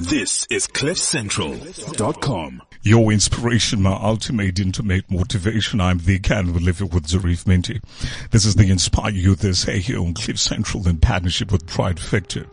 This 0.00 0.46
is 0.48 0.68
CliffCentral.com. 0.68 2.62
Your 2.82 3.10
inspiration, 3.10 3.82
my 3.82 3.98
ultimate 4.00 4.60
intimate 4.60 5.10
motivation. 5.10 5.80
I'm 5.80 5.98
the 5.98 6.20
Can 6.20 6.54
live 6.54 6.80
it 6.80 6.94
with 6.94 7.08
Zarif 7.08 7.48
Minty. 7.48 7.80
This 8.30 8.44
is 8.44 8.54
the 8.54 8.70
Inspire 8.70 9.10
Youth 9.10 9.40
SA 9.56 9.72
here 9.72 9.98
on 9.98 10.14
Cliff 10.14 10.38
Central 10.38 10.86
in 10.86 10.98
partnership 10.98 11.50
with 11.50 11.66
Pride 11.66 11.98
Factor. 11.98 12.46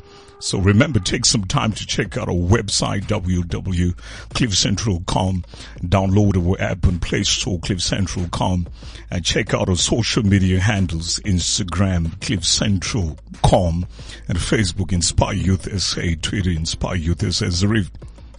So 0.45 0.59
remember, 0.59 0.99
take 0.99 1.25
some 1.25 1.45
time 1.45 1.71
to 1.71 1.87
check 1.87 2.17
out 2.17 2.29
our 2.29 2.35
website, 2.35 3.05
www.cliffcentral.com. 3.05 5.46
Download 5.81 6.47
our 6.47 6.61
app 6.61 6.83
and 6.83 7.01
Play 7.01 7.23
Store, 7.23 7.57
cliffcentral.com 7.57 8.67
and 9.10 9.25
check 9.25 9.55
out 9.55 9.69
our 9.69 9.75
social 9.75 10.21
media 10.21 10.60
handles, 10.60 11.19
Instagram, 11.21 12.10
cliffcentral.com 12.19 13.87
and 14.28 14.37
Facebook, 14.37 14.93
Inspire 14.93 15.33
Youth 15.33 15.81
SA, 15.81 16.02
Twitter, 16.21 16.52
Inspire 16.52 16.95
Youth 16.95 17.21
SA. 17.34 17.45
Zarif, 17.45 17.89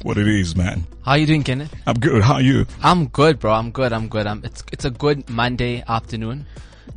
what 0.02 0.16
it 0.16 0.28
is, 0.28 0.54
man. 0.54 0.86
How 1.04 1.14
you 1.14 1.26
doing, 1.26 1.42
Kenneth? 1.42 1.74
I'm 1.88 1.98
good. 1.98 2.22
How 2.22 2.34
are 2.34 2.40
you? 2.40 2.66
I'm 2.84 3.08
good, 3.08 3.40
bro. 3.40 3.52
I'm 3.52 3.72
good. 3.72 3.92
I'm 3.92 4.06
good. 4.06 4.28
I'm, 4.28 4.44
it's 4.44 4.62
it's 4.70 4.84
a 4.84 4.90
good 4.90 5.28
Monday 5.28 5.82
afternoon. 5.88 6.46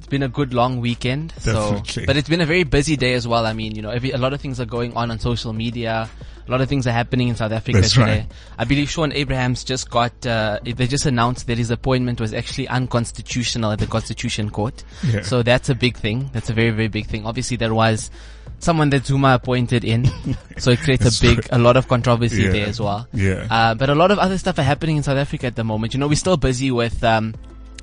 It's 0.09 0.12
been 0.18 0.23
a 0.23 0.27
good 0.27 0.55
long 0.55 0.80
weekend. 0.80 1.36
Definitely. 1.44 2.02
So, 2.02 2.05
but 2.08 2.18
it's 2.18 2.27
been 2.27 2.41
a 2.41 2.45
very 2.48 2.63
busy 2.63 2.98
day 2.98 3.13
as 3.13 3.27
well. 3.27 3.45
I 3.45 3.54
mean, 3.54 3.76
you 3.76 3.84
know, 3.84 3.91
every, 3.91 4.09
a 4.09 4.18
lot 4.18 4.34
of 4.34 4.41
things 4.41 4.59
are 4.59 4.66
going 4.66 4.98
on 4.98 5.12
on 5.12 5.20
social 5.20 5.54
media. 5.54 6.09
A 6.48 6.52
lot 6.52 6.62
of 6.62 6.68
things 6.68 6.88
are 6.88 6.91
happening 6.91 7.27
in 7.27 7.35
South 7.35 7.52
Africa 7.52 7.80
That's 7.80 7.94
today. 7.94 8.22
right. 8.22 8.32
I 8.58 8.66
believe 8.66 8.90
Shaun 8.90 9.12
Abrahams 9.13 9.63
just 9.63 9.91
got, 9.91 10.26
uh, 10.26 10.58
they 10.63 10.88
just 10.88 11.05
announced 11.05 11.45
that 11.45 11.59
his 11.59 11.70
appointment 11.70 12.20
was 12.20 12.34
actually 12.34 12.68
unconstitutional 12.70 13.72
at 13.72 13.77
the 13.77 13.85
Constitution 13.85 14.49
Court. 14.49 14.84
Yeah. 15.05 15.22
So 15.22 15.44
that's 15.44 15.70
a 15.70 15.76
big 15.76 15.95
thing. 15.95 16.32
That's 16.34 16.49
a 16.49 16.54
very, 16.54 16.71
very 16.71 16.88
big 16.88 17.05
thing. 17.05 17.27
Obviously 17.27 17.57
there 17.57 17.76
was 17.76 18.10
someone 18.57 18.90
that 18.90 19.05
Zuma 19.05 19.35
appointed 19.35 19.84
in. 19.84 20.10
so 20.57 20.71
it 20.71 20.80
creates 20.80 21.20
a 21.20 21.21
big, 21.21 21.48
a 21.52 21.60
lot 21.60 21.77
of 21.77 21.88
controversy 21.88 22.41
Yeah. 22.41 22.49
there 22.52 22.66
as 22.68 22.80
well. 22.82 23.07
Yeah. 23.13 23.46
Uh, 23.48 23.76
but 23.76 23.91
a 23.91 23.96
lot 23.96 24.10
of 24.10 24.18
other 24.18 24.40
stuff 24.40 24.57
are 24.57 24.63
happening 24.63 24.98
in 24.98 25.04
South 25.04 25.18
Africa 25.20 25.46
at 25.46 25.55
the 25.55 25.63
moment. 25.63 25.94
You 25.94 25.99
know, 25.99 26.07
we're 26.07 26.16
still 26.16 26.35
busy 26.38 26.71
with, 26.71 27.04
um, 27.04 27.35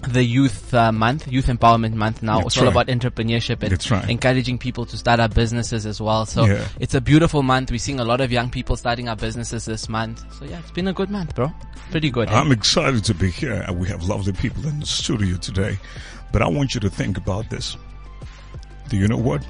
the 0.09 0.23
youth 0.23 0.73
uh, 0.75 0.93
month, 0.93 1.31
youth 1.31 1.47
empowerment 1.47 1.95
month 1.95 2.23
now. 2.23 2.37
That's 2.39 2.49
it's 2.49 2.59
all 2.59 2.65
right. 2.65 2.71
about 2.73 2.87
entrepreneurship 2.89 3.63
and 3.63 3.91
right. 3.91 4.09
encouraging 4.11 4.59
people 4.59 4.87
to 4.87 4.97
start 4.97 5.21
up 5.21 5.35
businesses 5.35 5.87
as 5.87 6.01
well. 6.01 6.27
So 6.27 6.45
Yeah. 6.47 6.67
it's 6.81 6.95
a 6.95 7.01
beautiful 7.01 7.43
month. 7.43 7.71
We're 7.71 7.79
seeing 7.79 8.01
a 8.01 8.05
lot 8.05 8.21
of 8.21 8.31
young 8.33 8.51
people 8.51 8.77
starting 8.77 9.09
up 9.09 9.21
businesses 9.21 9.65
this 9.65 9.89
month. 9.89 10.25
So 10.39 10.45
yeah, 10.45 10.59
it's 10.61 10.71
been 10.71 10.89
a 10.89 10.93
good 10.93 11.11
month, 11.11 11.35
bro. 11.35 11.53
Pretty 11.91 12.11
good. 12.11 12.29
eh? 12.31 12.35
I'm 12.35 12.53
excited 12.53 13.05
to 13.05 13.15
be 13.15 13.31
here 13.31 13.65
and 13.67 13.79
we 13.79 13.89
have 13.89 14.05
lovely 14.05 14.33
people 14.33 14.67
in 14.67 14.81
the 14.81 14.87
studio 14.87 15.37
today. 15.37 15.79
But 16.33 16.43
I 16.43 16.49
want 16.49 16.75
you 16.75 16.81
to 16.81 16.91
think 16.91 17.17
about 17.17 17.49
this. 17.51 17.77
Do 18.89 18.97
you 18.97 19.09
know 19.09 19.17
what? 19.17 19.45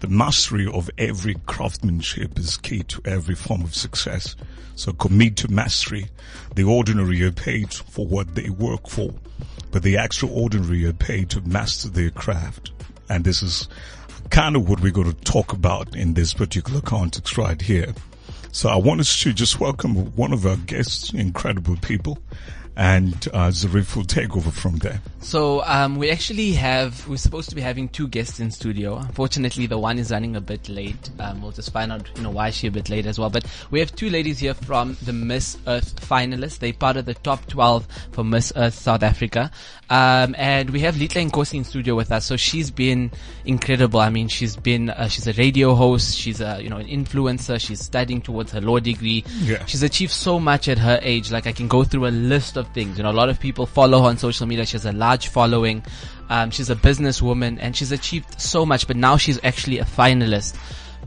The 0.00 0.08
mastery 0.08 0.66
of 0.66 0.90
every 0.98 1.36
craftsmanship 1.46 2.38
is 2.38 2.58
key 2.58 2.82
to 2.84 3.00
every 3.06 3.34
form 3.34 3.62
of 3.62 3.74
success. 3.74 4.36
So 4.74 4.92
commit 4.92 5.36
to 5.38 5.50
mastery. 5.50 6.08
The 6.54 6.64
ordinary 6.64 7.22
are 7.22 7.32
paid 7.32 7.72
for 7.72 8.06
what 8.06 8.34
they 8.34 8.50
work 8.50 8.88
for, 8.88 9.14
but 9.72 9.82
the 9.82 9.96
extraordinary 9.96 10.84
are 10.84 10.92
paid 10.92 11.30
to 11.30 11.40
master 11.40 11.88
their 11.88 12.10
craft. 12.10 12.72
And 13.08 13.24
this 13.24 13.42
is 13.42 13.68
kind 14.28 14.54
of 14.54 14.68
what 14.68 14.80
we're 14.80 14.92
going 14.92 15.12
to 15.12 15.24
talk 15.24 15.54
about 15.54 15.96
in 15.96 16.12
this 16.12 16.34
particular 16.34 16.82
context 16.82 17.38
right 17.38 17.60
here. 17.60 17.94
So 18.52 18.68
I 18.68 18.76
want 18.76 19.00
us 19.00 19.22
to 19.22 19.32
just 19.32 19.60
welcome 19.60 19.94
one 20.14 20.32
of 20.32 20.44
our 20.44 20.56
guests, 20.56 21.12
incredible 21.14 21.76
people, 21.76 22.18
and 22.76 23.14
uh, 23.32 23.48
Zarif 23.48 23.96
will 23.96 24.04
take 24.04 24.36
over 24.36 24.50
from 24.50 24.76
there. 24.76 25.00
So 25.20 25.62
um, 25.64 25.96
we 25.96 26.10
actually 26.10 26.52
have 26.52 27.08
we're 27.08 27.16
supposed 27.16 27.48
to 27.48 27.56
be 27.56 27.62
having 27.62 27.88
two 27.88 28.06
guests 28.06 28.38
in 28.38 28.50
studio. 28.50 28.96
Unfortunately, 28.96 29.66
the 29.66 29.78
one 29.78 29.98
is 29.98 30.10
running 30.10 30.36
a 30.36 30.40
bit 30.40 30.68
late. 30.68 31.10
Um, 31.18 31.42
we'll 31.42 31.52
just 31.52 31.72
find 31.72 31.90
out 31.90 32.08
you 32.16 32.22
know 32.22 32.30
why 32.30 32.50
she's 32.50 32.68
a 32.68 32.72
bit 32.72 32.90
late 32.90 33.06
as 33.06 33.18
well. 33.18 33.30
But 33.30 33.46
we 33.70 33.80
have 33.80 33.94
two 33.96 34.10
ladies 34.10 34.38
here 34.38 34.54
from 34.54 34.96
the 35.02 35.12
Miss 35.12 35.56
Earth 35.66 36.00
finalists. 36.06 36.58
They 36.58 36.72
part 36.72 36.96
of 36.96 37.06
the 37.06 37.14
top 37.14 37.46
12 37.46 37.86
for 38.12 38.24
Miss 38.24 38.52
Earth 38.54 38.74
South 38.74 39.02
Africa. 39.02 39.50
Um, 39.88 40.34
and 40.36 40.70
we 40.70 40.80
have 40.80 40.96
Lihle 40.96 41.30
Nkosi 41.30 41.54
in 41.54 41.64
studio 41.64 41.94
with 41.94 42.10
us. 42.10 42.26
So 42.26 42.36
she's 42.36 42.70
been 42.70 43.12
incredible. 43.44 44.00
I 44.00 44.10
mean, 44.10 44.28
she's 44.28 44.56
been 44.56 44.90
uh, 44.90 45.08
she's 45.08 45.26
a 45.28 45.32
radio 45.34 45.74
host. 45.74 46.16
She's 46.16 46.40
a 46.40 46.60
you 46.60 46.68
know 46.68 46.78
an 46.78 46.88
influencer. 46.88 47.60
She's 47.60 47.80
studying 47.80 48.20
towards 48.20 48.52
her 48.52 48.60
law 48.60 48.80
degree. 48.80 49.24
Yeah. 49.40 49.64
She's 49.66 49.82
achieved 49.82 50.12
so 50.12 50.40
much 50.40 50.68
at 50.68 50.78
her 50.78 50.98
age. 51.02 51.30
Like 51.30 51.46
I 51.46 51.52
can 51.52 51.68
go 51.68 51.84
through 51.84 52.06
a 52.06 52.10
list 52.10 52.56
of 52.56 52.66
things. 52.68 52.98
You 52.98 53.04
know, 53.04 53.10
a 53.10 53.12
lot 53.12 53.28
of 53.28 53.38
people 53.38 53.66
follow 53.66 54.00
her 54.02 54.08
on 54.08 54.18
social 54.18 54.46
media. 54.46 54.66
She 54.66 54.72
has 54.72 54.86
a 54.86 54.92
large 54.92 55.28
following. 55.28 55.84
Um, 56.28 56.50
she's 56.50 56.70
a 56.70 56.76
businesswoman 56.76 57.58
and 57.60 57.76
she's 57.76 57.92
achieved 57.92 58.40
so 58.40 58.66
much. 58.66 58.88
But 58.88 58.96
now 58.96 59.16
she's 59.16 59.38
actually 59.44 59.78
a 59.78 59.84
finalist 59.84 60.56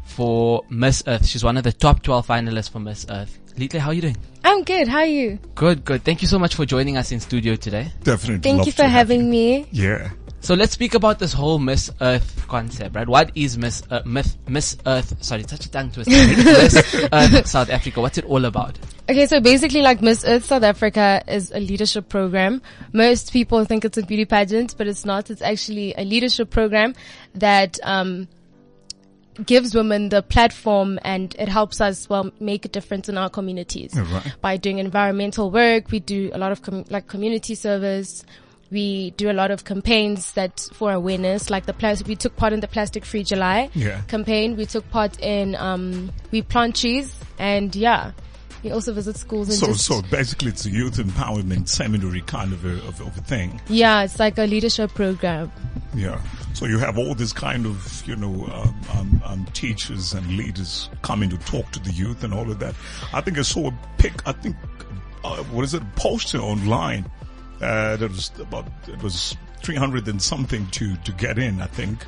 for 0.05 0.63
Miss 0.69 1.03
Earth. 1.05 1.25
She's 1.25 1.43
one 1.43 1.57
of 1.57 1.63
the 1.63 1.73
top 1.73 2.01
12 2.03 2.25
finalists 2.27 2.69
for 2.69 2.79
Miss 2.79 3.05
Earth. 3.09 3.37
Lihle, 3.57 3.79
how 3.79 3.89
are 3.89 3.93
you 3.93 4.01
doing? 4.01 4.17
I'm 4.49 4.63
good. 4.63 4.87
How 4.87 4.99
are 4.99 5.05
you? 5.05 5.37
Good, 5.53 5.85
good. 5.85 6.03
Thank 6.03 6.23
you 6.23 6.27
so 6.27 6.39
much 6.39 6.55
for 6.55 6.65
joining 6.65 6.97
us 6.97 7.11
in 7.11 7.19
studio 7.19 7.55
today. 7.55 7.91
Definitely. 8.01 8.39
Thank 8.39 8.65
you 8.65 8.71
for 8.71 8.85
having 8.85 9.25
you. 9.25 9.29
me. 9.29 9.67
Yeah. 9.71 10.09
So 10.41 10.55
let's 10.55 10.73
speak 10.73 10.95
about 10.95 11.19
this 11.19 11.33
whole 11.33 11.59
Miss 11.59 11.91
Earth 12.01 12.47
concept, 12.47 12.95
right? 12.95 13.07
What 13.07 13.31
is 13.35 13.59
Miss 13.59 13.83
uh, 13.91 14.01
Miss, 14.05 14.37
Miss 14.47 14.75
Earth? 14.87 15.23
Sorry, 15.23 15.43
touch 15.43 15.65
a 15.65 15.71
tongue 15.71 15.91
twister. 15.91 16.09
Miss 16.13 16.95
Earth 17.13 17.45
South 17.45 17.69
Africa. 17.69 18.01
What's 18.01 18.17
it 18.17 18.25
all 18.25 18.43
about? 18.45 18.79
Okay, 19.07 19.27
so 19.27 19.39
basically 19.39 19.83
like 19.83 20.01
Miss 20.01 20.25
Earth 20.25 20.45
South 20.45 20.63
Africa 20.63 21.21
is 21.27 21.51
a 21.51 21.59
leadership 21.59 22.09
program. 22.09 22.63
Most 22.91 23.31
people 23.31 23.65
think 23.65 23.85
it's 23.85 23.99
a 23.99 24.03
beauty 24.03 24.25
pageant, 24.25 24.75
but 24.79 24.87
it's 24.87 25.05
not. 25.05 25.29
It's 25.29 25.43
actually 25.43 25.93
a 25.95 26.03
leadership 26.03 26.49
program 26.49 26.95
that, 27.35 27.77
um, 27.83 28.27
gives 29.45 29.73
women 29.73 30.09
the 30.09 30.21
platform 30.21 30.99
and 31.03 31.35
it 31.39 31.47
helps 31.47 31.79
us, 31.81 32.09
well, 32.09 32.31
make 32.39 32.65
a 32.65 32.67
difference 32.67 33.07
in 33.09 33.17
our 33.17 33.29
communities. 33.29 33.93
Right. 33.95 34.35
By 34.41 34.57
doing 34.57 34.79
environmental 34.79 35.49
work, 35.51 35.91
we 35.91 35.99
do 35.99 36.29
a 36.33 36.37
lot 36.37 36.51
of 36.51 36.61
com- 36.61 36.85
like 36.89 37.07
community 37.07 37.55
service. 37.55 38.23
We 38.71 39.11
do 39.11 39.31
a 39.31 39.33
lot 39.33 39.49
of 39.49 39.63
campaigns 39.65 40.33
that 40.33 40.67
for 40.73 40.91
awareness, 40.91 41.49
like 41.49 41.65
the 41.65 41.73
plastic, 41.73 42.07
we 42.07 42.15
took 42.15 42.35
part 42.35 42.53
in 42.53 42.59
the 42.59 42.67
Plastic 42.67 43.03
Free 43.03 43.23
July 43.23 43.69
Yeah. 43.73 44.01
campaign. 44.01 44.55
We 44.57 44.65
took 44.67 44.87
part 44.91 45.19
in, 45.21 45.55
um, 45.55 46.11
we 46.31 46.41
plant 46.43 46.75
trees 46.75 47.15
and 47.39 47.75
yeah, 47.75 48.11
we 48.63 48.71
also 48.71 48.93
visit 48.93 49.15
schools 49.15 49.49
and 49.49 49.57
So, 49.57 49.67
just, 49.67 49.85
so 49.85 50.01
basically 50.03 50.49
it's 50.49 50.65
a 50.65 50.69
youth 50.69 50.97
empowerment 50.97 51.67
seminary 51.69 52.21
kind 52.21 52.53
of 52.53 52.65
a, 52.65 52.73
of, 52.87 52.99
of 53.01 53.17
a 53.17 53.21
thing. 53.21 53.61
yeah, 53.67 54.03
it's 54.03 54.19
like 54.19 54.37
a 54.37 54.43
leadership 54.45 54.93
program. 54.93 55.51
Yeah. 55.95 56.21
So 56.53 56.65
you 56.65 56.77
have 56.79 56.97
all 56.97 57.15
this 57.15 57.31
kind 57.33 57.65
of, 57.65 58.03
you 58.05 58.15
know, 58.15 58.45
um, 58.51 58.81
um, 58.97 59.21
um, 59.25 59.45
teachers 59.53 60.13
and 60.13 60.27
leaders 60.35 60.89
coming 61.01 61.29
to 61.29 61.37
talk 61.37 61.71
to 61.71 61.79
the 61.79 61.91
youth 61.91 62.23
and 62.23 62.33
all 62.33 62.49
of 62.51 62.59
that. 62.59 62.75
I 63.13 63.21
think 63.21 63.37
I 63.37 63.43
saw 63.43 63.69
a 63.69 63.79
pic, 63.97 64.27
I 64.27 64.33
think, 64.33 64.55
uh, 65.23 65.37
what 65.45 65.63
is 65.63 65.73
it, 65.73 65.83
poster 65.95 66.39
online, 66.39 67.09
uh, 67.61 67.95
that 67.97 68.09
was 68.09 68.31
about, 68.39 68.67
it 68.87 69.01
was 69.01 69.35
300 69.63 70.07
and 70.07 70.21
something 70.21 70.67
to, 70.71 70.95
to 70.97 71.11
get 71.13 71.37
in, 71.39 71.61
I 71.61 71.67
think. 71.67 72.05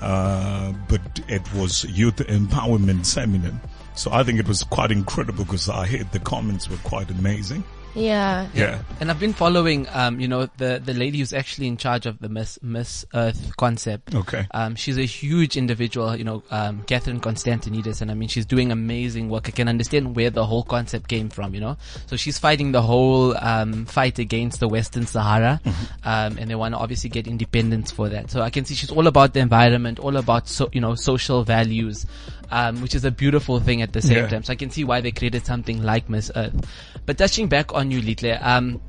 Uh, 0.00 0.72
but 0.88 1.00
it 1.28 1.42
was 1.54 1.84
youth 1.84 2.16
empowerment 2.16 3.06
seminar. 3.06 3.52
So 3.94 4.10
I 4.12 4.24
think 4.24 4.38
it 4.38 4.48
was 4.48 4.62
quite 4.64 4.90
incredible 4.90 5.44
because 5.44 5.68
I 5.68 5.86
heard 5.86 6.10
the 6.12 6.18
comments 6.18 6.68
were 6.68 6.76
quite 6.78 7.10
amazing. 7.10 7.62
Yeah. 7.94 8.48
Yeah. 8.54 8.82
And 9.00 9.10
I've 9.10 9.20
been 9.20 9.32
following, 9.34 9.86
um, 9.90 10.18
you 10.18 10.26
know, 10.28 10.46
the, 10.56 10.80
the 10.82 10.94
lady 10.94 11.18
who's 11.18 11.32
actually 11.32 11.66
in 11.66 11.76
charge 11.76 12.06
of 12.06 12.18
the 12.20 12.28
Miss, 12.28 12.58
Miss 12.62 13.04
Earth 13.12 13.54
concept. 13.56 14.14
Okay. 14.14 14.46
Um, 14.52 14.76
she's 14.76 14.96
a 14.96 15.04
huge 15.04 15.56
individual, 15.56 16.16
you 16.16 16.24
know, 16.24 16.42
um, 16.50 16.82
Catherine 16.84 17.20
Constantinides, 17.20 18.00
and 18.00 18.10
I 18.10 18.14
mean, 18.14 18.28
she's 18.28 18.46
doing 18.46 18.72
amazing 18.72 19.28
work. 19.28 19.48
I 19.48 19.50
can 19.50 19.68
understand 19.68 20.16
where 20.16 20.30
the 20.30 20.46
whole 20.46 20.62
concept 20.62 21.08
came 21.08 21.28
from, 21.28 21.54
you 21.54 21.60
know. 21.60 21.76
So 22.06 22.16
she's 22.16 22.38
fighting 22.38 22.72
the 22.72 22.82
whole, 22.82 23.36
um, 23.38 23.84
fight 23.84 24.18
against 24.18 24.60
the 24.60 24.68
Western 24.68 25.06
Sahara, 25.06 25.60
um, 26.04 26.38
and 26.38 26.48
they 26.50 26.54
want 26.54 26.74
to 26.74 26.78
obviously 26.78 27.10
get 27.10 27.26
independence 27.26 27.90
for 27.90 28.08
that. 28.08 28.30
So 28.30 28.40
I 28.40 28.50
can 28.50 28.64
see 28.64 28.74
she's 28.74 28.90
all 28.90 29.06
about 29.06 29.34
the 29.34 29.40
environment, 29.40 29.98
all 29.98 30.16
about, 30.16 30.48
so, 30.48 30.70
you 30.72 30.80
know, 30.80 30.94
social 30.94 31.44
values, 31.44 32.06
um, 32.50 32.80
which 32.82 32.94
is 32.94 33.04
a 33.04 33.10
beautiful 33.10 33.60
thing 33.60 33.82
at 33.82 33.92
the 33.92 34.02
same 34.02 34.18
Yeah. 34.18 34.28
time. 34.28 34.42
So 34.44 34.52
I 34.52 34.56
can 34.56 34.70
see 34.70 34.84
why 34.84 35.00
they 35.00 35.10
created 35.10 35.44
something 35.46 35.82
like 35.82 36.08
Miss 36.08 36.30
Earth. 36.36 36.54
But 37.06 37.18
touching 37.18 37.48
back 37.48 37.74
on 37.74 37.81
you, 37.90 38.00
Lihle, 38.00 38.38
um, 38.42 38.80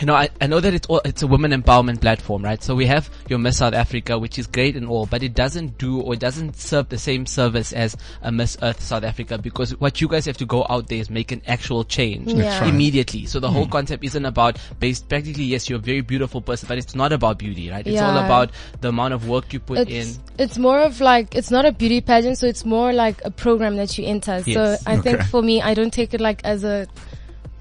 you 0.00 0.06
know, 0.06 0.14
I, 0.14 0.28
I 0.40 0.46
know 0.46 0.60
that 0.60 0.74
it's 0.74 0.86
all, 0.86 1.00
it's 1.04 1.22
a 1.22 1.26
women 1.26 1.50
empowerment 1.50 2.00
platform, 2.00 2.44
right? 2.44 2.62
So 2.62 2.76
we 2.76 2.86
have 2.86 3.10
your 3.28 3.40
Miss 3.40 3.56
South 3.58 3.74
Africa, 3.74 4.16
which 4.16 4.38
is 4.38 4.46
great 4.46 4.76
and 4.76 4.86
all, 4.86 5.06
but 5.06 5.24
it 5.24 5.34
doesn't 5.34 5.76
do 5.76 6.00
or 6.00 6.14
it 6.14 6.20
doesn't 6.20 6.56
serve 6.56 6.88
the 6.88 6.98
same 6.98 7.26
service 7.26 7.72
as 7.72 7.96
a 8.22 8.30
Miss 8.30 8.56
Earth 8.62 8.80
South 8.80 9.02
Africa 9.02 9.38
because 9.38 9.72
what 9.80 10.00
you 10.00 10.06
guys 10.06 10.24
have 10.26 10.36
to 10.36 10.46
go 10.46 10.64
out 10.70 10.86
there 10.86 10.98
is 10.98 11.10
make 11.10 11.32
an 11.32 11.42
actual 11.48 11.82
change 11.82 12.32
That's 12.32 12.60
right. 12.60 12.68
immediately. 12.72 13.26
So 13.26 13.40
the 13.40 13.50
whole 13.50 13.64
Hmm. 13.64 13.72
concept 13.72 14.04
isn't 14.04 14.24
about 14.24 14.58
based 14.78 15.08
practically, 15.08 15.44
yes, 15.44 15.68
you're 15.68 15.80
a 15.80 15.82
very 15.82 16.02
beautiful 16.02 16.40
person, 16.42 16.68
but 16.68 16.78
it's 16.78 16.94
not 16.94 17.12
about 17.12 17.38
beauty, 17.38 17.68
right? 17.68 17.84
It's 17.84 18.00
all 18.00 18.16
about 18.18 18.50
the 18.80 18.90
amount 18.90 19.14
of 19.14 19.28
work 19.28 19.52
you 19.52 19.58
put 19.58 19.78
in. 19.88 19.88
It's, 19.88 20.20
it's 20.38 20.58
more 20.58 20.78
of 20.78 21.00
like, 21.00 21.34
it's 21.34 21.50
not 21.50 21.66
a 21.66 21.72
beauty 21.72 22.00
pageant, 22.02 22.38
so 22.38 22.46
it's 22.46 22.64
more 22.64 22.92
like 22.92 23.20
a 23.24 23.32
program 23.32 23.76
that 23.78 23.98
you 23.98 24.06
enter. 24.06 24.44
Yes. 24.46 24.80
So 24.80 24.90
I 24.90 24.98
think 24.98 25.22
for 25.24 25.42
me, 25.42 25.60
I 25.60 25.74
don't 25.74 25.92
take 25.92 26.14
it 26.14 26.20
like 26.20 26.40
as 26.44 26.62
a 26.62 26.86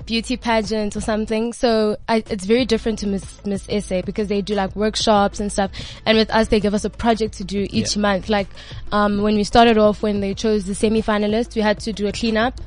beauty 0.08 0.36
pageant 0.38 0.96
or 0.96 1.02
something. 1.02 1.54
So 1.54 1.98
I, 2.10 2.24
it's 2.30 2.46
very 2.46 2.66
different 2.66 2.98
to 3.00 3.08
Miss 3.08 3.46
Miss 3.46 3.64
SA 3.86 4.02
because 4.02 4.28
they 4.30 4.42
do 4.42 4.56
like 4.56 4.76
workshops 4.76 5.40
and 5.40 5.52
stuff. 5.52 5.70
And 6.06 6.18
with 6.18 6.32
us, 6.32 6.48
they 6.48 6.60
give 6.60 6.74
us 6.74 6.84
a 6.86 6.90
project 6.90 7.36
to 7.36 7.44
do 7.44 7.68
each 7.70 7.96
Yeah. 7.96 8.02
month. 8.02 8.30
Like 8.30 8.48
um, 8.92 9.22
when 9.22 9.36
we 9.36 9.44
started 9.44 9.78
off, 9.78 10.02
when 10.02 10.20
they 10.22 10.34
chose 10.34 10.66
the 10.66 10.74
semi-finalists, 10.74 11.56
we 11.56 11.62
had 11.62 11.80
to 11.82 11.94
do 11.94 12.08
a 12.08 12.12
cleanup. 12.12 12.60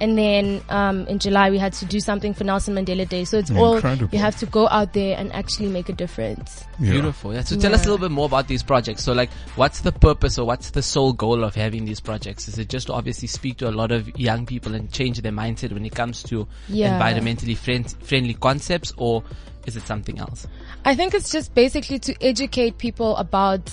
And 0.00 0.16
then 0.16 0.62
um, 0.68 1.06
in 1.06 1.18
July 1.18 1.50
we 1.50 1.58
had 1.58 1.72
to 1.74 1.84
do 1.86 2.00
something 2.00 2.34
for 2.34 2.44
Nelson 2.44 2.74
Mandela 2.74 3.08
Day. 3.08 3.24
So 3.24 3.38
it's 3.38 3.50
all 3.50 3.80
you 4.12 4.18
have 4.18 4.36
to 4.38 4.46
go 4.46 4.68
out 4.68 4.92
there 4.92 5.16
and 5.16 5.32
actually 5.32 5.68
make 5.68 5.88
a 5.88 5.92
difference. 5.92 6.64
Yeah. 6.78 6.92
Beautiful. 6.92 7.34
Yeah. 7.34 7.42
So 7.42 7.56
tell 7.58 7.74
us 7.74 7.80
a 7.82 7.84
little 7.90 7.98
bit 7.98 8.10
more 8.10 8.26
about 8.26 8.48
these 8.48 8.62
projects. 8.62 9.02
So 9.04 9.12
like, 9.12 9.30
what's 9.56 9.80
the 9.80 9.92
purpose 9.92 10.38
or 10.38 10.46
what's 10.46 10.70
the 10.70 10.82
sole 10.82 11.12
goal 11.12 11.44
of 11.44 11.54
having 11.54 11.84
these 11.84 12.00
projects? 12.00 12.48
Is 12.48 12.58
it 12.58 12.68
just 12.68 12.88
to 12.88 12.92
obviously 12.92 13.28
speak 13.28 13.58
to 13.58 13.68
a 13.68 13.72
lot 13.72 13.92
of 13.92 14.18
young 14.18 14.46
people 14.46 14.74
and 14.74 14.90
change 14.92 15.20
their 15.20 15.32
mindset 15.32 15.72
when 15.72 15.84
it 15.86 15.94
comes 15.94 16.22
to 16.24 16.46
Yeah. 16.68 17.00
environmentally 17.00 17.56
friend- 17.56 17.94
friendly 18.02 18.34
concepts 18.34 18.92
or 18.96 19.22
is 19.66 19.76
it 19.76 19.82
something 19.82 20.18
else? 20.18 20.46
I 20.84 20.94
think 20.94 21.12
it's 21.14 21.30
just 21.30 21.54
basically 21.54 21.98
to 22.00 22.14
educate 22.24 22.78
people 22.78 23.16
about 23.16 23.72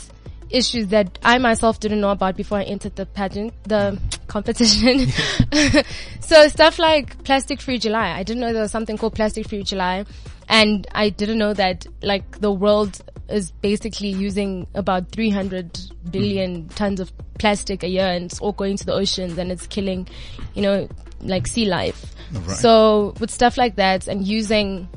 issues 0.53 0.87
that 0.87 1.19
I 1.23 1.39
myself 1.39 1.79
didn't 1.79 1.99
know 1.99 2.11
about 2.11 2.37
before 2.37 2.59
I 2.59 2.63
entered 2.63 2.95
the 2.95 3.05
pageant, 3.05 3.53
the 3.63 3.99
competition. 4.27 5.07
so 6.21 6.47
stuff 6.47 6.79
like 6.79 7.23
plastic 7.23 7.59
free 7.59 7.79
July. 7.79 8.11
I 8.11 8.23
didn't 8.23 8.41
know 8.41 8.53
there 8.53 8.61
was 8.61 8.71
something 8.71 8.97
called 8.97 9.15
plastic 9.15 9.49
free 9.49 9.63
July. 9.63 10.05
And 10.47 10.87
I 10.93 11.09
didn't 11.09 11.39
know 11.39 11.53
that 11.53 11.87
like 12.01 12.39
the 12.39 12.51
world 12.51 13.01
is 13.29 13.51
basically 13.51 14.09
using 14.09 14.67
about 14.75 15.09
300 15.11 15.79
billion 16.11 16.67
tons 16.69 16.99
of 16.99 17.11
plastic 17.39 17.83
a 17.83 17.87
year 17.87 18.05
and 18.05 18.25
it's 18.25 18.39
all 18.39 18.51
going 18.51 18.77
to 18.77 18.85
the 18.85 18.93
oceans 18.93 19.37
and 19.37 19.51
it's 19.51 19.65
killing, 19.67 20.07
you 20.53 20.61
know, 20.61 20.87
like 21.21 21.47
sea 21.47 21.65
life. 21.65 22.13
Right. 22.31 22.57
So 22.57 23.15
with 23.19 23.31
stuff 23.31 23.57
like 23.57 23.75
that 23.77 24.07
and 24.07 24.27
using 24.27 24.87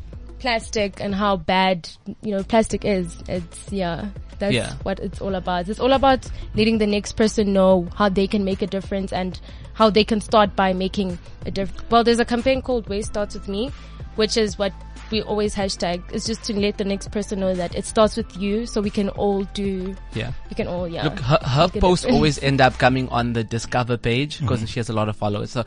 plastic 0.47 1.01
and 1.01 1.13
how 1.13 1.37
bad, 1.37 1.89
you 2.23 2.31
know, 2.31 2.41
plastic 2.45 2.85
is, 2.85 3.19
it's, 3.29 3.73
yeah, 3.73 4.07
that's 4.39 4.55
Yeah. 4.55 4.75
what 4.85 5.01
it's 5.01 5.21
all 5.21 5.35
about. 5.35 5.69
It's 5.69 5.81
all 5.81 5.93
about 5.93 6.25
letting 6.55 6.79
the 6.79 6.87
next 6.87 7.15
person 7.17 7.53
know 7.53 7.89
how 7.97 8.09
they 8.09 8.29
can 8.29 8.45
make 8.45 8.63
a 8.63 8.67
difference 8.69 9.13
and 9.13 9.41
how 9.75 9.91
they 9.91 10.05
can 10.05 10.21
start 10.21 10.55
by 10.55 10.73
making 10.73 11.19
a 11.47 11.51
difference. 11.51 11.83
Well, 11.91 12.05
there's 12.05 12.21
a 12.21 12.25
campaign 12.25 12.63
called 12.63 12.89
Waste 12.89 13.09
Starts 13.09 13.35
With 13.35 13.49
Me, 13.49 13.73
which 14.15 14.37
is 14.37 14.57
what 14.57 14.73
we 15.11 15.23
always 15.23 15.55
hashtag. 15.55 16.03
It's 16.13 16.27
just 16.27 16.45
to 16.45 16.53
let 16.59 16.79
the 16.79 16.85
next 16.85 17.11
person 17.13 17.41
know 17.41 17.55
that 17.55 17.75
it 17.75 17.85
starts 17.85 18.17
with 18.17 18.37
you 18.37 18.67
so 18.67 18.81
we 18.81 18.91
can 18.91 19.09
all 19.11 19.45
do, 19.55 19.95
Yeah. 20.15 20.33
we 20.51 20.55
can 20.55 20.67
all, 20.67 20.89
yeah. 20.89 21.05
Look, 21.05 21.19
her, 21.21 21.39
her 21.43 21.69
posts 21.69 22.05
always 22.05 22.39
end 22.43 22.61
up 22.61 22.79
coming 22.79 23.09
on 23.11 23.33
the 23.33 23.45
Discover 23.45 23.97
page 23.99 24.41
because 24.41 24.69
she 24.69 24.81
has 24.81 24.89
a 24.89 24.93
lot 24.93 25.09
of 25.09 25.17
followers. 25.17 25.51
So 25.53 25.61
uh, 25.61 25.65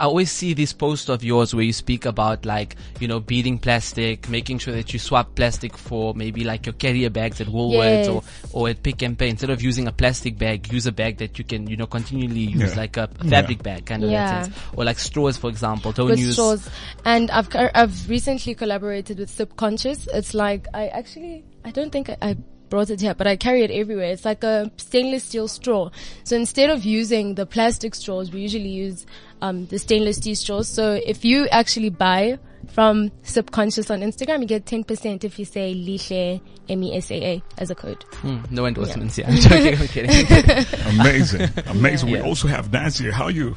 I 0.00 0.04
always 0.04 0.30
see 0.30 0.54
these 0.54 0.72
posts 0.72 1.08
of 1.08 1.24
yours 1.24 1.54
where 1.54 1.64
you 1.64 1.72
speak 1.72 2.06
about 2.06 2.44
like 2.46 2.76
you 3.00 3.08
know 3.08 3.18
beating 3.20 3.58
plastic, 3.58 4.28
making 4.28 4.58
sure 4.58 4.74
that 4.74 4.92
you 4.92 4.98
swap 4.98 5.34
plastic 5.34 5.76
for 5.76 6.14
maybe 6.14 6.44
like 6.44 6.64
your 6.66 6.74
carrier 6.74 7.10
bags 7.10 7.40
at 7.40 7.48
Woolworths 7.48 8.08
or 8.08 8.22
Yes. 8.22 8.50
or 8.52 8.68
at 8.68 8.82
Pick 8.82 9.02
n 9.02 9.16
Pay. 9.16 9.28
Instead 9.30 9.50
of 9.50 9.60
using 9.62 9.88
a 9.88 9.92
plastic 9.92 10.38
bag, 10.38 10.72
use 10.72 10.86
a 10.86 10.92
bag 10.92 11.18
that 11.18 11.38
you 11.38 11.44
can 11.44 11.66
you 11.66 11.76
know 11.76 11.86
continually 11.86 12.40
use 12.40 12.70
Yeah. 12.74 12.80
like 12.80 12.96
a 12.96 13.08
fabric 13.28 13.62
bag 13.62 13.84
kind 13.86 14.04
of 14.04 14.10
Yeah. 14.10 14.26
that 14.26 14.44
sense. 14.46 14.58
Or 14.76 14.84
like 14.84 14.98
straws, 15.00 15.36
for 15.36 15.50
example. 15.50 15.90
Don't 15.92 16.10
with 16.10 16.18
use 16.20 16.34
straws. 16.34 16.68
And 17.04 17.30
I've 17.32 17.48
I've 17.74 18.08
recently 18.08 18.54
collaborated 18.54 18.75
with 18.82 19.30
Subconscious. 19.30 20.06
It's 20.12 20.34
like 20.34 20.66
I 20.74 20.88
actually 20.88 21.44
I 21.64 21.70
don't 21.70 21.90
think 21.90 22.10
I, 22.10 22.16
I 22.20 22.36
brought 22.68 22.90
it 22.90 23.00
here, 23.00 23.14
but 23.14 23.26
I 23.26 23.36
carry 23.36 23.62
it 23.62 23.70
everywhere. 23.70 24.10
It's 24.10 24.24
like 24.24 24.42
a 24.44 24.70
stainless 24.76 25.24
steel 25.24 25.48
straw. 25.48 25.90
So 26.24 26.36
instead 26.36 26.68
of 26.70 26.84
using 26.84 27.34
the 27.36 27.46
plastic 27.46 27.94
straws, 27.94 28.32
we 28.32 28.40
usually 28.40 28.68
use 28.68 29.06
um, 29.40 29.66
the 29.66 29.78
stainless 29.78 30.16
steel 30.16 30.34
straws. 30.34 30.68
So 30.68 30.92
if 31.06 31.24
you 31.24 31.46
actually 31.48 31.90
buy 31.90 32.38
from 32.68 33.12
Subconscious 33.22 33.90
on 33.90 34.00
Instagram, 34.00 34.40
you 34.40 34.46
get 34.46 34.66
ten 34.66 34.82
percent 34.84 35.22
if 35.24 35.38
you 35.38 35.44
say 35.44 35.74
Lihle 35.74 36.40
M 36.68 36.82
E 36.82 36.96
S 36.96 37.10
A 37.12 37.24
A 37.34 37.42
as 37.58 37.70
a 37.70 37.74
code. 37.76 38.02
Hmm, 38.14 38.38
no 38.50 38.66
endorsements. 38.66 39.16
Yeah, 39.16 39.28
I'm 39.28 39.36
joking. 39.36 39.78
I'm 39.78 39.86
kidding. 39.86 40.66
Amazing. 41.00 41.48
Amazing. 41.66 42.10
We 42.10 42.18
Yeah. 42.18 42.24
also 42.24 42.48
have 42.48 42.70
Nazia. 42.72 43.02
here. 43.02 43.12
How 43.12 43.24
are 43.24 43.30
you? 43.30 43.54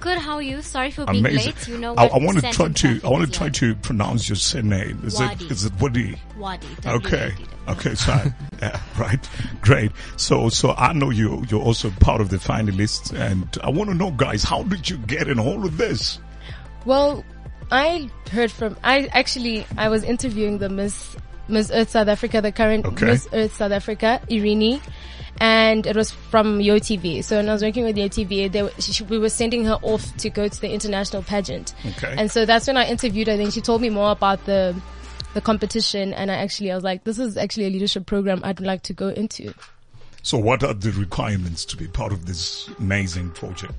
Good, 0.00 0.18
how 0.18 0.34
are 0.34 0.42
you? 0.42 0.62
Sorry 0.62 0.90
for 0.90 1.06
being 1.06 1.26
Amazing. 1.26 1.54
late. 1.54 1.68
You 1.68 1.78
know 1.78 1.94
I, 1.96 2.04
what? 2.04 2.12
I 2.12 2.24
want 2.24 2.40
to 2.40 2.50
try 2.52 2.68
to, 2.68 3.00
I 3.04 3.08
want 3.08 3.26
to 3.26 3.30
try 3.30 3.46
like 3.46 3.54
to 3.54 3.74
pronounce 3.76 4.28
your 4.28 4.36
surname. 4.36 5.00
Is 5.04 5.18
Wadi. 5.18 5.44
it, 5.44 5.50
is 5.50 5.64
it 5.64 5.72
Wadi? 5.80 6.16
Wadi. 6.36 6.68
Okay. 6.86 7.34
Okay, 7.68 7.94
so 7.94 8.12
yeah, 8.62 8.80
right, 8.98 9.28
great. 9.60 9.92
So, 10.16 10.48
so 10.48 10.72
I 10.72 10.92
know 10.94 11.10
you. 11.10 11.44
You're 11.48 11.62
also 11.62 11.90
part 11.90 12.20
of 12.20 12.30
the 12.30 12.38
finalists, 12.38 13.12
and 13.12 13.46
I 13.62 13.70
want 13.70 13.90
to 13.90 13.94
know, 13.94 14.10
guys, 14.10 14.42
how 14.42 14.62
did 14.62 14.88
you 14.88 14.96
get 14.98 15.28
in 15.28 15.38
all 15.38 15.64
of 15.66 15.76
this? 15.76 16.18
Well, 16.86 17.24
I 17.70 18.08
heard 18.30 18.50
from, 18.50 18.76
I 18.82 19.06
actually, 19.12 19.66
I 19.76 19.88
was 19.88 20.02
interviewing 20.02 20.58
the 20.58 20.70
Miss, 20.70 21.16
Miss 21.48 21.70
Earth 21.70 21.90
South 21.90 22.08
Africa, 22.08 22.40
the 22.40 22.52
current 22.52 22.86
Okay. 22.86 23.06
Miss 23.06 23.28
Earth 23.32 23.56
South 23.56 23.72
Africa, 23.72 24.22
Irini, 24.30 24.80
and 25.40 25.86
it 25.86 25.96
was 25.96 26.10
from 26.10 26.58
YoTV. 26.58 27.22
So 27.24 27.36
when 27.36 27.48
I 27.48 27.52
was 27.52 27.62
working 27.62 27.84
with 27.84 27.96
YoTV, 27.96 28.50
they, 28.50 28.68
she, 28.80 29.04
we 29.04 29.18
were 29.18 29.28
sending 29.28 29.64
her 29.64 29.78
off 29.82 30.16
to 30.18 30.30
go 30.30 30.48
to 30.48 30.60
the 30.60 30.70
international 30.70 31.22
pageant. 31.22 31.74
Okay. 31.86 32.14
And 32.16 32.30
so 32.30 32.44
that's 32.44 32.66
when 32.66 32.76
I 32.76 32.86
interviewed 32.86 33.28
her. 33.28 33.36
Then 33.36 33.50
she 33.50 33.60
told 33.60 33.80
me 33.80 33.90
more 33.90 34.10
about 34.10 34.44
the, 34.46 34.74
the 35.34 35.40
competition, 35.40 36.12
and 36.12 36.30
I 36.30 36.34
actually, 36.36 36.72
I 36.72 36.74
was 36.74 36.84
like, 36.84 37.04
this 37.04 37.18
is 37.18 37.36
actually 37.36 37.66
a 37.66 37.70
leadership 37.70 38.06
program 38.06 38.40
I'd 38.42 38.60
like 38.60 38.82
to 38.84 38.92
go 38.92 39.08
into. 39.08 39.54
So, 40.22 40.36
what 40.36 40.62
are 40.64 40.74
the 40.74 40.90
requirements 40.92 41.64
to 41.66 41.76
be 41.76 41.86
part 41.86 42.12
of 42.12 42.26
this 42.26 42.68
amazing 42.78 43.30
project? 43.30 43.74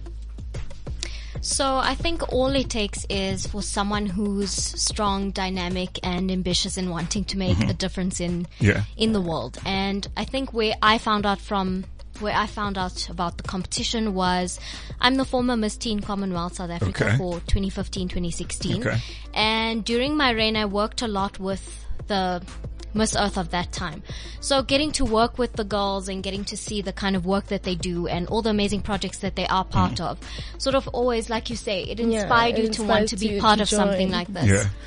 So 1.41 1.77
I 1.77 1.95
think 1.95 2.31
all 2.33 2.47
it 2.56 2.69
takes 2.69 3.06
is 3.09 3.47
for 3.47 3.62
someone 3.62 4.06
who's 4.06 4.51
strong, 4.51 5.31
dynamic, 5.31 6.00
and 6.03 6.30
ambitious 6.31 6.77
in 6.77 6.89
wanting 6.89 7.24
to 7.25 7.38
make 7.38 7.57
mm-hmm. 7.57 7.69
a 7.69 7.74
difference 7.74 8.19
in 8.19 8.47
Yeah. 8.59 8.83
in 8.97 9.13
the 9.13 9.21
world. 9.21 9.57
And 9.65 10.07
I 10.18 10.25
think 10.25 10.53
where 10.53 10.74
I 10.81 10.97
found 10.97 11.25
out 11.25 11.39
from 11.39 11.86
where 12.19 12.36
I 12.36 12.47
found 12.47 12.77
out 12.77 13.09
about 13.09 13.38
the 13.38 13.44
competition 13.44 14.13
was 14.13 14.59
I'm 15.00 15.15
the 15.15 15.24
former 15.24 15.56
Miss 15.56 15.77
Teen 15.77 16.01
Commonwealth 16.01 16.56
South 16.56 16.69
Africa 16.69 17.06
Okay. 17.07 17.18
for 17.18 17.39
2015 17.47 18.09
2016. 18.09 18.86
Okay. 18.86 18.97
And 19.33 19.86
during 19.86 20.18
my 20.18 20.31
reign, 20.31 20.57
I 20.57 20.65
worked 20.65 21.01
a 21.01 21.07
lot 21.07 21.39
with 21.39 21.86
the 22.07 22.44
Miss 22.94 23.15
Earth 23.15 23.38
of 23.38 23.51
that 23.51 23.71
time. 23.71 24.03
So 24.39 24.63
getting 24.63 24.91
to 24.94 25.06
work 25.06 25.38
with 25.38 25.53
the 25.53 25.63
girls 25.63 26.09
and 26.09 26.24
getting 26.24 26.44
to 26.45 26.57
see 26.57 26.81
the 26.81 26.94
kind 26.94 27.15
of 27.15 27.25
work 27.25 27.47
that 27.47 27.63
they 27.63 27.75
do 27.75 28.07
and 28.07 28.27
all 28.27 28.41
the 28.41 28.50
amazing 28.50 28.81
projects 28.81 29.19
that 29.19 29.36
they 29.36 29.45
are 29.47 29.63
part 29.65 29.95
Mm. 29.95 30.06
of, 30.12 30.19
sort 30.57 30.75
of 30.75 30.88
always, 30.89 31.30
like 31.30 31.50
you 31.50 31.56
say, 31.56 31.83
it 31.83 32.00
Yeah, 32.00 32.21
inspired 32.21 32.57
it 32.59 32.63
you 32.63 32.69
to 32.69 32.83
want 32.83 33.09
to 33.09 33.18
be 33.18 33.27
you 33.27 33.41
part 33.41 33.57
to 33.57 33.63
of 33.63 33.69
something 33.69 34.09
like 34.12 34.27
this. 34.33 34.45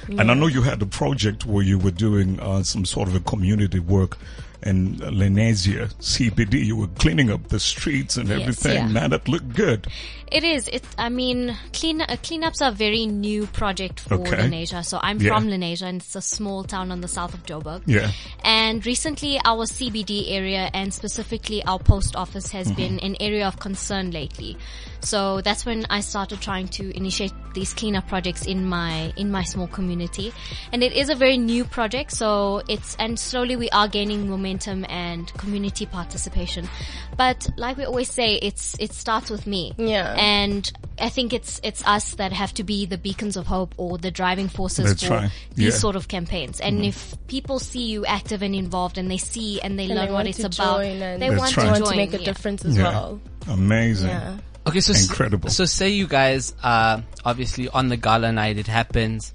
Yeah. 0.09 0.19
And 0.19 0.31
I 0.31 0.35
know 0.35 0.47
you 0.47 0.63
had 0.63 0.81
a 0.83 0.87
project 0.87 1.47
where 1.47 1.63
you 1.65 1.79
were 1.79 1.91
doing 1.91 2.41
uh, 2.41 2.63
some 2.63 2.85
sort 2.85 3.09
of 3.09 3.15
a 3.15 3.21
community 3.21 3.79
work 3.79 4.19
in 4.63 4.97
Lenasia, 4.97 5.93
CBD. 6.01 6.65
You 6.65 6.77
were 6.77 6.87
cleaning 6.89 7.31
up 7.31 7.49
the 7.49 7.59
streets 7.61 8.17
and 8.17 8.29
Yes, 8.29 8.41
everything. 8.41 8.75
yeah. 8.75 8.89
Man, 8.89 9.11
that 9.11 9.29
looked 9.29 9.55
good. 9.55 9.87
It 10.31 10.45
is. 10.45 10.67
It. 10.69 10.83
I 10.97 11.11
mean, 11.11 11.57
clean 11.75 12.01
uh, 12.01 12.07
cleanups 12.23 12.63
are 12.63 12.69
a 12.69 12.73
very 12.73 13.05
new 13.07 13.47
project 13.47 14.01
for 14.01 14.15
Okay. 14.15 14.37
Lenasia. 14.37 14.83
So 14.85 14.99
I'm 15.03 15.21
Yeah. 15.21 15.35
from 15.35 15.49
Lenasia, 15.49 15.83
and 15.83 16.01
it's 16.01 16.17
a 16.17 16.23
small 16.23 16.65
town 16.65 16.91
on 16.91 17.01
the 17.03 17.09
south 17.09 17.35
of 17.35 17.45
Joburg. 17.45 17.83
Yeah. 17.87 18.11
And 18.43 18.85
recently, 18.87 19.39
our 19.45 19.67
CBD 19.67 20.31
area 20.33 20.71
and 20.73 20.93
specifically 20.95 21.63
our 21.65 21.79
post 21.79 22.17
office 22.17 22.51
has 22.53 22.69
Mm-hmm. 22.69 22.77
been 22.77 22.99
an 23.01 23.17
area 23.21 23.47
of 23.47 23.59
concern 23.59 24.11
lately. 24.11 24.57
So 25.05 25.41
that's 25.41 25.67
when 25.67 25.85
I 25.91 26.01
started 26.01 26.41
trying 26.41 26.69
to 26.69 26.97
initiate 26.97 27.33
these 27.55 27.75
cleanup 27.75 28.09
projects 28.09 28.47
in 28.47 28.65
my 28.67 29.13
in 29.17 29.31
my 29.31 29.43
small 29.43 29.67
community. 29.67 30.33
And 30.73 30.83
it 30.83 30.93
is 30.93 31.11
a 31.11 31.15
very 31.15 31.37
new 31.37 31.65
project, 31.65 32.13
so 32.13 32.63
it's 32.69 32.95
and 32.97 33.19
slowly 33.19 33.57
we 33.57 33.69
are 33.71 33.89
gaining 33.89 34.29
momentum 34.31 34.87
and 34.89 35.33
community 35.35 35.87
participation. 35.87 36.69
But 37.17 37.49
like 37.57 37.77
we 37.77 37.85
always 37.85 38.11
say, 38.11 38.37
it's 38.37 38.77
it 38.79 38.93
starts 38.93 39.29
with 39.31 39.47
me. 39.47 39.75
Yeah. 39.77 40.15
And 40.17 40.71
I 40.99 41.09
think 41.09 41.33
it's 41.33 41.61
it's 41.63 41.85
us 41.87 42.15
that 42.15 42.33
have 42.33 42.55
to 42.55 42.65
be 42.65 42.87
the 42.87 42.97
beacons 42.99 43.37
of 43.37 43.47
hope 43.47 43.75
or 43.77 43.99
the 43.99 44.11
driving 44.11 44.49
forces 44.49 44.87
That's 44.87 45.03
for 45.05 45.15
right. 45.15 45.31
these 45.55 45.65
Yeah. 45.65 45.69
Mm-hmm. 45.71 45.79
sort 45.79 45.97
of 45.97 46.09
campaigns. 46.09 46.61
And 46.61 46.85
if 46.85 47.15
people 47.27 47.59
see 47.59 47.85
you 47.87 48.07
active 48.07 48.43
and 48.43 48.55
involved 48.55 48.99
and 48.99 49.11
they 49.11 49.19
see 49.19 49.61
and 49.61 49.79
they 49.79 49.85
And 49.85 49.95
learn 49.95 50.07
they 50.07 50.13
what 50.13 50.25
want 50.25 50.29
it's 50.29 50.39
to 50.39 50.47
about, 50.47 50.83
join 50.85 50.99
they 51.01 51.29
That's 51.29 51.39
want 51.41 51.57
right. 51.57 51.65
to 51.67 51.71
want 51.73 51.87
to 51.87 51.97
make 51.97 52.15
a 52.15 52.19
yeah. 52.19 52.25
difference 52.25 52.65
as 52.65 52.77
Yeah. 52.77 52.85
well. 52.85 53.21
Amazing. 53.49 54.41
Yeah. 54.65 54.71
Okay, 54.71 54.81
so 54.81 54.93
s- 54.93 55.09
Incredible. 55.09 55.51
So 55.51 55.65
say 55.65 55.89
you 55.91 56.07
guys 56.07 56.55
are 56.63 57.03
obviously 57.25 57.69
on 57.69 57.89
the 57.89 57.97
gala 57.97 58.33
night, 58.33 58.59
it 58.59 58.67
happens, 58.67 59.33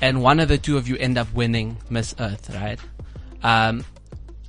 and 0.00 0.22
one 0.22 0.40
of 0.40 0.48
the 0.48 0.58
two 0.58 0.76
of 0.76 0.88
you 0.88 0.96
end 0.96 1.18
up 1.18 1.32
winning 1.34 1.76
Miss 1.90 2.14
Earth, 2.18 2.50
right? 2.54 2.78
Um, 3.42 3.84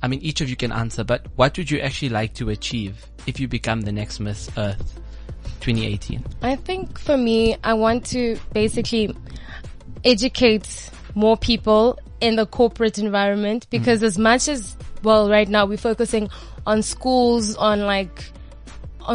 I 0.02 0.08
mean, 0.08 0.20
each 0.20 0.40
of 0.40 0.48
you 0.48 0.56
can 0.56 0.72
answer, 0.72 1.04
but 1.04 1.26
what 1.36 1.56
would 1.58 1.70
you 1.70 1.80
actually 1.80 2.08
like 2.10 2.34
to 2.34 2.48
achieve 2.50 3.06
if 3.26 3.38
you 3.40 3.48
become 3.48 3.82
the 3.82 3.92
next 3.92 4.20
Miss 4.20 4.48
Earth 4.56 5.00
2018? 5.60 6.24
I 6.42 6.56
think 6.56 6.98
for 6.98 7.16
me, 7.16 7.56
I 7.64 7.74
want 7.74 8.06
to 8.06 8.38
basically 8.52 9.14
educate 10.04 10.90
more 11.14 11.36
people 11.36 11.98
in 12.20 12.36
the 12.36 12.46
corporate 12.46 12.98
environment 12.98 13.66
because 13.70 14.02
as 14.02 14.18
much 14.18 14.48
as, 14.48 14.76
well, 15.02 15.28
right 15.30 15.48
now 15.48 15.66
we're 15.66 15.76
focusing 15.78 16.28
on 16.66 16.82
schools, 16.82 17.56
on 17.56 17.80
like, 17.80 18.30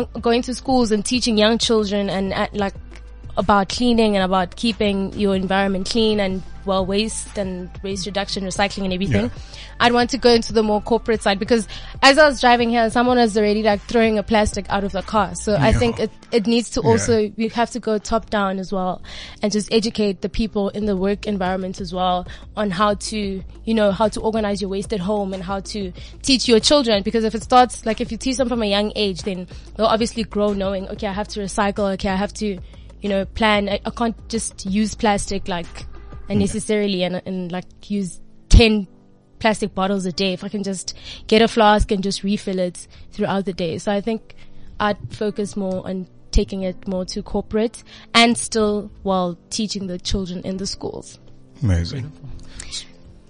going 0.03 0.41
to 0.43 0.53
schools 0.53 0.91
and 0.91 1.03
teaching 1.05 1.37
young 1.37 1.57
children 1.57 2.09
and 2.09 2.33
at 2.33 2.53
like 2.53 2.73
about 3.37 3.69
cleaning 3.69 4.15
and 4.15 4.23
about 4.23 4.55
keeping 4.55 5.13
your 5.13 5.35
environment 5.35 5.89
clean 5.89 6.19
and 6.19 6.41
well 6.65 6.85
waste 6.85 7.37
and 7.37 7.69
waste 7.83 8.05
reduction, 8.05 8.43
recycling 8.43 8.85
and 8.85 8.93
everything. 8.93 9.25
Yeah. 9.25 9.29
I'd 9.79 9.93
want 9.93 10.09
to 10.11 10.17
go 10.17 10.31
into 10.31 10.53
the 10.53 10.63
more 10.63 10.81
corporate 10.81 11.21
side 11.21 11.37
because 11.37 11.67
as 12.01 12.17
I 12.17 12.27
was 12.27 12.39
driving 12.39 12.69
here, 12.69 12.89
someone 12.89 13.17
was 13.17 13.37
already 13.37 13.61
like 13.61 13.81
throwing 13.81 14.17
a 14.17 14.23
plastic 14.23 14.65
out 14.69 14.83
of 14.83 14.91
the 14.91 15.01
car. 15.01 15.35
So 15.35 15.55
I 15.55 15.73
think 15.73 15.99
it, 15.99 16.11
it 16.31 16.47
needs 16.47 16.69
to 16.71 16.81
also, 16.81 17.31
we 17.35 17.49
have 17.49 17.71
to 17.71 17.79
go 17.79 17.97
top 17.97 18.29
down 18.29 18.57
as 18.57 18.71
well 18.71 19.01
and 19.41 19.51
just 19.51 19.71
educate 19.73 20.21
the 20.21 20.29
people 20.29 20.69
in 20.69 20.85
the 20.85 20.95
work 20.95 21.27
environment 21.27 21.81
as 21.81 21.93
well 21.93 22.27
on 22.55 22.71
how 22.71 22.93
to, 22.95 23.43
you 23.65 23.73
know, 23.73 23.91
how 23.91 24.07
to 24.07 24.21
organize 24.21 24.61
your 24.61 24.69
waste 24.69 24.93
at 24.93 25.01
home 25.01 25.33
and 25.33 25.43
how 25.43 25.59
to 25.59 25.91
teach 26.21 26.47
your 26.47 26.59
children 26.59 27.03
because 27.03 27.23
if 27.23 27.35
it 27.35 27.43
starts, 27.43 27.85
like 27.85 27.99
if 27.99 28.11
you 28.11 28.17
teach 28.17 28.37
them 28.37 28.47
from 28.47 28.63
a 28.63 28.65
young 28.65 28.93
age, 28.95 29.23
then 29.23 29.47
they'll 29.75 29.87
obviously 29.87 30.23
grow 30.23 30.53
knowing, 30.53 30.87
okay, 30.89 31.07
I 31.07 31.13
have 31.13 31.27
to 31.29 31.41
recycle, 31.41 31.93
okay, 31.93 32.09
I 32.09 32.15
have 32.15 32.33
to, 32.35 32.59
you 33.01 33.09
know, 33.09 33.25
plan, 33.25 33.69
I, 33.69 33.79
I 33.85 33.89
can't 33.89 34.29
just 34.29 34.65
use 34.65 34.95
plastic 34.95 35.47
like 35.47 35.85
unnecessarily 36.29 37.03
and, 37.03 37.21
and 37.25 37.51
like 37.51 37.65
use 37.89 38.19
10 38.49 38.87
plastic 39.39 39.75
bottles 39.75 40.05
a 40.05 40.11
day 40.11 40.33
if 40.33 40.43
I 40.43 40.49
can 40.49 40.63
just 40.63 40.97
get 41.27 41.41
a 41.41 41.47
flask 41.47 41.91
and 41.91 42.01
just 42.01 42.23
refill 42.23 42.59
it 42.59 42.87
throughout 43.11 43.45
the 43.45 43.53
day. 43.53 43.77
So 43.77 43.91
I 43.91 44.01
think 44.01 44.35
I'd 44.79 44.97
focus 45.13 45.55
more 45.55 45.85
on 45.87 46.07
taking 46.31 46.63
it 46.63 46.87
more 46.87 47.05
to 47.05 47.23
corporate 47.23 47.83
and 48.13 48.37
still 48.37 48.91
while 49.03 49.37
teaching 49.49 49.87
the 49.87 49.97
children 49.97 50.41
in 50.41 50.57
the 50.57 50.67
schools. 50.67 51.19
Amazing. 51.63 52.11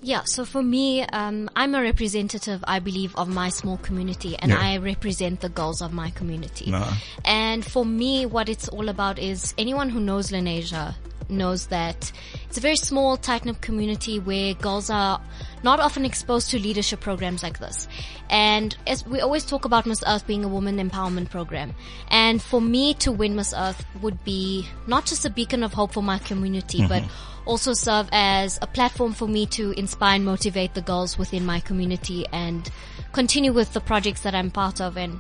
Yeah, 0.06 0.22
so 0.26 0.46
for 0.46 0.62
me, 0.62 1.02
um, 1.02 1.50
I'm 1.56 1.74
a 1.74 1.82
representative, 1.82 2.64
I 2.68 2.78
believe, 2.78 3.16
of 3.16 3.28
my 3.28 3.50
small 3.50 3.78
community, 3.78 4.38
and 4.38 4.52
Yeah. 4.52 4.60
I 4.62 4.78
represent 4.78 5.42
the 5.42 5.50
goals 5.50 5.82
of 5.82 5.94
my 5.94 6.12
community. 6.12 6.70
Nah. 6.70 6.94
And 7.26 7.66
for 7.66 7.84
me, 7.84 8.28
what 8.28 8.48
it's 8.48 8.68
all 8.68 8.88
about 8.90 9.18
is 9.18 9.56
anyone 9.58 9.90
who 9.90 10.00
knows 10.00 10.30
Lenasia 10.30 10.94
knows 11.30 11.68
that 11.68 12.12
it's 12.48 12.58
a 12.58 12.62
very 12.62 12.76
small, 12.76 13.18
tight-knit 13.18 13.62
community 13.62 14.20
where 14.20 14.54
girls 14.54 14.90
are 14.90 15.22
not 15.64 15.80
often 15.80 16.06
exposed 16.06 16.52
to 16.52 16.60
leadership 16.60 17.00
programs 17.00 17.44
like 17.44 17.60
this. 17.60 17.88
And 18.30 18.76
as 18.88 19.06
we 19.06 19.20
always 19.22 19.46
talk 19.46 19.66
about 19.66 19.86
Miss 19.86 20.04
Earth 20.06 20.26
being 20.28 20.44
a 20.44 20.48
woman 20.48 20.78
empowerment 20.78 21.30
program. 21.30 21.74
And 22.10 22.42
for 22.42 22.62
me 22.62 22.94
to 22.96 23.12
win 23.12 23.36
Miss 23.36 23.54
Earth 23.56 23.86
would 24.02 24.24
be 24.24 24.68
not 24.88 25.06
just 25.06 25.26
a 25.26 25.30
beacon 25.30 25.64
of 25.64 25.74
hope 25.74 25.94
for 25.94 26.04
my 26.04 26.18
community, 26.20 26.86
but 26.88 27.04
mm-hmm. 27.04 27.50
also 27.50 27.74
serve 27.74 28.10
as 28.12 28.60
a 28.62 28.68
platform 28.68 29.14
for 29.14 29.28
me 29.28 29.46
to 29.48 29.72
inspire 29.72 30.16
and 30.16 30.26
motivate 30.26 30.74
the 30.74 30.82
girls 30.82 31.18
within 31.18 31.46
my 31.46 31.60
community 31.60 32.26
and 32.32 32.70
continue 33.12 33.54
with 33.54 33.74
the 33.74 33.82
projects 33.82 34.22
that 34.22 34.36
I'm 34.36 34.52
part 34.52 34.82
of 34.82 34.98
and 34.98 35.20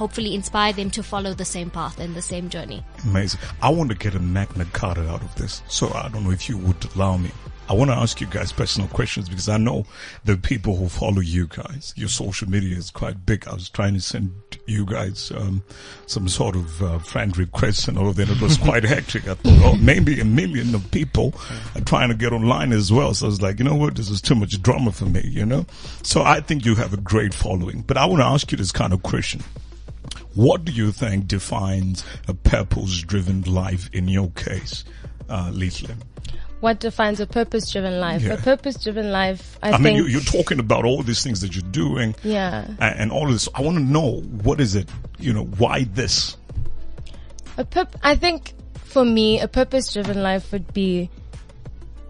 hopefully 0.00 0.34
inspire 0.34 0.72
them 0.72 0.88
to 0.88 1.02
follow 1.02 1.34
the 1.34 1.44
same 1.44 1.68
path 1.68 2.00
and 2.00 2.14
the 2.14 2.22
same 2.22 2.48
journey. 2.48 2.82
Amazing. 3.04 3.38
I 3.60 3.68
want 3.68 3.90
to 3.90 3.96
get 3.96 4.14
a 4.14 4.18
Magna 4.18 4.64
Carta 4.72 5.06
out 5.10 5.20
of 5.20 5.34
this. 5.34 5.62
So 5.68 5.92
I 5.92 6.08
don't 6.08 6.24
know 6.24 6.30
if 6.30 6.48
you 6.48 6.56
would 6.56 6.82
allow 6.94 7.18
me. 7.18 7.30
I 7.68 7.74
want 7.74 7.90
to 7.90 7.96
ask 7.96 8.18
you 8.18 8.26
guys 8.26 8.50
personal 8.50 8.88
questions 8.88 9.28
because 9.28 9.48
I 9.48 9.58
know 9.58 9.84
the 10.24 10.38
people 10.38 10.74
who 10.74 10.88
follow 10.88 11.20
you 11.20 11.48
guys, 11.48 11.92
your 11.96 12.08
social 12.08 12.48
media 12.48 12.78
is 12.78 12.90
quite 12.90 13.26
big. 13.26 13.46
I 13.46 13.52
was 13.52 13.68
trying 13.68 13.92
to 13.92 14.00
send 14.00 14.32
you 14.66 14.86
guys 14.86 15.30
um, 15.36 15.62
some 16.06 16.28
sort 16.28 16.56
of 16.56 16.82
uh, 16.82 16.98
friend 17.00 17.36
requests 17.36 17.86
and 17.86 17.98
all 17.98 18.08
of 18.08 18.16
that. 18.16 18.30
It 18.30 18.40
was 18.40 18.56
quite 18.56 18.84
hectic. 18.94 19.28
I 19.28 19.34
thought, 19.34 19.62
oh, 19.62 19.76
maybe 19.76 20.18
a 20.18 20.24
million 20.24 20.74
of 20.74 20.90
people 20.90 21.34
are 21.76 21.82
trying 21.82 22.08
to 22.08 22.16
get 22.16 22.32
online 22.32 22.72
as 22.72 22.90
well. 22.90 23.12
So 23.12 23.26
I 23.26 23.28
was 23.28 23.42
like, 23.42 23.58
you 23.58 23.66
know 23.66 23.76
what? 23.76 23.96
This 23.96 24.08
is 24.08 24.22
too 24.22 24.34
much 24.34 24.60
drama 24.62 24.92
for 24.92 25.04
me, 25.04 25.22
you 25.24 25.44
know? 25.44 25.66
So 26.02 26.22
I 26.22 26.40
think 26.40 26.64
you 26.64 26.74
have 26.76 26.94
a 26.94 26.96
great 26.96 27.34
following. 27.34 27.82
But 27.82 27.98
I 27.98 28.06
want 28.06 28.20
to 28.22 28.26
ask 28.26 28.50
you 28.50 28.56
this 28.56 28.72
kind 28.72 28.94
of 28.94 29.02
question. 29.02 29.42
What 30.34 30.64
do 30.64 30.72
you 30.72 30.92
think 30.92 31.26
defines 31.26 32.04
a 32.28 32.34
purpose-driven 32.34 33.42
life 33.42 33.90
in 33.92 34.08
your 34.08 34.30
case, 34.30 34.84
uh, 35.28 35.50
Liesl? 35.50 35.90
What 36.60 36.78
defines 36.78 37.20
a 37.20 37.26
purpose-driven 37.26 37.98
life? 38.00 38.22
Yeah. 38.22 38.34
A 38.34 38.36
purpose-driven 38.36 39.10
life, 39.10 39.58
I, 39.62 39.68
I 39.68 39.72
think. 39.72 39.82
mean, 39.82 39.96
you, 39.96 40.04
you're 40.04 40.20
talking 40.20 40.60
about 40.60 40.84
all 40.84 41.02
these 41.02 41.22
things 41.24 41.40
that 41.40 41.54
you're 41.54 41.70
doing 41.70 42.14
yeah. 42.22 42.66
and, 42.78 43.00
and 43.00 43.12
all 43.12 43.26
of 43.26 43.32
this. 43.32 43.48
I 43.54 43.62
want 43.62 43.78
to 43.78 43.82
know 43.82 44.20
what 44.20 44.60
is 44.60 44.76
it, 44.76 44.88
you 45.18 45.32
know, 45.32 45.44
why 45.44 45.84
this? 45.84 46.36
A 47.56 47.64
purp- 47.64 47.96
I 48.02 48.14
think 48.14 48.52
for 48.84 49.04
me, 49.04 49.40
a 49.40 49.48
purpose-driven 49.48 50.22
life 50.22 50.52
would 50.52 50.72
be 50.74 51.10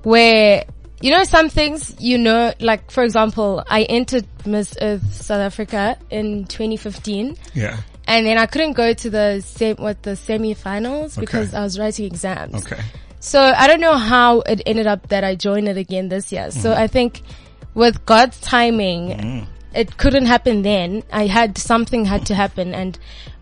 where, 0.02 0.64
you 1.00 1.10
know, 1.10 1.24
some 1.24 1.48
things, 1.48 1.94
you 1.98 2.18
know, 2.18 2.52
like 2.60 2.90
for 2.90 3.04
example, 3.04 3.62
I 3.68 3.82
entered 3.84 4.26
Miss 4.44 4.76
Earth 4.80 5.14
South 5.14 5.40
Africa 5.40 5.96
in 6.10 6.44
2015 6.46 7.36
Yeah. 7.54 7.78
And 8.10 8.26
then 8.26 8.38
I 8.38 8.46
couldn't 8.46 8.72
go 8.72 8.92
to 8.92 9.08
the 9.08 9.40
same, 9.40 9.76
what, 9.76 10.02
the 10.02 10.16
semi-finals 10.16 11.16
Okay. 11.16 11.20
because 11.20 11.54
I 11.54 11.62
was 11.62 11.78
writing 11.78 12.06
exams. 12.06 12.66
Okay. 12.66 12.82
So 13.20 13.40
I 13.40 13.68
don't 13.68 13.80
know 13.80 13.96
how 13.96 14.40
it 14.40 14.62
ended 14.66 14.88
up 14.88 15.10
that 15.10 15.22
I 15.22 15.36
joined 15.36 15.68
it 15.68 15.76
again 15.76 16.08
this 16.08 16.32
year. 16.32 16.50
So 16.50 16.70
mm-hmm. 16.70 16.82
I 16.82 16.88
think 16.88 17.22
with 17.74 18.04
God's 18.06 18.40
timing, 18.40 19.10
mm. 19.10 19.46
it 19.72 19.96
couldn't 19.96 20.26
happen 20.26 20.62
then. 20.62 21.04
I 21.12 21.28
had 21.28 21.56
something 21.56 22.04
had 22.04 22.26
to 22.26 22.34
happen 22.34 22.74
and, 22.74 22.98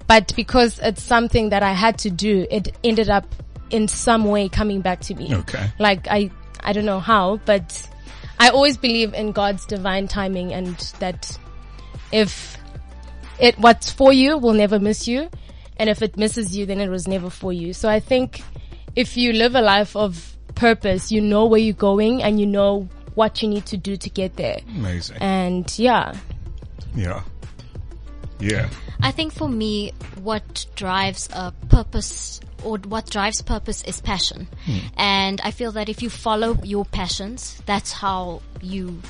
but 0.06 0.34
because 0.36 0.78
it's 0.80 1.02
something 1.02 1.48
that 1.48 1.62
I 1.62 1.72
had 1.72 1.96
to 2.00 2.10
do, 2.10 2.46
it 2.50 2.76
ended 2.84 3.08
up 3.08 3.24
in 3.70 3.88
some 3.88 4.26
way 4.26 4.50
coming 4.50 4.82
back 4.82 5.00
to 5.00 5.14
me. 5.14 5.34
Okay. 5.34 5.66
Like 5.78 6.08
I, 6.10 6.30
I 6.60 6.74
don't 6.74 6.84
know 6.84 7.00
how, 7.00 7.38
but 7.46 7.88
I 8.38 8.50
always 8.50 8.76
believe 8.76 9.14
in 9.14 9.32
God's 9.32 9.64
divine 9.64 10.08
timing 10.08 10.52
and 10.52 10.76
that 10.98 11.38
if 12.12 12.57
it, 13.40 13.58
what's 13.58 13.90
for 13.90 14.12
you 14.12 14.38
will 14.38 14.54
never 14.54 14.78
miss 14.78 15.08
you. 15.08 15.30
And 15.76 15.88
if 15.88 16.02
it 16.02 16.16
misses 16.16 16.56
you, 16.56 16.66
then 16.66 16.80
it 16.80 16.88
was 16.88 17.06
never 17.06 17.30
for 17.30 17.52
you. 17.52 17.72
So 17.72 17.88
I 17.88 18.00
think 18.00 18.42
if 18.96 19.16
you 19.16 19.32
live 19.32 19.54
a 19.54 19.60
life 19.60 19.94
of 19.94 20.36
purpose, 20.54 21.12
you 21.12 21.20
know 21.20 21.46
where 21.46 21.60
you're 21.60 21.74
going 21.74 22.22
and 22.22 22.40
you 22.40 22.46
know 22.46 22.88
what 23.14 23.42
you 23.42 23.48
need 23.48 23.66
to 23.66 23.76
do 23.76 23.96
to 23.96 24.10
get 24.10 24.36
there. 24.36 24.58
Amazing. 24.68 25.18
And 25.20 25.78
yeah, 25.78 26.14
Yeah. 26.94 27.22
Yeah. 28.40 28.68
I 29.00 29.10
think 29.12 29.32
for 29.32 29.48
me, 29.48 29.92
what 30.22 30.66
drives 30.74 31.28
a 31.32 31.52
purpose 31.68 32.40
or 32.64 32.78
what 32.78 33.08
drives 33.10 33.42
purpose 33.42 33.82
is 33.84 34.00
passion. 34.00 34.48
Hmm. 34.64 34.78
And 34.96 35.40
I 35.42 35.50
feel 35.50 35.72
that 35.72 35.88
if 35.88 36.02
you 36.02 36.10
follow 36.10 36.56
your 36.62 36.84
passions, 36.84 37.60
that's 37.66 37.92
how 37.92 38.42
you 38.60 39.00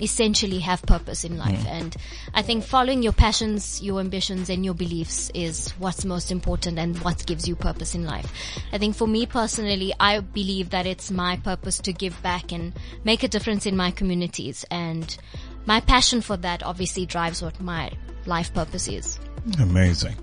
essentially 0.00 0.58
have 0.60 0.82
purpose 0.82 1.24
in 1.24 1.38
life. 1.38 1.64
And 1.66 1.96
I 2.34 2.42
think 2.42 2.64
following 2.64 3.02
your 3.02 3.12
passions, 3.12 3.82
your 3.82 4.00
ambitions 4.00 4.50
and 4.50 4.64
your 4.64 4.74
beliefs 4.74 5.30
is 5.34 5.70
what's 5.72 6.04
most 6.04 6.30
important 6.30 6.78
and 6.78 6.96
what 7.02 7.24
gives 7.26 7.48
you 7.48 7.56
purpose 7.56 7.94
in 7.94 8.04
life. 8.04 8.30
I 8.72 8.78
think 8.78 8.96
for 8.96 9.06
me 9.06 9.26
personally, 9.26 9.92
I 9.98 10.20
believe 10.20 10.70
that 10.70 10.86
it's 10.86 11.10
my 11.10 11.36
purpose 11.36 11.78
to 11.80 11.92
give 11.92 12.20
back 12.22 12.52
and 12.52 12.72
make 13.04 13.22
a 13.22 13.28
difference 13.28 13.66
in 13.66 13.76
my 13.76 13.90
communities. 13.90 14.64
And 14.70 15.16
my 15.64 15.80
passion 15.80 16.20
for 16.20 16.36
that 16.38 16.62
obviously 16.62 17.06
drives 17.06 17.42
what 17.42 17.60
my 17.60 17.90
life 18.26 18.52
purpose 18.52 18.88
is. 18.88 19.18
Amazing. 19.60 20.16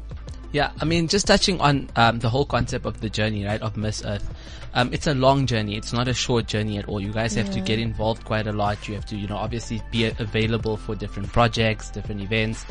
Yeah, 0.51 0.71
I 0.79 0.85
mean, 0.85 1.07
just 1.07 1.25
touching 1.25 1.59
on 1.61 1.89
um, 1.95 2.19
the 2.19 2.29
whole 2.29 2.45
concept 2.45 2.85
of 2.85 3.01
the 3.01 3.09
journey, 3.09 3.43
right, 3.43 3.61
of 3.61 3.75
Miss 3.75 4.05
Earth. 4.05 4.29
Um, 4.75 4.91
it's 4.91 5.05
a 5.05 5.13
long 5.13 5.45
journey. 5.45 5.77
It's 5.77 5.93
not 5.93 6.07
a 6.07 6.13
short 6.13 6.47
journey 6.47 6.79
at 6.79 6.87
all. 6.87 6.99
You 6.99 7.13
guys 7.13 7.35
have 7.35 7.51
to 7.51 7.61
get 7.61 7.77
involved 7.77 8.25
quite 8.25 8.47
a 8.47 8.51
lot. 8.51 8.87
You 8.87 8.95
have 8.95 9.05
to, 9.07 9.15
you 9.15 9.27
know, 9.27 9.37
obviously 9.37 9.81
be 9.91 10.05
available 10.05 10.77
for 10.77 10.95
different 10.95 11.31
projects, 11.31 11.89
different 11.91 12.21
events. 12.21 12.63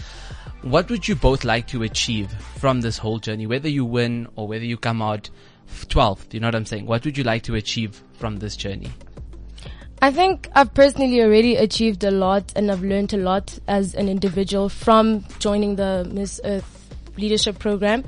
What 0.63 0.91
would 0.91 1.07
you 1.07 1.15
both 1.15 1.45
like 1.45 1.69
to 1.69 1.83
achieve 1.85 2.33
from 2.57 2.81
this 2.81 2.99
whole 2.99 3.19
journey? 3.19 3.47
Whether 3.47 3.69
you 3.69 3.85
win 3.85 4.29
or 4.35 4.49
whether 4.49 4.65
you 4.65 4.77
come 4.77 5.01
out 5.01 5.31
12th, 5.69 6.35
you 6.35 6.41
know 6.41 6.49
what 6.49 6.57
I'm 6.57 6.67
saying? 6.67 6.87
What 6.87 7.05
would 7.05 7.17
you 7.17 7.25
like 7.25 7.45
to 7.45 7.55
achieve 7.55 8.03
from 8.15 8.39
this 8.39 8.57
journey? 8.57 8.91
I 10.01 10.11
think 10.11 10.49
I've 10.57 10.75
personally 10.75 11.23
already 11.23 11.55
achieved 11.55 12.03
a 12.03 12.11
lot 12.11 12.53
and 12.57 12.73
I've 12.73 12.83
learned 12.83 13.13
a 13.13 13.19
lot 13.19 13.57
as 13.69 13.95
an 13.95 14.09
individual 14.09 14.69
from 14.69 15.25
joining 15.39 15.77
the 15.77 16.09
Miss 16.13 16.41
Earth 16.43 16.97
leadership 17.17 17.61
program. 17.61 18.05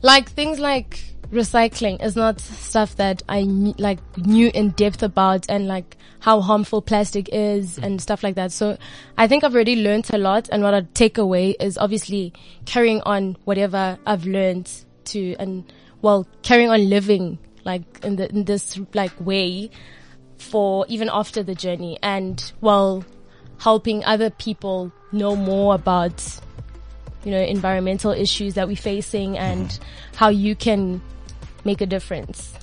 Like 0.00 0.30
things 0.30 0.58
like 0.58 1.04
recycling 1.32 2.02
is 2.02 2.16
not 2.16 2.40
stuff 2.40 2.96
that 2.96 3.22
I 3.28 3.42
like 3.78 3.98
knew 4.16 4.50
in 4.54 4.70
depth 4.70 5.02
about 5.02 5.46
and 5.48 5.66
like 5.66 5.96
how 6.20 6.40
harmful 6.40 6.82
plastic 6.82 7.28
is 7.32 7.78
and 7.78 8.00
stuff 8.00 8.22
like 8.22 8.34
that. 8.36 8.52
So 8.52 8.78
I 9.16 9.28
think 9.28 9.44
I've 9.44 9.54
already 9.54 9.76
learned 9.76 10.08
a 10.12 10.18
lot 10.18 10.48
and 10.50 10.62
what 10.62 10.74
I'd 10.74 10.94
take 10.94 11.18
away 11.18 11.50
is 11.60 11.76
obviously 11.78 12.32
carrying 12.64 13.02
on 13.02 13.36
whatever 13.44 13.98
I've 14.06 14.24
learned 14.24 14.70
to 15.06 15.34
and 15.38 15.70
well, 16.00 16.26
carrying 16.42 16.70
on 16.70 16.88
living 16.88 17.38
like 17.64 18.04
in 18.04 18.16
the, 18.16 18.28
in 18.30 18.44
this 18.44 18.80
like 18.94 19.12
way 19.20 19.70
for 20.38 20.86
even 20.88 21.10
after 21.12 21.42
the 21.42 21.54
journey 21.54 21.98
and 22.02 22.52
while 22.60 23.04
helping 23.58 24.04
other 24.04 24.30
people 24.30 24.92
know 25.12 25.34
more 25.34 25.74
about 25.74 26.40
you 27.24 27.32
know 27.32 27.40
environmental 27.40 28.12
issues 28.12 28.54
that 28.54 28.68
we're 28.68 28.76
facing 28.76 29.36
and 29.36 29.68
mm-hmm. 29.68 30.16
how 30.16 30.28
you 30.28 30.54
can 30.54 31.02
make 31.68 31.80
a 31.88 31.90
difference 31.96 32.54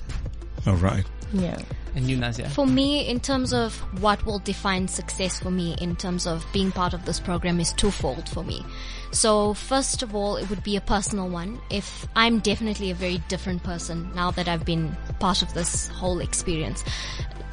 All 0.66 0.80
right. 0.90 1.06
yeah 1.32 1.58
And 1.96 2.10
you, 2.10 2.18
Nazia? 2.18 2.48
For 2.52 2.66
me, 2.66 3.08
in 3.08 3.20
terms 3.20 3.54
of 3.54 3.74
what 4.02 4.24
will 4.26 4.38
define 4.38 4.86
success 4.86 5.38
for 5.40 5.50
me 5.50 5.76
in 5.80 5.96
terms 5.96 6.26
of 6.26 6.44
being 6.52 6.70
part 6.70 6.92
of 6.92 7.06
this 7.06 7.18
program 7.18 7.58
is 7.58 7.72
twofold 7.72 8.28
for 8.28 8.44
me. 8.44 8.58
So 9.12 9.54
first 9.54 10.02
of 10.02 10.14
all, 10.14 10.36
it 10.36 10.50
would 10.50 10.62
be 10.62 10.76
a 10.76 10.82
personal 10.82 11.30
one. 11.30 11.58
If 11.70 12.06
I'm 12.14 12.40
definitely 12.40 12.90
a 12.90 12.94
very 12.94 13.18
different 13.28 13.62
person 13.62 14.10
now 14.14 14.30
that 14.32 14.46
I've 14.46 14.66
been 14.66 14.94
part 15.20 15.40
of 15.40 15.54
this 15.54 15.88
whole 15.88 16.20
experience. 16.20 16.84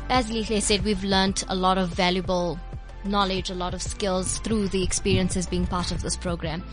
As 0.09 0.29
Lihle 0.29 0.61
said, 0.61 0.83
we've 0.83 1.05
learned 1.05 1.45
a 1.47 1.55
lot 1.55 1.77
of 1.77 1.87
valuable 1.87 2.59
knowledge, 3.05 3.49
a 3.49 3.55
lot 3.55 3.73
of 3.73 3.81
skills 3.81 4.39
through 4.39 4.69
the 4.69 4.83
experiences 4.83 5.47
being 5.47 5.67
part 5.67 5.91
of 5.91 6.01
this 6.01 6.15
program. 6.15 6.63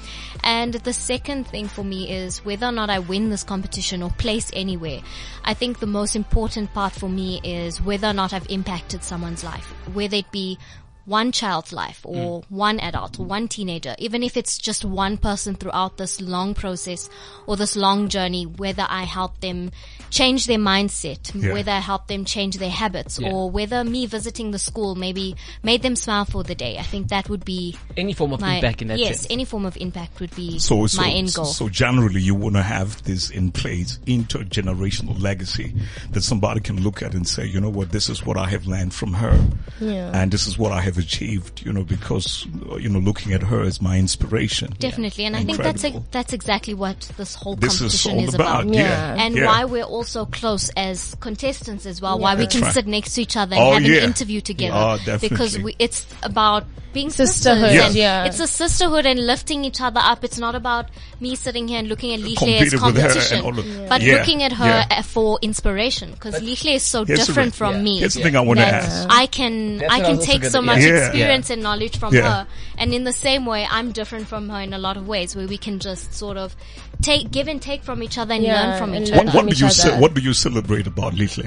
And 0.45 0.75
the 0.75 0.93
second 0.93 1.47
thing 1.47 1.69
for 1.69 1.85
me 1.85 2.11
is 2.11 2.45
whether 2.45 2.67
or 2.67 2.73
not 2.73 2.91
I 2.91 2.99
win 2.99 3.31
this 3.31 3.45
competition 3.45 4.03
or 4.03 4.11
place 4.11 4.51
anywhere. 4.53 5.01
I 5.45 5.55
think 5.55 5.79
the 5.79 5.87
most 5.87 6.17
important 6.17 6.73
part 6.73 6.93
for 6.93 7.09
me 7.09 7.41
is 7.43 7.81
whether 7.81 8.09
or 8.09 8.15
not 8.15 8.33
I've 8.33 8.49
impacted 8.49 9.03
someone's 9.03 9.45
life, 9.45 9.67
whether 9.93 10.17
it 10.17 10.31
be 10.31 10.59
one 11.05 11.33
child's 11.33 11.73
life 11.73 12.01
or 12.05 12.43
mm. 12.43 12.45
one 12.49 12.79
adult 12.81 13.19
or 13.19 13.25
one 13.27 13.49
teenager, 13.49 13.95
even 13.99 14.23
if 14.23 14.37
it's 14.37 14.59
just 14.59 14.85
one 14.85 15.17
person 15.17 15.55
throughout 15.55 15.97
this 15.97 16.21
long 16.21 16.55
process 16.55 17.09
or 17.47 17.57
this 17.57 17.77
long 17.77 18.09
journey, 18.09 18.45
whether 18.45 18.87
I 18.89 19.05
help 19.05 19.41
them 19.41 19.71
change 20.11 20.47
their 20.47 20.59
mindset, 20.59 21.33
Yeah. 21.35 21.53
whether 21.53 21.73
I 21.73 21.79
help 21.79 22.09
them 22.09 22.25
change 22.25 22.59
their 22.59 22.71
habits 22.71 23.19
Yeah. 23.19 23.31
or 23.31 23.51
whether 23.51 23.85
me 23.85 24.07
visiting 24.07 24.51
the 24.51 24.59
school 24.59 24.95
maybe 24.95 25.37
made 25.63 25.83
them 25.83 25.97
smile 25.97 26.25
for 26.25 26.43
the 26.43 26.55
day. 26.55 26.79
I 26.79 26.83
think 26.83 27.09
that 27.09 27.29
would 27.29 27.45
be 27.45 27.77
Any 27.97 28.13
form 28.13 28.33
of 28.33 28.41
my, 28.41 28.57
impact 28.57 28.83
in 28.83 28.89
that 28.89 28.99
yes, 28.99 29.21
sense. 29.21 29.27
any 29.31 29.45
form 29.45 29.65
of 29.67 29.77
impact 29.77 30.21
would 30.21 30.35
be 30.35 30.59
So, 30.59 30.87
so, 30.87 31.01
my 31.01 31.11
end 31.11 31.33
goal. 31.35 31.45
so 31.45 31.69
generally 31.69 32.21
you 32.21 32.35
want 32.35 32.57
to 32.57 32.63
have 32.63 33.03
this 33.05 33.31
in 33.31 33.53
place, 33.53 33.99
intergenerational 34.07 35.21
legacy 35.21 35.75
that 36.11 36.23
somebody 36.23 36.61
can 36.61 36.83
look 36.83 37.03
at 37.03 37.15
and 37.15 37.27
say, 37.27 37.47
you 37.47 37.61
know 37.61 37.69
what, 37.71 37.91
this 37.93 38.09
is 38.09 38.25
what 38.25 38.37
I 38.37 38.49
have 38.49 38.67
learned 38.67 38.95
from 38.95 39.15
her. 39.15 39.39
Yeah. 39.81 40.11
And 40.15 40.31
this 40.31 40.47
is 40.47 40.59
what 40.59 40.73
I 40.73 40.81
have 40.81 40.99
achieved, 41.01 41.63
you 41.67 41.73
know, 41.73 41.83
because, 41.83 42.47
uh, 42.71 42.77
you 42.77 42.89
know, 42.89 43.01
looking 43.01 43.33
at 43.33 43.43
her 43.43 43.63
as 43.63 43.83
my 43.83 43.99
inspiration. 43.99 44.73
Definitely, 44.79 45.25
and 45.25 45.35
I 45.37 45.43
think 45.45 45.59
that's 45.59 45.85
a, 45.85 46.03
that's 46.13 46.33
exactly 46.33 46.75
what 46.75 47.01
this 47.17 47.35
whole 47.35 47.57
This 47.57 47.79
competition 47.79 48.13
all 48.19 48.25
is 48.29 48.35
about, 48.35 48.63
about. 48.65 48.75
yeah. 48.75 48.81
Yeah. 49.17 49.25
And 49.25 49.35
yeah. 49.37 49.47
why 49.47 49.65
we're 49.65 49.83
also 49.85 50.27
close 50.27 50.69
as 50.77 51.17
contestants 51.21 51.87
as 51.87 52.01
well. 52.01 52.19
Why 52.19 52.35
we 52.35 52.43
That's 52.43 52.55
can 52.55 52.63
right. 52.65 52.75
sit 52.75 52.87
next 52.87 53.15
to 53.15 53.23
each 53.23 53.37
other 53.37 53.57
and 53.57 53.65
Oh, 53.65 53.73
have 53.73 53.83
yeah. 53.83 53.99
an 53.99 54.05
interview 54.05 54.41
together. 54.41 54.77
Oh, 54.77 54.97
definitely. 54.99 55.29
Because 55.31 55.59
we, 55.59 55.75
it's 55.79 56.07
about 56.23 56.65
being 56.93 57.09
Sisterhood, 57.11 57.71
sisters. 57.71 57.87
and 57.87 57.95
yeah. 57.95 58.25
It's 58.25 58.41
a 58.41 58.49
sisterhood 58.49 59.07
and 59.07 59.25
lifting 59.25 59.65
each 59.65 59.81
other 59.81 60.01
up. 60.03 60.25
It's 60.25 60.39
not 60.39 60.57
about 60.57 60.87
me 61.21 61.37
sitting 61.37 61.69
here 61.69 61.79
and 61.79 61.89
looking 61.89 62.13
at 62.15 62.19
Lihle 62.19 62.33
as 62.33 62.39
Competing 62.39 62.63
with 62.65 62.73
her 62.83 62.87
and 62.89 62.97
competition, 62.97 63.41
all 63.45 63.57
of- 63.57 63.89
but 63.89 64.03
Yeah, 64.03 64.15
looking 64.17 64.43
at 64.43 64.53
her 64.55 64.65
yeah. 64.91 65.03
for 65.03 65.39
inspiration. 65.41 66.11
Because 66.11 66.41
Lihle 66.43 66.75
is 66.75 66.83
so 66.83 67.05
Here's 67.05 67.27
different 67.27 67.53
re- 67.53 67.57
from 67.59 67.77
yeah. 67.77 67.83
me. 67.83 67.99
Here's 68.01 68.15
the 68.15 68.23
thing 68.23 68.35
I 68.35 68.41
want 68.41 68.59
to 68.59 68.65
that 68.65 68.75
ask. 68.85 69.07
I 69.09 69.27
can 69.27 69.85
I 69.89 70.01
can 70.01 70.19
take 70.19 70.43
so 70.45 70.61
gonna- 70.61 70.73
much 70.81 70.89
yeah. 70.89 70.99
Yeah. 70.99 71.07
experience 71.07 71.51
and 71.51 71.63
knowledge 71.63 71.99
from 71.99 72.15
Yeah. 72.15 72.23
her, 72.45 72.47
and 72.79 72.93
in 72.95 73.05
the 73.05 73.13
same 73.13 73.47
way, 73.47 73.67
I'm 73.71 73.93
different 73.93 74.27
from 74.29 74.49
her 74.49 74.61
in 74.61 74.73
a 74.73 74.79
lot 74.79 74.97
of 74.97 75.07
ways, 75.07 75.35
where 75.37 75.47
we 75.47 75.59
can 75.59 75.79
just 75.79 76.15
sort 76.15 76.37
of 76.37 76.55
take 77.03 77.31
give 77.31 77.49
and 77.49 77.61
take 77.63 77.83
from 77.83 78.03
each 78.03 78.19
other 78.19 78.35
and 78.35 78.45
Yeah, 78.45 78.61
learn 78.71 78.79
from 78.79 78.93
and 78.95 79.05
each 79.07 79.11
learn 79.11 79.29
other. 79.29 79.37
What, 79.39 79.45
what 79.47 79.55
do 79.55 79.65
you 79.65 79.71
ce- 79.71 80.01
what 80.01 80.15
do 80.15 80.21
you 80.21 80.33
celebrate 80.33 80.87
about 80.87 81.15
Lihle? 81.15 81.47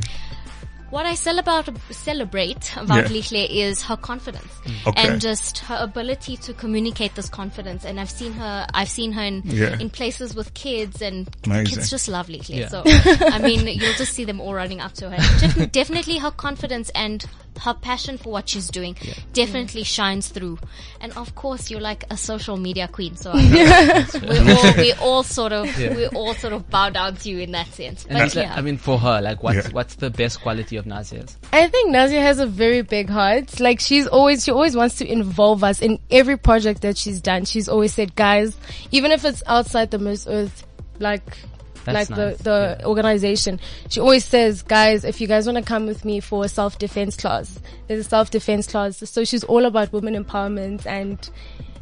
What 0.89 1.07
I 1.07 1.15
celebrate 1.15 1.69
celebrate 1.89 2.77
about 2.77 3.09
Yeah. 3.09 3.17
Lihle 3.17 3.47
is 3.49 3.81
her 3.83 3.97
confidence 3.97 4.51
mm. 4.63 4.87
Okay. 4.89 5.07
and 5.07 5.19
just 5.19 5.57
her 5.59 5.77
ability 5.81 6.37
to 6.37 6.53
communicate 6.53 7.15
this 7.15 7.29
confidence. 7.29 7.83
And 7.83 7.99
I've 7.99 8.11
seen 8.11 8.33
her, 8.33 8.67
I've 8.75 8.89
seen 8.89 9.11
her 9.13 9.23
in 9.23 9.41
Yeah. 9.45 9.75
in 9.79 9.89
places 9.89 10.35
with 10.35 10.53
kids, 10.53 11.01
and 11.01 11.27
Amazing. 11.45 11.65
kids 11.77 11.89
just 11.89 12.07
love 12.07 12.27
Lihle. 12.27 12.47
Yeah. 12.47 12.67
So 12.67 12.83
I 12.85 13.39
mean, 13.39 13.65
you'll 13.67 13.95
just 13.95 14.13
see 14.13 14.23
them 14.23 14.39
all 14.39 14.53
running 14.53 14.81
up 14.81 14.93
to 14.93 15.09
her. 15.09 15.17
Def- 15.47 15.71
definitely, 15.71 16.19
her 16.19 16.29
confidence 16.29 16.91
and 16.93 17.25
her 17.61 17.73
passion 17.73 18.17
for 18.17 18.31
what 18.31 18.49
she's 18.49 18.67
doing 18.69 18.95
definitely 19.33 19.83
shines 19.83 20.29
through. 20.29 20.57
And 21.01 21.11
of 21.13 21.35
course, 21.35 21.69
you're 21.71 21.81
like 21.81 22.03
a 22.09 22.17
social 22.17 22.57
media 22.57 22.87
queen, 22.87 23.15
so 23.15 23.33
we 23.33 24.51
all 24.51 24.73
we 24.77 24.93
all 24.93 25.23
sort 25.23 25.51
of 25.53 25.65
we 25.77 26.07
all 26.07 26.33
sort 26.33 26.53
of 26.53 26.69
bow 26.69 26.89
down 26.89 27.15
to 27.17 27.29
you 27.29 27.39
in 27.39 27.51
that 27.51 27.67
sense. 27.67 28.05
And 28.05 28.17
But 28.17 28.25
it's 28.27 28.35
like- 28.35 28.45
yeah. 28.47 28.55
I 28.55 28.61
mean, 28.61 28.77
for 28.77 28.97
her, 28.97 29.21
like, 29.21 29.43
what's 29.43 29.67
Yeah. 29.67 29.71
what's 29.71 29.95
the 29.95 30.09
best 30.09 30.41
quality 30.41 30.77
of 30.77 30.85
Nazia's? 30.85 31.37
I 31.51 31.67
think 31.67 31.93
Nazia 31.95 32.21
has 32.21 32.39
a 32.39 32.45
very 32.47 32.81
big 32.81 33.09
heart. 33.09 33.59
Like 33.59 33.79
she's 33.79 34.07
always, 34.07 34.43
she 34.43 34.51
always 34.51 34.75
wants 34.75 34.95
to 34.97 35.11
involve 35.11 35.63
us 35.63 35.81
in 35.81 35.99
every 36.11 36.37
project 36.37 36.81
that 36.81 36.97
she's 36.97 37.21
done. 37.21 37.45
She's 37.45 37.69
always 37.69 37.93
said, 37.93 38.15
guys, 38.15 38.57
even 38.91 39.11
if 39.11 39.25
it's 39.25 39.43
outside 39.47 39.91
the 39.91 39.99
Miss 39.99 40.27
Earth, 40.27 40.65
like, 40.99 41.37
That's 41.85 42.09
like 42.09 42.17
nice. 42.17 42.37
the, 42.37 42.43
the 42.43 42.77
Yeah. 42.79 42.85
organization, 42.87 43.59
she 43.89 43.99
always 43.99 44.25
says, 44.25 44.61
guys, 44.61 45.03
if 45.03 45.19
you 45.21 45.27
guys 45.27 45.45
want 45.45 45.57
to 45.57 45.63
come 45.63 45.85
with 45.85 46.05
me 46.05 46.19
for 46.19 46.45
a 46.45 46.47
self-defense 46.49 47.17
class, 47.17 47.59
there's 47.87 48.05
a 48.05 48.09
self-defense 48.09 48.67
class. 48.67 48.97
So 49.09 49.23
she's 49.23 49.43
all 49.43 49.65
about 49.65 49.91
women 49.93 50.15
empowerment 50.21 50.85
and 50.85 51.17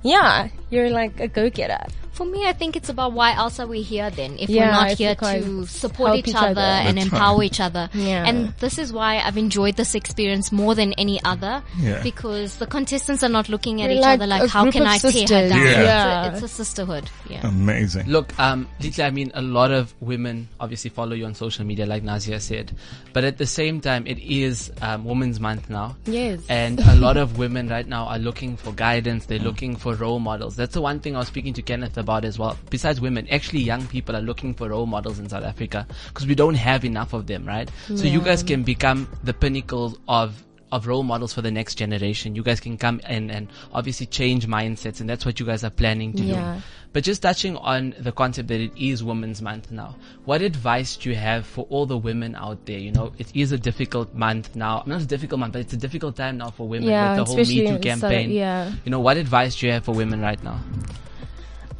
yeah, 0.03 0.49
you're 0.69 0.89
like 0.89 1.19
a 1.19 1.27
go-getter. 1.27 1.85
For 2.11 2.25
me, 2.25 2.45
I 2.45 2.53
think 2.53 2.75
it's 2.75 2.89
about 2.89 3.13
why 3.13 3.33
else 3.33 3.59
are 3.59 3.67
we 3.67 3.81
here 3.81 4.09
then? 4.09 4.37
If 4.37 4.49
Yeah, 4.49 4.65
we're 4.65 4.71
not 4.71 4.97
here 4.97 5.15
to 5.15 5.65
support 5.65 6.17
each, 6.17 6.29
each 6.29 6.35
other, 6.35 6.49
other. 6.49 6.61
and 6.61 6.97
That's 6.97 7.07
empower 7.07 7.39
right. 7.39 7.45
each 7.45 7.59
other. 7.59 7.89
Yeah. 7.93 8.25
And 8.27 8.53
this 8.59 8.77
is 8.77 8.91
why 8.91 9.19
I've 9.19 9.37
enjoyed 9.37 9.77
this 9.77 9.95
experience 9.95 10.51
more 10.51 10.75
than 10.75 10.93
any 10.93 11.23
other. 11.23 11.63
Yeah. 11.79 12.03
Because 12.03 12.57
the 12.57 12.67
contestants 12.67 13.23
are 13.23 13.29
not 13.29 13.49
looking 13.49 13.81
at 13.81 13.89
We're 13.89 13.95
each 13.95 14.01
like 14.01 14.19
other 14.19 14.27
like, 14.27 14.49
how 14.49 14.69
can 14.69 14.83
of 14.83 14.87
I 14.89 14.97
tear 14.97 15.43
her 15.43 15.49
down? 15.49 15.59
Yeah. 15.65 15.81
Yeah. 15.81 16.25
It's, 16.31 16.41
a, 16.41 16.45
it's 16.45 16.53
a 16.53 16.55
sisterhood. 16.55 17.09
Yeah. 17.29 17.47
Amazing. 17.47 18.07
Look, 18.07 18.37
um, 18.39 18.67
Lihle, 18.81 19.05
I 19.05 19.09
mean, 19.09 19.31
a 19.33 19.41
lot 19.41 19.71
of 19.71 19.93
women 20.01 20.49
obviously 20.59 20.89
follow 20.89 21.13
you 21.13 21.25
on 21.25 21.33
social 21.33 21.65
media, 21.65 21.85
like 21.85 22.03
Nazia 22.03 22.41
said, 22.41 22.75
but 23.13 23.23
at 23.23 23.37
the 23.37 23.45
same 23.45 23.79
time, 23.81 24.05
it 24.05 24.19
is 24.19 24.71
um, 24.81 25.05
Women's 25.05 25.39
Month 25.39 25.69
now. 25.69 25.95
Yes. 26.05 26.41
And 26.49 26.79
a 26.79 26.95
lot 26.95 27.17
of 27.17 27.37
women 27.37 27.69
right 27.69 27.87
now 27.87 28.05
are 28.05 28.19
looking 28.19 28.57
for 28.57 28.73
guidance. 28.73 29.25
They're 29.25 29.39
looking 29.39 29.75
for 29.75 29.95
role 29.95 30.19
models. 30.19 30.55
That's 30.55 30.73
the 30.73 30.81
one 30.81 30.99
thing 30.99 31.15
I 31.15 31.19
was 31.19 31.27
speaking 31.27 31.53
to 31.53 31.61
Kenneth 31.61 31.97
about 32.01 32.25
as 32.25 32.37
well. 32.37 32.57
Besides 32.69 32.99
women, 32.99 33.27
actually 33.31 33.61
young 33.61 33.87
people 33.87 34.15
are 34.17 34.21
looking 34.21 34.53
for 34.53 34.67
role 34.69 34.85
models 34.85 35.19
in 35.19 35.29
South 35.29 35.45
Africa 35.45 35.87
because 36.09 36.27
we 36.27 36.35
don't 36.35 36.55
have 36.55 36.83
enough 36.83 37.13
of 37.13 37.27
them, 37.27 37.45
right? 37.45 37.69
So 37.87 38.03
you 38.03 38.19
guys 38.21 38.43
can 38.43 38.63
become 38.63 39.07
the 39.23 39.33
pinnacle 39.33 39.97
of 40.09 40.43
of 40.73 40.87
role 40.87 41.03
models 41.03 41.33
for 41.33 41.41
the 41.41 41.51
next 41.51 41.75
generation. 41.75 42.33
You 42.33 42.43
guys 42.43 42.61
can 42.61 42.77
come 42.77 43.01
in 43.09 43.29
and 43.29 43.49
obviously 43.73 44.05
change 44.05 44.47
mindsets 44.47 45.01
and 45.01 45.09
that's 45.09 45.25
what 45.25 45.37
you 45.37 45.45
guys 45.45 45.65
are 45.65 45.69
planning 45.69 46.13
to 46.13 46.23
Yeah. 46.23 46.55
do. 46.55 46.61
But 46.93 47.03
just 47.03 47.21
touching 47.21 47.57
on 47.57 47.93
the 47.99 48.13
concept 48.13 48.47
that 48.47 48.61
it 48.61 48.71
is 48.77 49.03
Women's 49.03 49.41
Month 49.41 49.69
now, 49.69 49.97
what 50.23 50.41
advice 50.41 50.95
do 50.95 51.09
you 51.09 51.15
have 51.17 51.45
for 51.45 51.65
all 51.69 51.85
the 51.85 51.97
women 51.97 52.35
out 52.35 52.65
there? 52.67 52.79
You 52.79 52.93
know, 52.93 53.11
it 53.17 53.27
is 53.35 53.51
a 53.51 53.57
difficult 53.57 54.15
month 54.15 54.55
now. 54.55 54.83
Not 54.85 55.01
a 55.01 55.05
difficult 55.05 55.39
month, 55.41 55.51
but 55.51 55.59
it's 55.59 55.73
a 55.73 55.77
difficult 55.87 56.15
time 56.15 56.37
now 56.37 56.51
for 56.51 56.65
women 56.69 56.87
Yeah, 56.87 57.17
with 57.17 57.27
the 57.27 57.33
whole 57.33 57.43
Me 57.43 57.67
Too 57.67 57.79
campaign. 57.79 58.31
yeah. 58.31 58.71
You 58.85 58.91
know, 58.91 59.01
what 59.01 59.17
advice 59.17 59.57
do 59.59 59.65
you 59.67 59.73
have 59.73 59.83
for 59.83 59.91
women 59.93 60.21
right 60.21 60.41
now? 60.41 60.57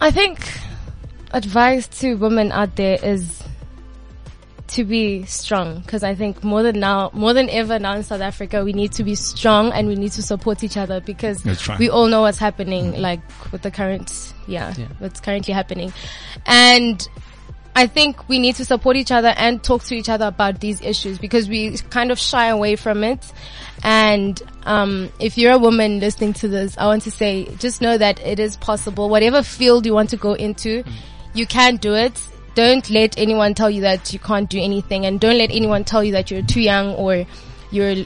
I 0.01 0.09
think 0.11 0.39
advice 1.31 1.87
to 1.99 2.15
women 2.15 2.51
out 2.51 2.75
there 2.75 2.97
is 3.03 3.41
to 4.69 4.83
be 4.83 5.25
strong 5.25 5.81
because 5.81 6.01
I 6.03 6.15
think 6.15 6.43
more 6.43 6.63
than 6.63 6.79
now, 6.79 7.11
more 7.13 7.33
than 7.33 7.49
ever 7.49 7.77
now 7.77 7.95
in 7.95 8.03
South 8.03 8.21
Africa, 8.21 8.63
we 8.63 8.73
need 8.73 8.93
to 8.93 9.03
be 9.03 9.15
strong 9.15 9.71
and 9.73 9.87
we 9.87 9.95
need 9.95 10.13
to 10.13 10.23
support 10.23 10.63
each 10.63 10.75
other 10.77 11.01
because 11.01 11.45
we 11.77 11.89
all 11.89 12.07
know 12.07 12.21
what's 12.21 12.37
happening, 12.39 12.99
like 12.99 13.21
with 13.51 13.61
the 13.61 13.69
current, 13.71 14.33
yeah, 14.47 14.73
Yeah. 14.77 14.87
what's 14.99 15.19
currently 15.19 15.53
happening. 15.53 15.93
And 16.45 17.07
I 17.75 17.88
think 17.88 18.27
we 18.27 18.39
need 18.39 18.55
to 18.55 18.65
support 18.65 18.97
each 18.97 19.12
other 19.12 19.34
and 19.38 19.63
talk 19.63 19.84
to 19.86 19.95
each 19.95 20.10
other 20.10 20.27
about 20.27 20.60
these 20.60 20.81
issues 20.81 21.17
because 21.17 21.47
we 21.47 21.77
kind 21.89 22.12
of 22.12 22.19
shy 22.19 22.47
away 22.47 22.75
from 22.75 23.03
it. 23.03 23.31
And 23.84 24.41
um, 24.63 25.12
if 25.19 25.38
you're 25.38 25.53
a 25.53 25.57
woman 25.57 25.99
listening 25.99 26.34
to 26.34 26.47
this, 26.47 26.77
I 26.77 26.86
want 26.86 27.03
to 27.03 27.12
say 27.12 27.45
just 27.55 27.81
know 27.81 27.97
that 27.97 28.19
it 28.19 28.39
is 28.39 28.57
possible. 28.57 29.10
Whatever 29.10 29.41
field 29.41 29.86
you 29.86 29.93
want 29.93 30.10
to 30.10 30.17
go 30.17 30.34
into, 30.34 30.84
you 31.34 31.47
can 31.47 31.77
do 31.77 31.95
it. 31.95 32.21
Don't 32.55 32.89
let 32.89 33.17
anyone 33.17 33.53
tell 33.53 33.69
you 33.69 33.81
that 33.81 34.12
you 34.12 34.19
can't 34.19 34.49
do 34.49 34.60
anything, 34.60 35.05
and 35.05 35.21
don't 35.21 35.38
let 35.38 35.51
anyone 35.51 35.86
tell 35.86 36.03
you 36.03 36.12
that 36.12 36.29
you're 36.29 36.41
too 36.41 36.60
young 36.60 36.93
or 36.95 37.25
you're 37.71 38.05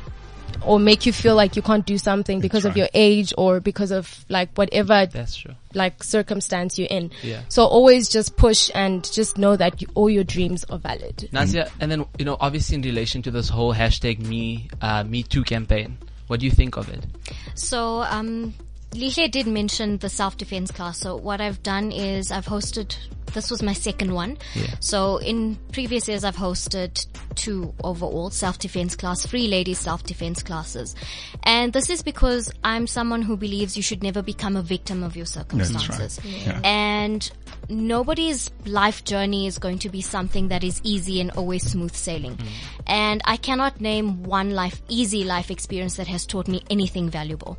or 0.66 0.80
make 0.80 1.06
you 1.06 1.14
feel 1.14 1.36
like 1.36 1.56
you 1.56 1.62
can't 1.62 1.86
do 1.86 1.98
something 1.98 2.40
because 2.40 2.66
of 2.66 2.76
your 2.76 2.88
age 2.94 3.34
or 3.38 3.60
because 3.60 3.92
of 3.92 4.26
like 4.30 4.50
whatever 4.56 5.06
That's 5.06 5.36
true. 5.36 5.54
like 5.74 6.04
circumstance 6.04 6.78
you're 6.78 6.88
in. 6.90 7.12
Yeah. 7.22 7.42
So 7.50 7.66
always 7.66 8.10
just 8.10 8.36
push 8.38 8.70
and 8.74 9.10
just 9.12 9.38
know 9.38 9.56
that 9.56 9.82
you, 9.82 9.88
all 9.96 10.10
your 10.10 10.24
dreams 10.24 10.64
are 10.70 10.80
valid. 10.80 11.30
Nazia, 11.32 11.70
and 11.80 11.92
then, 11.92 12.06
you 12.18 12.26
know, 12.26 12.38
obviously 12.40 12.76
in 12.76 12.82
relation 12.82 13.22
to 13.24 13.32
this 13.32 13.50
whole 13.50 13.74
hashtag 13.74 14.20
me, 14.20 14.70
uh, 14.82 15.04
me 15.04 15.24
too 15.24 15.44
campaign, 15.44 15.98
what 16.28 16.40
do 16.40 16.46
you 16.46 16.52
think 16.52 16.78
of 16.78 16.90
it? 16.90 17.06
So, 17.54 18.02
um, 18.04 18.54
Lihle 18.92 19.30
did 19.30 19.46
mention 19.46 19.98
the 19.98 20.10
self-defense 20.10 20.72
class. 20.72 21.00
So 21.00 21.18
what 21.18 21.42
I've 21.42 21.62
done 21.62 21.92
is 21.92 22.32
I've 22.32 22.46
hosted, 22.46 22.96
this 23.36 23.52
was 23.52 23.62
my 23.62 23.74
second 23.74 24.12
one. 24.14 24.38
Yeah. 24.56 24.66
So 24.80 25.18
in 25.18 25.58
previous 25.72 26.08
years 26.08 26.24
I've 26.24 26.36
hosted 26.36 27.06
two 27.36 27.74
overall 27.84 28.32
self-defense 28.32 28.96
class, 28.96 29.26
free 29.28 29.48
ladies 29.48 29.78
self-defense 29.78 30.42
classes. 30.42 30.96
And 31.44 31.72
this 31.72 31.92
is 31.92 32.02
because 32.02 32.52
I'm 32.64 32.88
someone 32.88 33.22
who 33.22 33.38
believes 33.38 33.78
you 33.78 33.84
should 33.84 34.02
never 34.02 34.24
become 34.24 34.56
a 34.56 34.64
victim 34.64 35.04
of 35.04 35.16
your 35.16 35.28
circumstances. 35.28 36.20
Yeah. 36.24 36.60
And 36.64 37.30
nobody's 37.70 38.52
life 38.66 39.04
journey 39.04 39.48
is 39.48 39.58
going 39.58 39.80
to 39.80 39.90
be 39.90 40.02
something 40.02 40.48
that 40.48 40.64
is 40.64 40.82
easy 40.84 41.20
and 41.22 41.32
always 41.32 41.64
smooth 41.70 41.94
sailing. 41.94 42.36
Mm. 42.36 42.48
And 42.88 43.22
I 43.26 43.38
cannot 43.38 43.82
name 43.82 44.24
one 44.24 44.52
life, 44.52 44.82
easy 44.88 45.24
life 45.24 45.52
experience 45.52 45.98
that 45.98 46.08
has 46.08 46.26
taught 46.26 46.48
me 46.48 46.64
anything 46.70 47.10
valuable. 47.10 47.58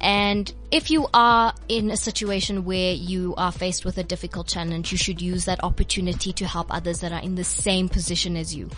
And 0.00 0.52
if 0.70 0.90
you 0.90 1.06
are 1.14 1.54
in 1.68 1.90
a 1.90 1.96
situation 1.96 2.64
where 2.64 2.92
you 2.92 3.34
are 3.36 3.52
faced 3.52 3.84
with 3.84 3.96
a 3.98 4.02
difficult 4.02 4.48
challenge, 4.48 4.92
you 4.92 4.98
should 4.98 5.13
use 5.20 5.44
that 5.46 5.62
opportunity 5.62 6.32
to 6.32 6.46
help 6.46 6.72
others 6.72 7.00
that 7.00 7.12
are 7.12 7.20
in 7.20 7.34
the 7.34 7.44
same 7.44 7.88
position 7.88 8.36
as 8.36 8.54
you. 8.54 8.70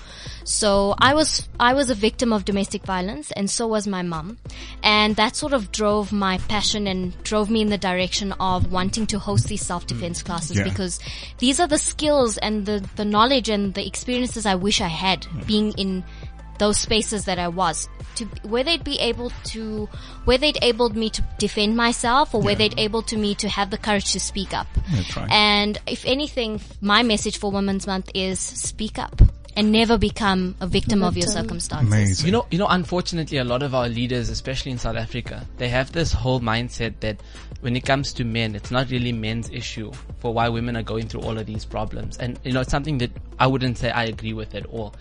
So 0.44 0.94
I 0.98 1.14
was, 1.14 1.48
I 1.58 1.74
was 1.74 1.90
a 1.90 1.94
victim 1.94 2.32
of 2.32 2.44
domestic 2.44 2.84
violence 2.84 3.32
and 3.32 3.50
so 3.50 3.66
was 3.66 3.86
my 3.86 4.02
mum. 4.02 4.38
And 4.82 5.16
that 5.16 5.36
sort 5.36 5.52
of 5.52 5.72
drove 5.72 6.12
my 6.12 6.38
passion 6.38 6.86
and 6.86 7.20
drove 7.22 7.50
me 7.50 7.62
in 7.62 7.68
the 7.68 7.78
direction 7.78 8.32
of 8.32 8.72
wanting 8.72 9.06
to 9.08 9.18
host 9.18 9.48
these 9.48 9.62
self-defense 9.62 10.22
mm. 10.22 10.26
classes 10.26 10.58
Yeah. 10.58 10.64
because 10.64 10.98
these 11.38 11.60
are 11.60 11.66
the 11.66 11.78
skills 11.78 12.38
and 12.38 12.66
the, 12.66 12.86
the 12.96 13.04
knowledge 13.04 13.48
and 13.48 13.74
the 13.74 13.86
experiences 13.86 14.46
I 14.46 14.54
wish 14.54 14.80
I 14.80 14.88
had 14.88 15.22
mm. 15.22 15.46
being 15.46 15.72
in 15.72 16.04
those 16.58 16.78
spaces 16.78 17.24
that 17.26 17.38
I 17.38 17.48
was 17.48 17.88
to 18.16 18.24
where 18.42 18.64
they'd 18.64 18.82
be 18.84 18.98
able 18.98 19.30
to 19.44 19.88
where 20.24 20.38
they'd 20.38 20.56
enabled 20.56 20.96
me 20.96 21.10
to 21.10 21.22
defend 21.38 21.76
myself 21.76 22.34
or 22.34 22.40
where 22.40 22.52
Yeah. 22.52 22.58
they'd 22.68 22.78
able 22.78 23.02
to 23.02 23.16
me 23.16 23.34
to 23.36 23.48
have 23.48 23.70
the 23.70 23.78
courage 23.78 24.12
to 24.12 24.20
speak 24.20 24.54
up. 24.54 24.66
That's 24.92 25.16
right. 25.16 25.30
And 25.30 25.78
if 25.86 26.04
anything, 26.06 26.60
my 26.80 27.02
message 27.02 27.38
for 27.38 27.50
Women's 27.50 27.86
Month 27.86 28.10
is 28.14 28.40
speak 28.40 28.98
up 28.98 29.20
and 29.54 29.72
never 29.72 29.96
become 29.96 30.54
a 30.60 30.66
victim 30.66 31.02
of 31.02 31.16
your 31.16 31.26
Victim. 31.26 31.44
circumstances. 31.44 31.88
Amazing. 31.88 32.26
You 32.26 32.32
know, 32.32 32.46
you 32.50 32.58
know, 32.58 32.66
unfortunately, 32.68 33.38
a 33.38 33.44
lot 33.44 33.62
of 33.62 33.74
our 33.74 33.88
leaders, 33.88 34.28
especially 34.28 34.70
in 34.72 34.78
South 34.78 34.96
Africa, 34.96 35.46
they 35.56 35.68
have 35.70 35.92
this 35.92 36.12
whole 36.12 36.40
mindset 36.40 37.00
that 37.00 37.22
when 37.62 37.74
it 37.74 37.84
comes 37.86 38.12
to 38.14 38.24
men, 38.24 38.54
it's 38.54 38.70
not 38.70 38.90
really 38.90 39.12
men's 39.12 39.48
issue 39.50 39.92
for 40.18 40.34
why 40.34 40.48
women 40.50 40.76
are 40.76 40.82
going 40.82 41.08
through 41.08 41.22
all 41.22 41.38
of 41.38 41.46
these 41.46 41.64
problems. 41.64 42.18
And, 42.18 42.38
you 42.44 42.52
know, 42.52 42.60
it's 42.60 42.70
something 42.70 42.98
that 42.98 43.10
I 43.38 43.46
wouldn't 43.46 43.78
say 43.78 43.90
I 43.90 44.04
agree 44.04 44.34
with 44.34 44.54
at 44.54 44.66
all. 44.66 44.94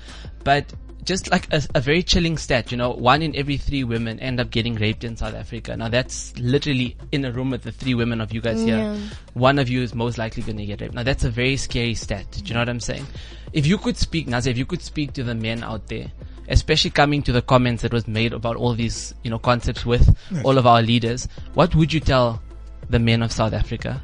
But 0.45 0.73
just 1.05 1.31
like 1.31 1.51
a, 1.53 1.61
a 1.75 1.81
very 1.81 2.03
chilling 2.03 2.37
stat, 2.37 2.71
you 2.71 2.77
know, 2.77 2.89
one 2.91 3.21
in 3.21 3.35
every 3.35 3.57
three 3.57 3.83
women 3.83 4.19
end 4.19 4.39
up 4.39 4.49
getting 4.49 4.75
raped 4.75 5.03
in 5.03 5.15
South 5.15 5.35
Africa. 5.35 5.77
Now 5.77 5.87
that's 5.87 6.37
literally 6.37 6.97
in 7.11 7.23
a 7.25 7.31
room 7.31 7.51
with 7.51 7.61
the 7.61 7.71
three 7.71 7.93
women 7.93 8.21
of 8.21 8.33
you 8.33 8.41
guys 8.41 8.61
here. 8.61 8.77
Yeah. 8.77 8.99
One 9.33 9.59
of 9.59 9.69
you 9.69 9.81
is 9.81 9.93
most 9.93 10.17
likely 10.17 10.43
going 10.43 10.57
to 10.57 10.65
get 10.65 10.81
raped. 10.81 10.93
Now 10.93 11.03
that's 11.03 11.23
a 11.23 11.29
very 11.29 11.57
scary 11.57 11.95
stat. 11.95 12.25
Do 12.31 12.43
you 12.43 12.53
know 12.53 12.61
what 12.61 12.69
I'm 12.69 12.79
saying? 12.79 13.05
If 13.53 13.65
you 13.65 13.77
could 13.77 13.97
speak, 13.97 14.27
Nazia, 14.27 14.51
if 14.51 14.57
you 14.57 14.65
could 14.65 14.81
speak 14.81 15.13
to 15.13 15.23
the 15.23 15.35
men 15.35 15.63
out 15.63 15.87
there, 15.87 16.11
especially 16.49 16.91
coming 16.91 17.21
to 17.23 17.31
the 17.31 17.41
comments 17.41 17.83
that 17.83 17.93
was 17.93 18.07
made 18.07 18.33
about 18.33 18.55
all 18.55 18.73
these, 18.73 19.13
you 19.23 19.29
know, 19.29 19.39
concepts 19.39 19.85
with 19.85 20.15
all 20.43 20.57
of 20.57 20.67
our 20.67 20.81
leaders, 20.81 21.27
what 21.53 21.73
would 21.75 21.93
you 21.93 21.99
tell 21.99 22.41
the 22.89 22.99
men 22.99 23.21
of 23.21 23.31
South 23.31 23.53
Africa? 23.53 24.01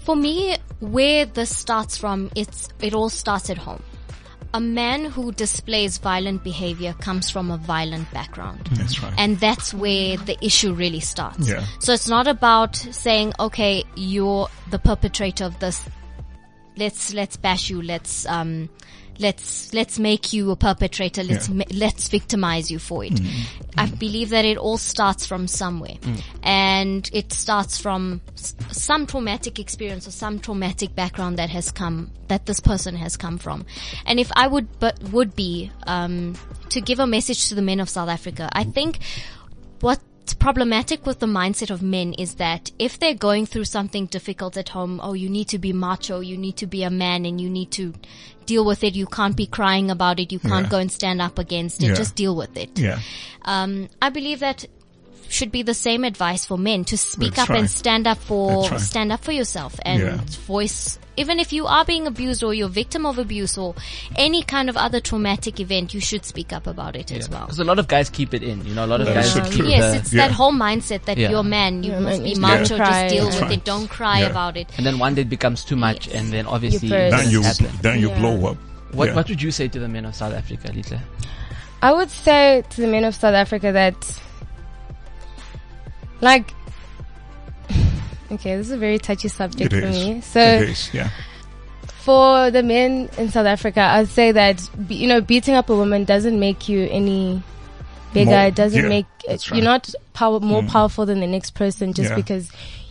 For 0.00 0.16
me, 0.16 0.56
where 0.80 1.26
this 1.26 1.54
starts 1.54 1.96
from, 1.96 2.30
it's, 2.34 2.68
it 2.80 2.94
all 2.94 3.08
starts 3.08 3.50
at 3.50 3.58
home. 3.58 3.82
A 4.54 4.60
man 4.60 5.04
who 5.04 5.32
displays 5.32 5.98
violent 5.98 6.42
behavior 6.42 6.94
comes 6.94 7.30
from 7.30 7.50
a 7.50 7.58
violent 7.58 8.10
background. 8.12 8.68
That's 8.72 9.02
right. 9.02 9.12
And 9.18 9.38
that's 9.38 9.74
where 9.74 10.16
the 10.16 10.42
issue 10.42 10.72
really 10.72 11.00
starts. 11.00 11.46
Yeah. 11.46 11.64
So 11.80 11.92
it's 11.92 12.08
not 12.08 12.26
about 12.26 12.74
saying, 12.76 13.34
okay, 13.38 13.84
you're 13.94 14.48
the 14.70 14.78
perpetrator 14.78 15.44
of 15.44 15.58
this. 15.58 15.84
Let's, 16.76 17.12
let's 17.12 17.36
bash 17.36 17.68
you. 17.68 17.82
Let's, 17.82 18.24
um, 18.26 18.70
let's, 19.18 19.72
let's 19.74 19.98
make 19.98 20.32
you 20.32 20.50
a 20.50 20.56
perpetrator. 20.56 21.22
Let's, 21.22 21.48
Yeah. 21.48 21.54
ma- 21.56 21.64
let's 21.72 22.08
victimize 22.08 22.70
you 22.70 22.78
for 22.78 23.04
it. 23.04 23.20
I 23.76 23.86
believe 23.86 24.30
that 24.30 24.44
it 24.44 24.56
all 24.58 24.78
starts 24.78 25.26
from 25.26 25.46
somewhere 25.48 25.96
and 26.42 27.08
it 27.12 27.32
starts 27.32 27.78
from 27.78 28.20
s- 28.34 28.54
some 28.70 29.06
traumatic 29.06 29.58
experience 29.58 30.06
or 30.08 30.10
some 30.10 30.38
traumatic 30.40 30.94
background 30.94 31.38
that 31.38 31.50
has 31.50 31.70
come, 31.70 32.10
that 32.28 32.46
this 32.46 32.60
person 32.60 32.96
has 32.96 33.16
come 33.16 33.38
from. 33.38 33.66
And 34.06 34.18
if 34.18 34.30
I 34.34 34.46
would, 34.48 34.78
but 34.80 35.00
would 35.10 35.34
be, 35.36 35.70
um, 35.86 36.34
to 36.70 36.80
give 36.80 36.98
a 36.98 37.06
message 37.06 37.48
to 37.48 37.54
the 37.54 37.62
men 37.62 37.80
of 37.80 37.88
South 37.88 38.08
Africa, 38.08 38.48
I 38.52 38.64
think 38.64 38.98
what's 40.28 40.34
problematic 40.34 41.06
with 41.06 41.20
the 41.20 41.26
mindset 41.26 41.70
of 41.70 41.80
men 41.80 42.12
is 42.18 42.34
that 42.34 42.70
if 42.78 42.98
they're 42.98 43.14
going 43.14 43.46
through 43.46 43.64
something 43.64 44.04
difficult 44.04 44.58
at 44.58 44.68
home, 44.68 45.00
oh, 45.02 45.14
you 45.14 45.26
need 45.26 45.48
to 45.48 45.56
be 45.58 45.72
macho, 45.72 46.20
you 46.20 46.36
need 46.36 46.54
to 46.54 46.66
be 46.66 46.82
a 46.82 46.90
man 46.90 47.24
and 47.24 47.40
you 47.40 47.48
need 47.48 47.70
to 47.70 47.94
deal 48.44 48.62
with 48.62 48.84
it. 48.84 48.94
You 48.94 49.06
can't 49.06 49.34
be 49.34 49.46
crying 49.46 49.90
about 49.90 50.20
it. 50.20 50.30
You 50.30 50.38
can't 50.38 50.64
Yeah. 50.66 50.70
go 50.70 50.78
and 50.80 50.92
stand 50.92 51.22
up 51.22 51.38
against 51.38 51.82
it. 51.82 51.86
Yeah. 51.86 51.94
Just 51.94 52.14
deal 52.14 52.36
with 52.36 52.58
it. 52.58 52.78
yeah. 52.78 52.98
Um, 53.46 53.88
I 54.02 54.10
believe 54.10 54.40
that 54.40 54.66
should 55.28 55.52
be 55.52 55.62
the 55.62 55.74
same 55.74 56.04
advice 56.04 56.44
for 56.44 56.56
men 56.58 56.84
to 56.86 56.96
speak 56.98 57.34
That's 57.34 57.50
up 57.50 57.56
and 57.56 57.68
stand 57.70 58.06
up 58.06 58.18
for, 58.18 58.68
right. 58.70 58.80
stand 58.80 59.12
up 59.12 59.22
for 59.22 59.32
yourself 59.32 59.78
and 59.82 60.00
Yeah. 60.02 60.16
voice, 60.46 60.98
even 61.16 61.38
if 61.38 61.52
you 61.52 61.66
are 61.66 61.84
being 61.84 62.06
abused 62.06 62.42
or 62.42 62.54
you're 62.54 62.66
a 62.66 62.70
victim 62.70 63.04
of 63.04 63.18
abuse 63.18 63.58
or 63.58 63.74
any 64.16 64.42
kind 64.42 64.68
of 64.70 64.76
other 64.76 65.00
traumatic 65.00 65.60
event, 65.60 65.92
you 65.92 66.00
should 66.00 66.24
speak 66.24 66.52
up 66.52 66.66
about 66.66 66.96
it 66.96 67.10
as 67.12 67.28
well. 67.28 67.42
Because 67.42 67.58
a 67.58 67.64
lot 67.64 67.78
of 67.78 67.88
guys 67.88 68.08
keep 68.08 68.32
it 68.34 68.42
in, 68.42 68.64
you 68.64 68.74
know, 68.74 68.84
a 68.84 68.86
lot 68.86 69.00
of 69.00 69.06
That 69.06 69.14
guys 69.16 69.36
is 69.36 69.56
so. 69.56 69.64
Yes, 69.64 69.94
it's 69.96 70.12
Yeah. 70.14 70.28
that 70.28 70.34
whole 70.34 70.52
mindset 70.52 71.04
that 71.04 71.18
Yeah. 71.18 71.30
you're 71.30 71.40
a 71.40 71.44
man, 71.44 71.82
you 71.82 71.92
You're 71.92 72.00
must 72.00 72.22
be 72.22 72.34
macho, 72.36 72.78
don't 72.78 72.86
just 72.86 73.08
deal 73.14 73.24
That's 73.24 73.36
with 73.36 73.42
right. 73.42 73.52
it, 73.52 73.64
don't 73.64 73.88
cry 73.88 74.20
Yeah. 74.20 74.26
about 74.26 74.56
it. 74.56 74.68
and 74.76 74.86
then 74.86 74.98
one 74.98 75.14
day 75.14 75.22
it 75.22 75.28
becomes 75.30 75.64
too 75.64 75.76
much 75.76 76.06
Yes. 76.06 76.16
and 76.16 76.32
then 76.32 76.46
obviously 76.46 76.88
burst. 76.88 77.16
Then 77.16 77.30
you, 77.30 77.42
then 77.82 78.00
you 78.00 78.08
Yeah. 78.10 78.18
blow 78.18 78.46
up. 78.50 78.56
What, 78.92 79.08
Yeah. 79.08 79.14
what 79.16 79.28
would 79.28 79.42
you 79.42 79.50
say 79.50 79.68
to 79.68 79.78
the 79.78 79.88
men 79.88 80.04
of 80.06 80.14
South 80.14 80.32
Africa, 80.32 80.68
Lihle? 80.68 80.98
I 81.82 81.92
would 81.92 82.10
say 82.10 82.64
to 82.70 82.80
the 82.80 82.86
men 82.86 83.04
of 83.04 83.14
South 83.14 83.34
Africa 83.34 83.70
that, 83.72 83.94
like, 86.20 86.52
okay, 88.32 88.56
this 88.56 88.66
is 88.66 88.72
a 88.72 88.78
very 88.78 88.98
touchy 88.98 89.28
subject 89.28 89.72
It 89.72 89.80
for 89.80 89.86
is. 89.86 90.04
me. 90.06 90.20
So 90.20 90.40
is. 90.40 90.92
Yeah. 90.94 91.10
for 92.02 92.50
the 92.50 92.62
men 92.62 93.08
in 93.18 93.30
South 93.30 93.46
Africa, 93.46 93.80
I'd 93.80 94.08
say 94.08 94.32
that 94.32 94.68
you 94.88 95.06
know 95.08 95.20
beating 95.20 95.54
up 95.54 95.70
a 95.70 95.76
woman 95.76 96.04
doesn't 96.04 96.38
make 96.38 96.68
you 96.68 96.88
any 96.90 97.42
bigger. 98.14 98.30
More- 98.30 98.46
it 98.46 98.54
doesn't 98.54 98.82
yeah, 98.82 98.88
make 98.88 99.06
that's 99.26 99.48
you're 99.50 99.62
not 99.62 99.92
power, 100.14 100.40
more 100.40 100.62
Mm. 100.62 100.68
powerful 100.68 101.06
than 101.06 101.20
the 101.20 101.26
next 101.26 101.50
person 101.54 101.92
just 101.92 102.10
Yeah. 102.10 102.16
because 102.16 102.50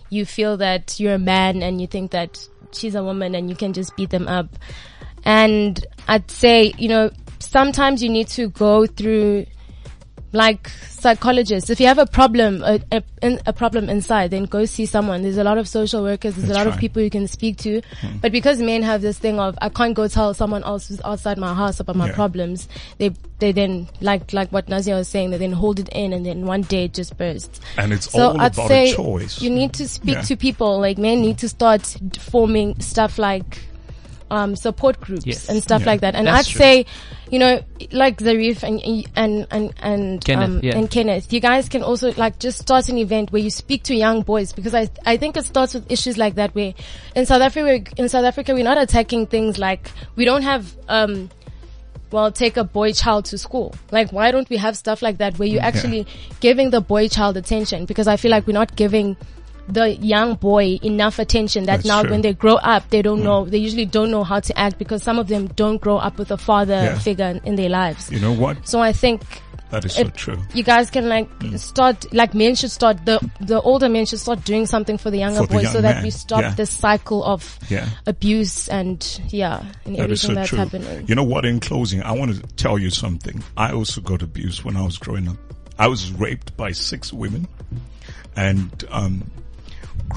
you 0.09 0.25
feel 0.25 0.57
that 0.57 0.99
you're 0.99 1.15
a 1.15 1.19
man 1.19 1.61
and 1.63 1.81
you 1.81 1.87
think 1.87 2.11
that 2.11 2.39
she's 2.71 2.95
a 2.95 3.03
woman 3.03 3.35
and 3.35 3.49
you 3.49 3.55
can 3.55 3.73
just 3.73 3.95
beat 3.97 4.09
them 4.09 4.27
up. 4.27 4.47
And 5.25 5.83
I'd 6.07 6.29
say 6.31 6.73
you 6.77 6.87
know 6.89 7.11
sometimes 7.39 8.01
you 8.03 8.09
need 8.09 8.27
to 8.29 8.47
go 8.49 8.85
through 8.85 9.45
like 10.33 10.69
psychologists. 10.89 11.69
If 11.69 11.79
you 11.79 11.87
have 11.87 11.97
a 11.99 12.05
problem, 12.05 12.61
a, 12.63 12.79
a, 12.91 13.01
a 13.45 13.53
problem 13.53 13.89
inside, 13.89 14.31
then 14.31 14.43
go 14.45 14.65
see 14.65 14.85
someone. 14.85 15.21
There's 15.21 15.37
a 15.37 15.43
lot 15.43 15.57
of 15.57 15.67
social 15.67 16.03
workers. 16.03 16.35
There's 16.35 16.47
That's 16.47 16.55
a 16.55 16.59
lot 16.59 16.65
right. 16.67 16.73
of 16.75 16.79
people 16.79 17.01
you 17.01 17.09
can 17.09 17.27
speak 17.27 17.57
to. 17.59 17.81
Hmm. 18.01 18.17
But 18.17 18.31
because 18.31 18.59
men 18.61 18.81
have 18.83 19.01
this 19.01 19.17
thing 19.17 19.39
of, 19.39 19.57
I 19.61 19.69
can't 19.69 19.93
go 19.93 20.07
tell 20.07 20.33
someone 20.33 20.63
else 20.63 20.89
who's 20.89 21.01
outside 21.05 21.37
my 21.37 21.53
house 21.53 21.79
about 21.79 21.95
my 21.95 22.07
Yeah. 22.07 22.15
problems. 22.15 22.67
They, 22.97 23.09
they 23.39 23.51
then, 23.53 23.87
like, 24.01 24.33
like 24.33 24.51
what 24.51 24.67
Nazia 24.67 24.95
was 24.95 25.07
saying, 25.07 25.29
they 25.29 25.37
then 25.37 25.53
hold 25.53 25.79
it 25.79 25.89
in 25.89 26.11
and 26.11 26.25
then 26.25 26.45
one 26.45 26.63
day 26.63 26.85
it 26.85 26.93
just 26.93 27.17
bursts. 27.17 27.61
And 27.77 27.93
it's 27.93 28.11
So 28.11 28.29
all 28.31 28.41
I'd 28.41 28.53
about 28.53 28.67
say 28.67 28.91
a 28.91 28.95
choice. 28.95 29.41
you 29.41 29.49
need 29.49 29.73
to 29.73 29.87
speak 29.87 30.15
Yeah. 30.15 30.21
to 30.23 30.35
people. 30.35 30.79
Like 30.79 30.97
men 30.97 31.21
need 31.21 31.37
to 31.39 31.49
start 31.49 31.95
forming 32.19 32.79
stuff 32.81 33.17
like 33.17 33.66
um, 34.29 34.55
support 34.55 34.99
groups 34.99 35.25
Yes. 35.25 35.49
and 35.49 35.61
stuff 35.63 35.81
Yeah. 35.81 35.87
like 35.87 36.01
that. 36.01 36.15
And 36.15 36.27
That's 36.27 36.47
I'd 36.47 36.51
true. 36.51 36.59
say, 36.59 36.85
you 37.31 37.39
know, 37.39 37.61
like 37.91 38.17
Zarif 38.19 38.63
and 38.63 38.81
and 39.15 39.47
and 39.51 39.73
and 39.81 40.23
Kenneth, 40.25 40.49
um, 40.49 40.59
yeah. 40.63 40.77
and 40.77 40.89
Kenneth, 40.89 41.31
you 41.31 41.39
guys 41.39 41.69
can 41.69 41.83
also 41.83 42.13
like 42.17 42.39
just 42.39 42.59
start 42.59 42.89
an 42.89 42.97
event 42.97 43.31
where 43.31 43.41
you 43.41 43.49
speak 43.49 43.83
to 43.83 43.95
young 43.95 44.21
boys 44.21 44.51
because 44.53 44.73
I 44.75 44.89
I 45.05 45.17
think 45.17 45.37
it 45.37 45.45
starts 45.45 45.73
with 45.73 45.89
issues 45.91 46.17
like 46.17 46.35
that 46.35 46.53
where 46.55 46.73
in 47.15 47.25
South 47.25 47.41
Africa 47.41 47.83
in 47.97 48.09
South 48.09 48.25
Africa 48.25 48.53
we're 48.53 48.63
not 48.63 48.77
attacking 48.77 49.27
things 49.27 49.57
like 49.57 49.91
we 50.15 50.25
don't 50.25 50.43
have 50.43 50.75
um 50.87 51.29
well, 52.09 52.31
take 52.31 52.55
a 52.55 52.63
boy 52.63 52.93
child 52.93 53.25
to 53.25 53.37
school. 53.37 53.75
Like, 53.91 54.13
why 54.13 54.31
don't 54.31 54.49
we 54.49 54.55
have 54.55 54.77
stuff 54.77 55.01
like 55.01 55.17
that 55.17 55.37
where 55.37 55.45
you're 55.45 55.61
actually 55.61 56.07
giving 56.39 56.69
the 56.69 56.79
boy 56.79 57.09
child 57.09 57.35
attention? 57.35 57.83
Because 57.83 58.07
I 58.07 58.15
feel 58.15 58.31
like 58.31 58.47
we're 58.47 58.53
not 58.53 58.77
giving 58.77 59.17
the 59.69 59.95
young 59.95 60.35
boy 60.35 60.79
enough 60.83 61.19
attention 61.19 61.65
that 61.65 61.77
That's 61.77 61.87
now 61.87 62.01
true. 62.01 62.11
when 62.11 62.21
they 62.21 62.33
grow 62.33 62.55
up, 62.55 62.89
they 62.89 63.01
don't 63.01 63.23
know, 63.23 63.45
they 63.45 63.57
usually 63.57 63.85
don't 63.85 64.11
know 64.11 64.23
how 64.23 64.39
to 64.39 64.57
act 64.57 64.77
because 64.77 65.03
some 65.03 65.19
of 65.19 65.27
them 65.27 65.47
don't 65.47 65.79
grow 65.81 65.97
up 65.97 66.17
with 66.17 66.31
a 66.31 66.37
father 66.37 66.73
Yeah. 66.73 66.97
figure 66.99 67.39
in, 67.43 67.55
their 67.55 67.69
lives. 67.69 68.09
You 68.11 68.19
know 68.19 68.31
what? 68.33 68.67
So 68.67 68.79
I 68.81 68.93
think 68.93 69.21
That 69.71 69.83
is 69.83 69.93
so 69.95 70.01
it- 70.03 70.15
true. 70.15 70.37
you 70.53 70.63
guys 70.63 70.89
can 70.89 71.09
like 71.09 71.27
Mm. 71.39 71.59
start, 71.59 72.13
like 72.13 72.33
men 72.33 72.55
should 72.55 72.71
start, 72.71 73.05
the, 73.05 73.19
the 73.41 73.59
older 73.61 73.89
men 73.89 74.05
should 74.05 74.19
start 74.19 74.45
doing 74.45 74.65
something 74.65 74.97
for 74.97 75.11
the 75.11 75.17
younger 75.17 75.41
For 75.41 75.47
the 75.47 75.53
boys 75.55 75.63
young 75.63 75.73
so 75.73 75.81
that 75.81 75.95
man, 75.95 76.03
we 76.05 76.09
stop 76.11 76.41
yeah. 76.41 76.53
this 76.55 76.69
cycle 76.71 77.23
of 77.25 77.59
Yeah. 77.69 77.89
abuse 78.05 78.69
and 78.69 79.05
yeah, 79.29 79.63
and 79.85 79.95
That 79.97 80.09
is 80.11 80.23
everything 80.23 80.29
so 80.29 80.33
that's 80.35 80.49
true. 80.49 80.57
happening. 80.59 81.05
You 81.07 81.15
know 81.15 81.23
what? 81.23 81.43
In 81.45 81.59
closing, 81.59 82.01
I 82.03 82.13
want 82.13 82.33
to 82.35 82.41
tell 82.55 82.77
you 82.79 82.89
something. 82.89 83.43
I 83.57 83.73
also 83.73 83.99
got 83.99 84.21
abused 84.21 84.63
when 84.63 84.77
I 84.77 84.83
was 84.83 84.97
growing 84.97 85.27
up. 85.27 85.37
I 85.77 85.87
was 85.87 86.11
raped 86.13 86.55
by 86.55 86.71
six 86.71 87.11
women, 87.11 87.47
and 88.35 88.71
um, 88.89 89.29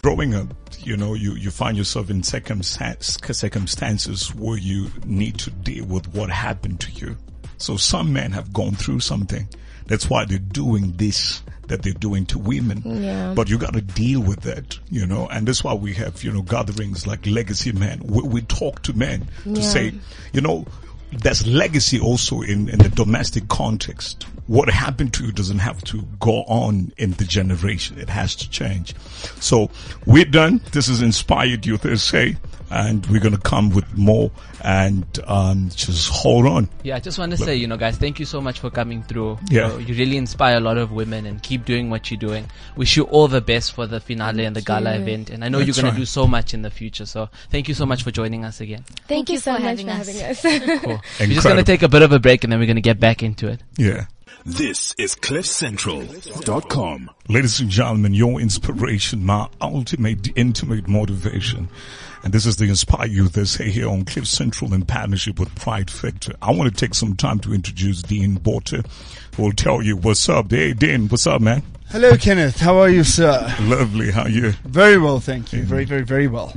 growing 0.03 0.35
up, 0.35 0.55
you 0.79 0.96
know, 0.96 1.14
you 1.14 1.35
you 1.35 1.50
find 1.50 1.76
yourself 1.76 2.11
in 2.11 2.22
circumstance, 2.22 3.18
circumstances 3.33 4.35
where 4.35 4.59
you 4.59 4.90
need 5.05 5.38
to 5.40 5.50
deal 5.50 5.85
with 5.87 6.09
what 6.14 6.31
happened 6.31 6.81
to 6.81 6.92
you. 6.92 7.16
So 7.59 7.76
some 7.76 8.12
men 8.12 8.33
have 8.33 8.53
gone 8.53 8.74
through 8.74 9.00
something 9.00 9.46
That's 9.87 10.09
why 10.09 10.24
they're 10.24 10.38
doing 10.38 10.92
this 10.96 11.42
that 11.66 11.83
they're 11.83 11.92
doing 11.92 12.24
to 12.26 12.38
women. 12.38 12.83
Yeah. 12.85 13.35
But 13.35 13.48
you 13.50 13.59
got 13.59 13.74
to 13.74 13.81
deal 13.81 14.20
with 14.20 14.40
that, 14.42 14.79
you 14.88 15.05
know, 15.07 15.26
and 15.29 15.46
that's 15.46 15.62
why 15.64 15.74
we 15.74 15.92
have, 15.94 16.22
you 16.24 16.33
know, 16.33 16.42
gatherings 16.42 17.07
like 17.07 17.26
Legacy 17.26 17.72
Men. 17.72 18.00
We, 18.05 18.22
we 18.22 18.42
talk 18.42 18.83
to 18.83 18.92
men 18.92 19.29
to 19.44 19.50
Yeah. 19.50 19.61
say, 19.61 19.94
you 20.33 20.40
know, 20.40 20.64
there's 21.12 21.46
legacy 21.46 21.99
also 21.99 22.40
in, 22.42 22.68
in 22.68 22.79
the 22.79 22.88
domestic 22.88 23.49
context. 23.49 24.25
What 24.46 24.68
happened 24.68 25.14
to 25.14 25.27
you 25.27 25.33
doesn't 25.33 25.59
have 25.59 25.83
to 25.85 26.03
go 26.18 26.42
on 26.44 26.92
in 26.96 27.12
the 27.12 27.25
generation. 27.25 27.99
It 27.99 28.09
has 28.09 28.35
to 28.37 28.51
change. 28.51 28.94
So 29.40 29.70
we're 30.07 30.25
done. 30.25 30.61
This 30.73 30.88
is 30.88 31.03
Inspired 31.03 31.66
Youth 31.66 31.87
SA 31.99 32.31
and 32.70 33.04
we're 33.06 33.20
going 33.20 33.35
to 33.35 33.40
come 33.40 33.70
with 33.70 33.96
more 33.96 34.30
and, 34.62 35.04
um, 35.26 35.70
just 35.74 36.09
hold 36.09 36.46
on. 36.46 36.68
Yeah, 36.83 36.96
I 36.96 37.00
just 37.00 37.18
want 37.18 37.33
to 37.33 37.38
say, 37.38 37.56
you 37.56 37.66
know, 37.66 37.76
guys, 37.76 37.96
thank 37.96 38.18
you 38.18 38.26
so 38.26 38.40
much 38.40 38.61
for 38.61 38.70
coming 38.70 39.02
through. 39.02 39.38
Yeah. 39.48 39.66
You, 39.66 39.72
know, 39.72 39.78
you 39.78 39.94
really 39.94 40.16
inspire 40.16 40.56
a 40.56 40.61
lot 40.61 40.78
of 40.78 40.92
women 40.92 41.26
and 41.26 41.42
keep 41.42 41.64
doing 41.64 41.90
what 41.90 42.11
you're 42.11 42.20
doing. 42.20 42.46
Wish 42.76 42.96
you 42.96 43.04
all 43.04 43.28
the 43.28 43.40
best 43.40 43.72
for 43.72 43.87
the 43.87 44.00
finale 44.00 44.44
and 44.44 44.54
the 44.54 44.62
gala 44.62 44.94
you. 44.94 45.02
event. 45.02 45.30
And 45.30 45.44
I 45.44 45.48
know 45.48 45.59
That's 45.59 45.68
you're 45.68 45.83
going 45.83 45.92
right. 45.92 45.94
to 45.94 46.00
do 46.00 46.06
so 46.06 46.26
much 46.26 46.54
in 46.54 46.62
the 46.62 46.70
future. 46.70 47.06
So 47.06 47.28
thank 47.50 47.68
you 47.68 47.74
so 47.74 47.87
much 47.87 48.02
for 48.02 48.11
joining 48.11 48.44
us 48.44 48.61
again. 48.61 48.85
Thank, 49.09 49.28
you 49.28 49.35
you 49.35 49.38
so 49.40 49.54
for 49.56 49.61
much 49.61 49.80
having 49.80 49.87
for 49.87 49.92
having 49.92 50.22
us. 50.22 50.40
Cool. 50.85 51.00
We're 51.20 51.26
just 51.26 51.44
going 51.44 51.56
to 51.56 51.64
take 51.64 51.83
a 51.83 51.88
bit 51.88 52.02
of 52.02 52.12
a 52.12 52.18
break 52.18 52.44
and 52.44 52.52
then 52.52 52.61
we're 52.61 52.66
going 52.66 52.76
to 52.76 52.83
get 52.83 53.00
back 53.00 53.22
into 53.22 53.48
it. 53.48 53.62
Yeah. 53.76 54.06
This 54.46 54.94
is 54.96 55.14
CliffCentral.com. 55.16 57.11
Ladies 57.28 57.61
and 57.61 57.68
gentlemen, 57.68 58.14
your 58.14 58.40
inspiration, 58.40 59.26
my 59.26 59.48
ultimate, 59.61 60.28
intimate 60.37 60.88
motivation. 60.88 61.68
And 62.22 62.35
this 62.35 62.44
is 62.44 62.56
the 62.56 62.64
Inspire 62.66 63.06
Youth 63.06 63.48
SA 63.48 63.64
here 63.64 63.88
on 63.88 64.04
Cliff 64.04 64.26
Central 64.26 64.74
in 64.74 64.85
partnership 64.85 65.40
with 65.40 65.54
Pride 65.54 65.90
Factor. 65.90 66.35
I 66.42 66.52
want 66.52 66.70
to 66.70 66.76
take 66.76 66.94
some 66.94 67.16
time 67.16 67.38
to 67.40 67.54
introduce 67.54 68.02
Dean 68.02 68.38
Borter, 68.38 68.87
who 69.37 69.44
will 69.44 69.52
tell 69.52 69.80
you 69.80 69.96
what's 69.96 70.28
up. 70.28 70.50
Hey, 70.50 70.74
Dean, 70.74 71.09
what's 71.09 71.26
up, 71.26 71.40
man? 71.40 71.62
Hello, 71.88 72.16
Kenneth. 72.16 72.61
How 72.61 72.76
are 72.78 72.90
you, 72.90 73.04
sir? 73.04 73.54
Lovely. 73.62 74.11
How 74.11 74.22
are 74.22 74.28
you? 74.28 74.52
Very 74.64 74.98
well, 74.98 75.18
thank 75.18 75.52
you. 75.52 75.62
Mm. 75.62 75.64
Very, 75.64 75.85
very, 75.87 76.02
very 76.02 76.26
well. 76.28 76.54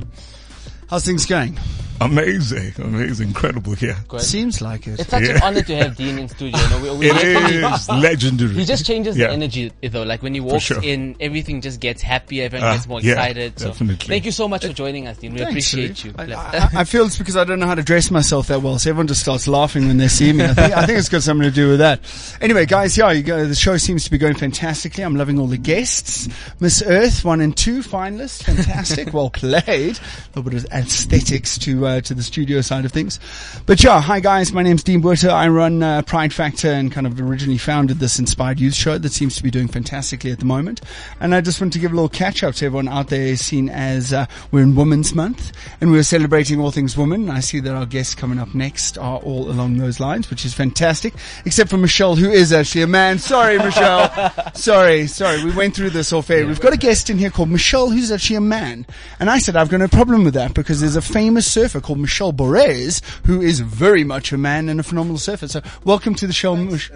How's 0.93 1.06
things 1.06 1.25
going? 1.25 1.58
Amazing. 2.01 2.73
Amazing. 2.84 3.29
Incredible 3.29 3.73
here. 3.75 3.95
Seems 4.17 4.62
like 4.62 4.88
it. 4.88 4.99
It's 4.99 5.10
such 5.10 5.23
an 5.23 5.41
honor 5.41 5.62
to 5.62 5.75
have 5.77 5.95
Dean 5.95 6.19
in 6.19 6.27
studio. 6.27 6.60
You 6.60 6.69
know, 6.69 6.82
we, 6.82 6.97
we 6.97 7.10
It 7.10 7.63
is 7.63 7.89
legendary. 7.89 8.53
He 8.53 8.65
just 8.65 8.86
changes 8.86 9.15
Yeah. 9.17 9.27
the 9.27 9.34
energy 9.34 9.71
though. 9.82 10.03
Like 10.03 10.21
when 10.21 10.34
he 10.34 10.39
walks 10.41 10.63
sure. 10.65 10.84
in, 10.84 11.15
everything 11.19 11.62
just 11.62 11.79
gets 11.79 12.01
happier. 12.01 12.43
Everyone 12.45 12.67
Ah, 12.67 12.73
gets 12.73 12.88
more 12.88 12.99
yeah, 12.99 13.12
excited. 13.13 13.60
So 13.60 13.67
definitely. 13.67 14.08
thank 14.08 14.25
you 14.25 14.32
so 14.32 14.47
much 14.49 14.65
for 14.65 14.73
joining 14.73 15.08
us, 15.08 15.17
Dean. 15.17 15.32
We 15.34 15.39
Thanks, 15.39 15.51
appreciate 15.73 16.03
Lee. 16.03 16.10
you. 16.27 16.36
I, 16.36 16.43
I, 16.58 16.69
I 16.82 16.84
feel 16.84 17.06
it's 17.06 17.17
because 17.17 17.38
I 17.38 17.43
don't 17.45 17.60
know 17.60 17.67
how 17.67 17.75
to 17.75 17.84
dress 17.84 18.12
myself 18.12 18.47
that 18.47 18.62
well, 18.62 18.77
so 18.79 18.89
everyone 18.89 19.08
just 19.08 19.21
starts 19.21 19.47
laughing 19.47 19.88
when 19.88 19.97
they 19.97 20.10
see 20.10 20.34
me. 20.34 20.43
I 20.43 20.53
think, 20.53 20.75
I 20.77 20.86
think 20.86 20.99
it's 20.99 21.10
got 21.10 21.21
something 21.23 21.47
to 21.47 21.56
do 21.56 21.69
with 21.69 21.79
that. 21.79 22.01
Anyway, 22.41 22.65
guys, 22.65 22.97
yeah, 22.97 23.12
you 23.12 23.23
go, 23.23 23.45
the 23.45 23.56
show 23.56 23.77
seems 23.77 24.03
to 24.06 24.12
be 24.12 24.17
going 24.17 24.36
fantastically. 24.36 25.03
I'm 25.06 25.15
loving 25.15 25.39
all 25.39 25.47
the 25.47 25.58
guests. 25.58 26.27
Miss 26.60 26.82
Earth, 26.86 27.23
one 27.23 27.39
and 27.39 27.56
two 27.56 27.79
finalists, 27.79 28.43
fantastic, 28.43 29.13
well 29.13 29.29
played. 29.29 29.97
A 29.97 30.39
little 30.39 30.43
bit 30.51 30.53
of 30.65 30.65
aesthetics 30.88 31.58
to 31.60 31.86
uh, 31.86 32.02
to 32.02 32.13
the 32.13 32.24
studio 32.24 32.62
side 32.62 32.86
of 32.86 32.91
things. 32.91 33.19
But 33.65 33.84
yeah, 33.84 34.02
hi 34.02 34.19
guys, 34.19 34.52
my 34.52 34.63
name's 34.63 34.84
Dean 34.84 35.02
Buerter. 35.02 35.30
I 35.30 35.48
run 35.48 35.82
uh, 35.82 36.02
Pride 36.04 36.34
Factor 36.34 36.69
and 36.69 36.91
kind 36.91 37.08
of 37.08 37.19
originally 37.19 37.58
founded 37.58 38.00
this 38.00 38.19
Inspired 38.19 38.60
Youth 38.60 38.74
show 38.74 38.98
that 38.98 39.12
seems 39.12 39.36
to 39.38 39.43
be 39.43 39.52
doing 39.52 39.67
fantastically 39.67 40.32
at 40.32 40.39
the 40.39 40.46
moment. 40.46 40.82
And 41.19 41.34
I 41.34 41.41
just 41.41 41.60
want 41.60 41.74
to 41.74 41.80
give 41.80 41.91
a 41.91 41.96
little 41.96 42.10
catch 42.10 42.43
up 42.43 42.56
to 42.56 42.65
everyone 42.65 42.88
out 42.88 43.08
there, 43.10 43.36
seen 43.36 43.69
as 43.69 44.13
uh, 44.13 44.26
we're 44.52 44.63
in 44.63 44.76
Women's 44.76 45.13
Month 45.13 45.52
and 45.82 45.91
we're 45.91 46.04
celebrating 46.04 46.60
all 46.60 46.72
things 46.72 46.98
women. 46.98 47.30
I 47.30 47.39
see 47.39 47.60
that 47.60 47.76
our 47.76 47.86
guests 47.86 48.15
coming 48.15 48.39
up 48.39 48.54
next 48.54 48.98
are 48.98 49.19
all 49.19 49.50
along 49.50 49.78
those 49.78 50.00
lines, 50.00 50.30
which 50.30 50.46
is 50.46 50.54
fantastic, 50.54 51.13
except 51.46 51.69
for 51.69 51.78
Michelle, 51.78 52.15
who 52.15 52.30
is 52.30 52.52
actually 52.54 52.82
a 52.82 52.88
man. 52.88 53.19
Sorry, 53.19 53.58
Michelle. 53.58 54.34
sorry, 54.54 55.08
sorry. 55.08 55.43
We 55.43 55.52
went 55.52 55.76
through 55.76 55.91
this 55.91 56.13
off 56.13 56.30
air. 56.30 56.46
We've 56.46 56.60
got 56.60 56.74
a 56.74 56.78
guest 56.78 57.10
in 57.10 57.17
here 57.17 57.30
called 57.30 57.50
Michelle, 57.50 57.89
who's 57.89 58.12
actually 58.12 58.38
a 58.38 58.41
man. 58.41 58.86
And 59.19 59.30
I 59.30 59.39
said, 59.39 59.56
I've 59.56 59.69
got 59.69 59.78
no 59.78 59.88
problem 59.88 60.24
with 60.24 60.34
that 60.34 60.54
because 60.54 60.72
there's 60.81 60.95
a 60.95 61.01
famous 61.01 61.49
surfer 61.49 61.81
called 61.81 61.99
Michel 61.99 62.31
Bourez, 62.33 63.01
who 63.25 63.41
is 63.41 63.59
very 63.59 64.03
much 64.03 64.31
a 64.31 64.38
man 64.38 64.69
and 64.69 64.79
a 64.79 64.83
phenomenal 64.83 65.17
surfer. 65.17 65.47
So 65.47 65.62
welcome 65.83 66.15
to 66.15 66.27
the 66.27 66.33
show, 66.33 66.55
Mich- 66.55 66.91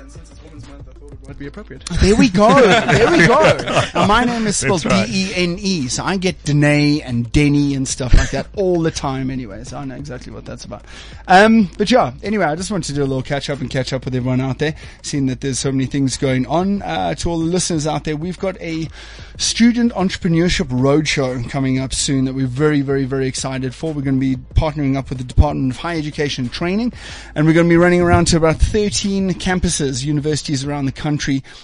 Would 1.27 1.37
be 1.37 1.47
appropriate. 1.47 1.83
there 2.01 2.15
we 2.15 2.29
go. 2.29 2.47
There 2.55 3.11
we 3.11 3.27
go. 3.27 3.57
Now, 3.93 4.07
my 4.07 4.23
name 4.23 4.47
is 4.47 4.55
spelled 4.55 4.85
right. 4.85 5.05
D-E-N-E, 5.05 5.89
so 5.89 6.05
I 6.05 6.15
get 6.15 6.41
Danae 6.45 7.01
and 7.01 7.29
Denny 7.33 7.75
and 7.75 7.85
stuff 7.85 8.13
like 8.13 8.31
that 8.31 8.47
all 8.55 8.81
the 8.81 8.91
time 8.91 9.29
anyway, 9.29 9.65
so 9.65 9.77
I 9.77 9.83
know 9.83 9.95
exactly 9.95 10.31
what 10.31 10.45
that's 10.45 10.63
about. 10.63 10.85
Um, 11.27 11.69
but 11.77 11.91
yeah, 11.91 12.13
anyway, 12.23 12.45
I 12.45 12.55
just 12.55 12.71
wanted 12.71 12.87
to 12.87 12.93
do 12.93 13.01
a 13.01 13.09
little 13.09 13.21
catch 13.21 13.49
up 13.49 13.59
and 13.59 13.69
catch 13.69 13.91
up 13.91 14.05
with 14.05 14.15
everyone 14.15 14.39
out 14.39 14.59
there, 14.59 14.73
seeing 15.01 15.25
that 15.25 15.41
there's 15.41 15.59
so 15.59 15.69
many 15.69 15.85
things 15.85 16.15
going 16.15 16.45
on. 16.47 16.81
Uh, 16.81 17.13
to 17.15 17.29
all 17.29 17.39
the 17.39 17.45
listeners 17.45 17.85
out 17.85 18.05
there, 18.05 18.15
we've 18.15 18.39
got 18.39 18.55
a 18.61 18.87
student 19.35 19.91
entrepreneurship 19.93 20.67
roadshow 20.67 21.47
coming 21.49 21.77
up 21.77 21.93
soon 21.93 22.23
that 22.23 22.35
we're 22.35 22.47
very, 22.47 22.79
very, 22.79 23.03
very 23.03 23.27
excited 23.27 23.75
for. 23.75 23.93
We're 23.93 24.01
going 24.01 24.15
to 24.15 24.21
be 24.21 24.37
partnering 24.53 24.95
up 24.95 25.09
with 25.09 25.17
the 25.17 25.25
Department 25.25 25.73
of 25.73 25.77
Higher 25.77 25.97
Education 25.97 26.45
and 26.45 26.53
Training, 26.53 26.93
and 27.35 27.45
we're 27.45 27.53
going 27.53 27.67
to 27.67 27.69
be 27.69 27.75
running 27.75 27.99
around 27.99 28.27
to 28.27 28.37
about 28.37 28.55
13 28.55 29.31
campuses, 29.31 30.05
universities 30.05 30.63
around 30.63 30.85
the 30.85 30.93
country 30.93 31.16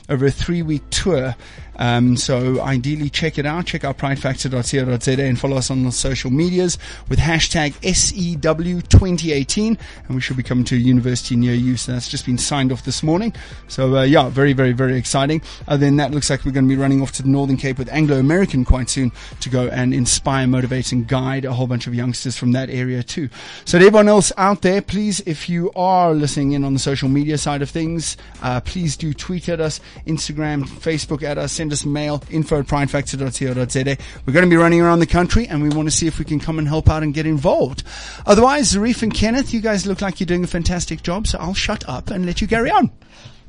over 0.09 0.25
a 0.25 0.31
three 0.31 0.61
week 0.61 0.83
tour. 0.89 1.35
Um, 1.77 2.15
so 2.17 2.61
ideally 2.61 3.09
check 3.09 3.37
it 3.37 3.45
out. 3.45 3.65
Check 3.65 3.83
out 3.83 3.97
pridefactor.co.za 3.97 5.23
and 5.23 5.39
follow 5.39 5.57
us 5.57 5.71
on 5.71 5.83
the 5.83 5.91
social 5.91 6.31
medias 6.31 6.77
with 7.09 7.19
hashtag 7.19 7.73
SEW2018 7.81 9.77
and 10.07 10.15
we 10.15 10.21
should 10.21 10.37
be 10.37 10.43
coming 10.43 10.63
to 10.65 10.75
a 10.75 10.79
university 10.79 11.35
near 11.35 11.53
you. 11.53 11.77
So 11.77 11.91
that's 11.91 12.09
just 12.09 12.25
been 12.25 12.37
signed 12.37 12.71
off 12.71 12.83
this 12.83 13.03
morning. 13.03 13.33
So, 13.67 13.97
uh, 13.97 14.03
yeah, 14.03 14.29
very, 14.29 14.53
very, 14.53 14.73
very 14.73 14.97
exciting. 14.97 15.41
Other 15.67 15.85
than 15.85 15.97
that, 15.97 16.11
looks 16.11 16.29
like 16.29 16.45
we're 16.45 16.51
going 16.51 16.67
to 16.67 16.75
be 16.75 16.79
running 16.79 17.01
off 17.01 17.11
to 17.13 17.23
the 17.23 17.29
Northern 17.29 17.57
Cape 17.57 17.77
with 17.77 17.89
Anglo 17.89 18.17
American 18.17 18.65
quite 18.65 18.89
soon 18.89 19.11
to 19.39 19.49
go 19.49 19.67
and 19.67 19.93
inspire, 19.93 20.47
motivate 20.47 20.91
and 20.91 21.07
guide 21.07 21.45
a 21.45 21.53
whole 21.53 21.67
bunch 21.67 21.87
of 21.87 21.95
youngsters 21.95 22.37
from 22.37 22.51
that 22.53 22.69
area 22.69 23.03
too. 23.03 23.29
So 23.65 23.79
to 23.79 23.85
everyone 23.85 24.09
else 24.09 24.31
out 24.37 24.61
there, 24.61 24.81
please, 24.81 25.21
if 25.21 25.49
you 25.49 25.71
are 25.75 26.13
listening 26.13 26.53
in 26.53 26.63
on 26.63 26.73
the 26.73 26.79
social 26.79 27.09
media 27.09 27.37
side 27.37 27.61
of 27.61 27.69
things, 27.69 28.17
uh, 28.41 28.61
please 28.61 28.97
do 28.97 29.13
tweet 29.13 29.49
at 29.49 29.59
us, 29.59 29.79
Instagram, 30.05 30.63
Facebook 30.63 31.23
at 31.23 31.37
us, 31.37 31.59
send 31.63 31.71
us 31.71 31.85
mail, 31.85 32.21
info 32.29 32.59
at 32.59 32.65
pridefactor.co.za. 32.65 33.97
We're 34.25 34.33
going 34.33 34.43
to 34.43 34.49
be 34.49 34.57
running 34.57 34.81
around 34.81 34.99
the 34.99 35.07
country 35.07 35.47
and 35.47 35.63
we 35.63 35.69
want 35.69 35.87
to 35.87 35.95
see 35.95 36.07
if 36.07 36.19
we 36.19 36.25
can 36.25 36.37
come 36.37 36.59
and 36.59 36.67
help 36.67 36.89
out 36.89 37.03
and 37.03 37.13
get 37.13 37.25
involved. 37.25 37.83
Otherwise, 38.25 38.73
Zarif 38.73 39.01
and 39.01 39.13
Kenneth, 39.13 39.53
you 39.53 39.61
guys 39.61 39.87
look 39.87 40.01
like 40.01 40.19
you're 40.19 40.27
doing 40.27 40.43
a 40.43 40.47
fantastic 40.47 41.03
job, 41.03 41.25
so 41.25 41.37
I'll 41.39 41.53
shut 41.53 41.87
up 41.87 42.09
and 42.09 42.25
let 42.25 42.41
you 42.41 42.49
carry 42.49 42.69
on. 42.69 42.91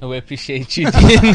No, 0.05 0.11
we 0.11 0.19
appreciate 0.19 0.77
you, 0.77 0.91
Dean. 0.91 1.35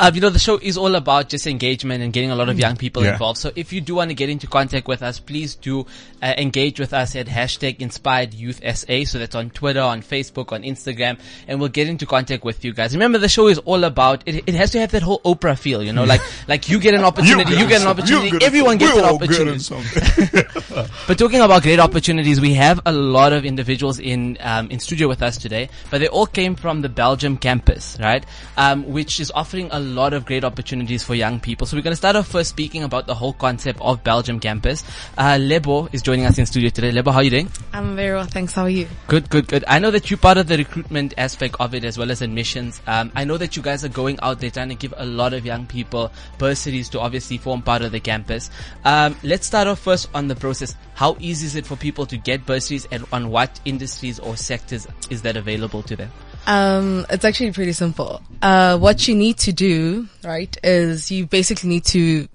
um, 0.00 0.14
you 0.14 0.20
know, 0.20 0.28
the 0.28 0.38
show 0.38 0.58
is 0.58 0.76
all 0.76 0.94
about 0.96 1.30
just 1.30 1.46
engagement 1.46 2.02
and 2.02 2.12
getting 2.12 2.30
a 2.30 2.36
lot 2.36 2.50
of 2.50 2.58
young 2.58 2.76
people 2.76 3.02
Yeah. 3.02 3.12
involved. 3.12 3.38
So 3.38 3.50
if 3.56 3.72
you 3.72 3.80
do 3.80 3.94
want 3.94 4.10
to 4.10 4.14
get 4.14 4.28
into 4.28 4.46
contact 4.46 4.86
with 4.86 5.02
us, 5.02 5.18
please 5.18 5.54
do 5.54 5.86
uh, 6.22 6.34
engage 6.36 6.78
with 6.78 6.92
us 6.92 7.16
at 7.16 7.26
hashtag 7.26 7.80
Inspired 7.80 8.34
Youth 8.34 8.60
SA. 8.62 9.04
So 9.04 9.18
that's 9.18 9.34
on 9.34 9.48
Twitter, 9.48 9.80
on 9.80 10.02
Facebook, 10.02 10.52
on 10.52 10.62
Instagram, 10.62 11.18
and 11.48 11.58
we'll 11.58 11.70
get 11.70 11.88
into 11.88 12.04
contact 12.04 12.44
with 12.44 12.66
you 12.66 12.74
guys. 12.74 12.92
Remember, 12.94 13.16
the 13.16 13.30
show 13.30 13.46
is 13.48 13.56
all 13.60 13.84
about 13.84 14.22
it. 14.26 14.44
It 14.46 14.54
has 14.54 14.72
to 14.72 14.80
have 14.80 14.90
that 14.90 15.02
whole 15.02 15.20
Oprah 15.20 15.58
feel, 15.58 15.82
you 15.82 15.94
know, 15.94 16.04
like 16.04 16.20
like 16.48 16.68
you 16.68 16.78
get 16.78 16.92
an 16.92 17.04
opportunity, 17.04 17.54
you, 17.54 17.66
get 17.66 17.80
an 17.80 17.88
opportunity, 17.88 18.44
everyone 18.44 18.76
gets 18.76 18.98
an 18.98 19.04
opportunity. 19.04 19.64
But 21.06 21.18
talking 21.18 21.40
about 21.40 21.62
great 21.62 21.80
opportunities, 21.80 22.40
we 22.40 22.52
have 22.54 22.80
a 22.84 22.92
lot 22.92 23.32
of 23.32 23.46
individuals 23.46 23.98
in 23.98 24.36
um, 24.40 24.68
in 24.70 24.80
studio 24.80 25.08
with 25.08 25.22
us 25.22 25.38
today, 25.38 25.70
but 25.90 26.00
they 26.00 26.08
all 26.08 26.26
came 26.26 26.54
from 26.56 26.82
the 26.82 26.90
Belgium 27.06 27.36
campus, 27.36 27.96
right? 28.00 28.26
Um, 28.56 28.84
which 28.90 29.20
is 29.20 29.30
offering 29.30 29.68
a 29.70 29.78
lot 29.78 30.12
of 30.12 30.26
great 30.26 30.42
opportunities 30.42 31.04
for 31.04 31.14
young 31.14 31.38
people. 31.38 31.64
So 31.64 31.76
we're 31.76 31.84
going 31.84 31.92
to 31.92 32.02
start 32.04 32.16
off 32.16 32.26
first 32.26 32.50
speaking 32.50 32.82
about 32.82 33.06
the 33.06 33.14
whole 33.14 33.32
concept 33.32 33.78
of 33.80 34.02
Belgium 34.02 34.40
campus. 34.40 34.82
Uh, 35.16 35.38
Lebo 35.40 35.88
is 35.92 36.02
joining 36.02 36.26
us 36.26 36.36
in 36.38 36.46
studio 36.46 36.68
today. 36.68 36.90
Lebo, 36.90 37.12
how 37.12 37.18
are 37.18 37.22
you 37.22 37.30
doing? 37.30 37.48
I'm 37.72 37.94
very 37.94 38.16
well, 38.16 38.24
thanks. 38.24 38.54
How 38.54 38.62
are 38.62 38.68
you? 38.68 38.88
Good, 39.06 39.30
good, 39.30 39.46
good. 39.46 39.64
I 39.68 39.78
know 39.78 39.92
that 39.92 40.10
you're 40.10 40.18
part 40.18 40.36
of 40.36 40.48
the 40.48 40.56
recruitment 40.56 41.14
aspect 41.16 41.54
of 41.60 41.74
it 41.74 41.84
as 41.84 41.96
well 41.96 42.10
as 42.10 42.22
admissions. 42.22 42.80
Um, 42.88 43.12
I 43.14 43.22
know 43.22 43.36
that 43.36 43.54
you 43.54 43.62
guys 43.62 43.84
are 43.84 43.94
going 44.02 44.18
out 44.20 44.40
there 44.40 44.50
trying 44.50 44.70
to 44.70 44.74
give 44.74 44.92
a 44.96 45.06
lot 45.06 45.32
of 45.32 45.46
young 45.46 45.64
people 45.66 46.10
bursaries 46.38 46.88
to 46.88 46.98
obviously 46.98 47.38
form 47.38 47.62
part 47.62 47.82
of 47.82 47.92
the 47.92 48.00
campus. 48.00 48.50
Um, 48.84 49.14
let's 49.22 49.46
start 49.46 49.68
off 49.68 49.78
first 49.78 50.08
on 50.12 50.26
the 50.26 50.34
process. 50.34 50.74
How 50.94 51.16
easy 51.20 51.46
is 51.46 51.54
it 51.54 51.66
for 51.66 51.76
people 51.76 52.04
to 52.06 52.16
get 52.16 52.44
bursaries 52.46 52.88
and 52.90 53.06
on 53.12 53.30
what 53.30 53.60
industries 53.64 54.18
or 54.18 54.36
sectors 54.36 54.88
is 55.08 55.22
that 55.22 55.36
available 55.36 55.84
to 55.84 55.94
them? 55.94 56.10
Um, 56.46 57.06
it's 57.10 57.24
actually 57.24 57.52
pretty 57.52 57.72
simple. 57.72 58.22
Uh, 58.42 58.78
what 58.78 59.06
you 59.08 59.14
need 59.14 59.38
to 59.38 59.52
do, 59.52 60.08
right, 60.24 60.56
is 60.62 61.10
you 61.10 61.26
basically 61.26 61.68
need 61.68 61.84
to 61.86 62.28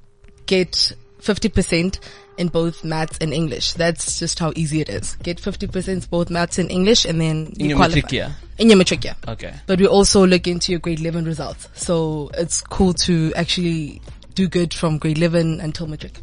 get 0.46 0.94
50% 1.22 2.00
in 2.38 2.48
both 2.48 2.84
maths 2.84 3.18
and 3.22 3.34
English. 3.34 3.74
That's 3.74 4.20
just 4.20 4.40
how 4.40 4.52
easy 4.56 4.82
it 4.82 4.90
is. 4.90 5.16
Get 5.24 5.38
50% 5.38 6.10
both 6.10 6.30
maths 6.30 6.58
and 6.58 6.72
English 6.72 7.06
and 7.06 7.22
then 7.22 7.48
In 7.58 7.60
you 7.60 7.68
your 7.70 7.78
qualify. 7.78 7.96
matric 7.98 8.12
year? 8.12 8.36
In 8.58 8.70
your 8.70 8.78
matric 8.78 9.04
year. 9.04 9.16
Okay. 9.28 9.54
But 9.68 9.80
we 9.80 9.88
also 9.88 10.26
look 10.26 10.48
into 10.48 10.72
your 10.72 10.80
grade 10.80 11.00
11 11.00 11.26
results. 11.26 11.70
So 11.74 12.32
it's 12.34 12.62
cool 12.62 12.94
to 13.06 13.34
actually 13.36 14.02
do 14.34 14.48
good 14.48 14.74
from 14.74 14.98
grade 14.98 15.18
11 15.18 15.62
until 15.62 15.88
matric. 15.88 16.20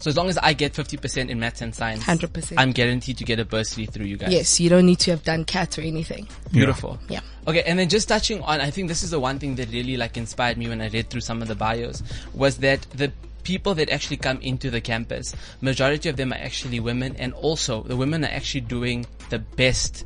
So 0.00 0.08
as 0.08 0.16
long 0.16 0.28
as 0.28 0.38
I 0.38 0.54
get 0.54 0.72
50% 0.72 1.28
in 1.28 1.38
maths 1.38 1.60
and 1.60 1.74
science, 1.74 2.04
100%. 2.04 2.54
I'm 2.56 2.72
guaranteed 2.72 3.18
to 3.18 3.24
get 3.24 3.38
a 3.38 3.44
bursary 3.44 3.84
through 3.86 4.06
you 4.06 4.16
guys. 4.16 4.32
Yes, 4.32 4.58
you 4.58 4.70
don't 4.70 4.86
need 4.86 4.98
to 5.00 5.10
have 5.10 5.22
done 5.24 5.44
CAT 5.44 5.78
or 5.78 5.82
anything. 5.82 6.26
Beautiful. 6.50 6.98
Yeah. 7.08 7.20
Okay, 7.46 7.62
and 7.62 7.78
then 7.78 7.88
just 7.88 8.08
touching 8.08 8.42
on, 8.42 8.60
I 8.60 8.70
think 8.70 8.88
this 8.88 9.02
is 9.02 9.10
the 9.10 9.20
one 9.20 9.38
thing 9.38 9.56
that 9.56 9.70
really 9.70 9.98
like 9.98 10.16
inspired 10.16 10.56
me 10.56 10.68
when 10.68 10.80
I 10.80 10.88
read 10.88 11.10
through 11.10 11.20
some 11.20 11.42
of 11.42 11.48
the 11.48 11.54
bios 11.54 12.02
was 12.34 12.58
that 12.58 12.82
the 12.94 13.12
people 13.42 13.74
that 13.74 13.90
actually 13.90 14.16
come 14.16 14.38
into 14.40 14.70
the 14.70 14.80
campus, 14.80 15.34
majority 15.60 16.08
of 16.08 16.16
them 16.16 16.32
are 16.32 16.36
actually 16.36 16.80
women, 16.80 17.16
and 17.16 17.32
also 17.34 17.82
the 17.82 17.96
women 17.96 18.24
are 18.24 18.28
actually 18.28 18.62
doing 18.62 19.06
the 19.28 19.38
best. 19.38 20.04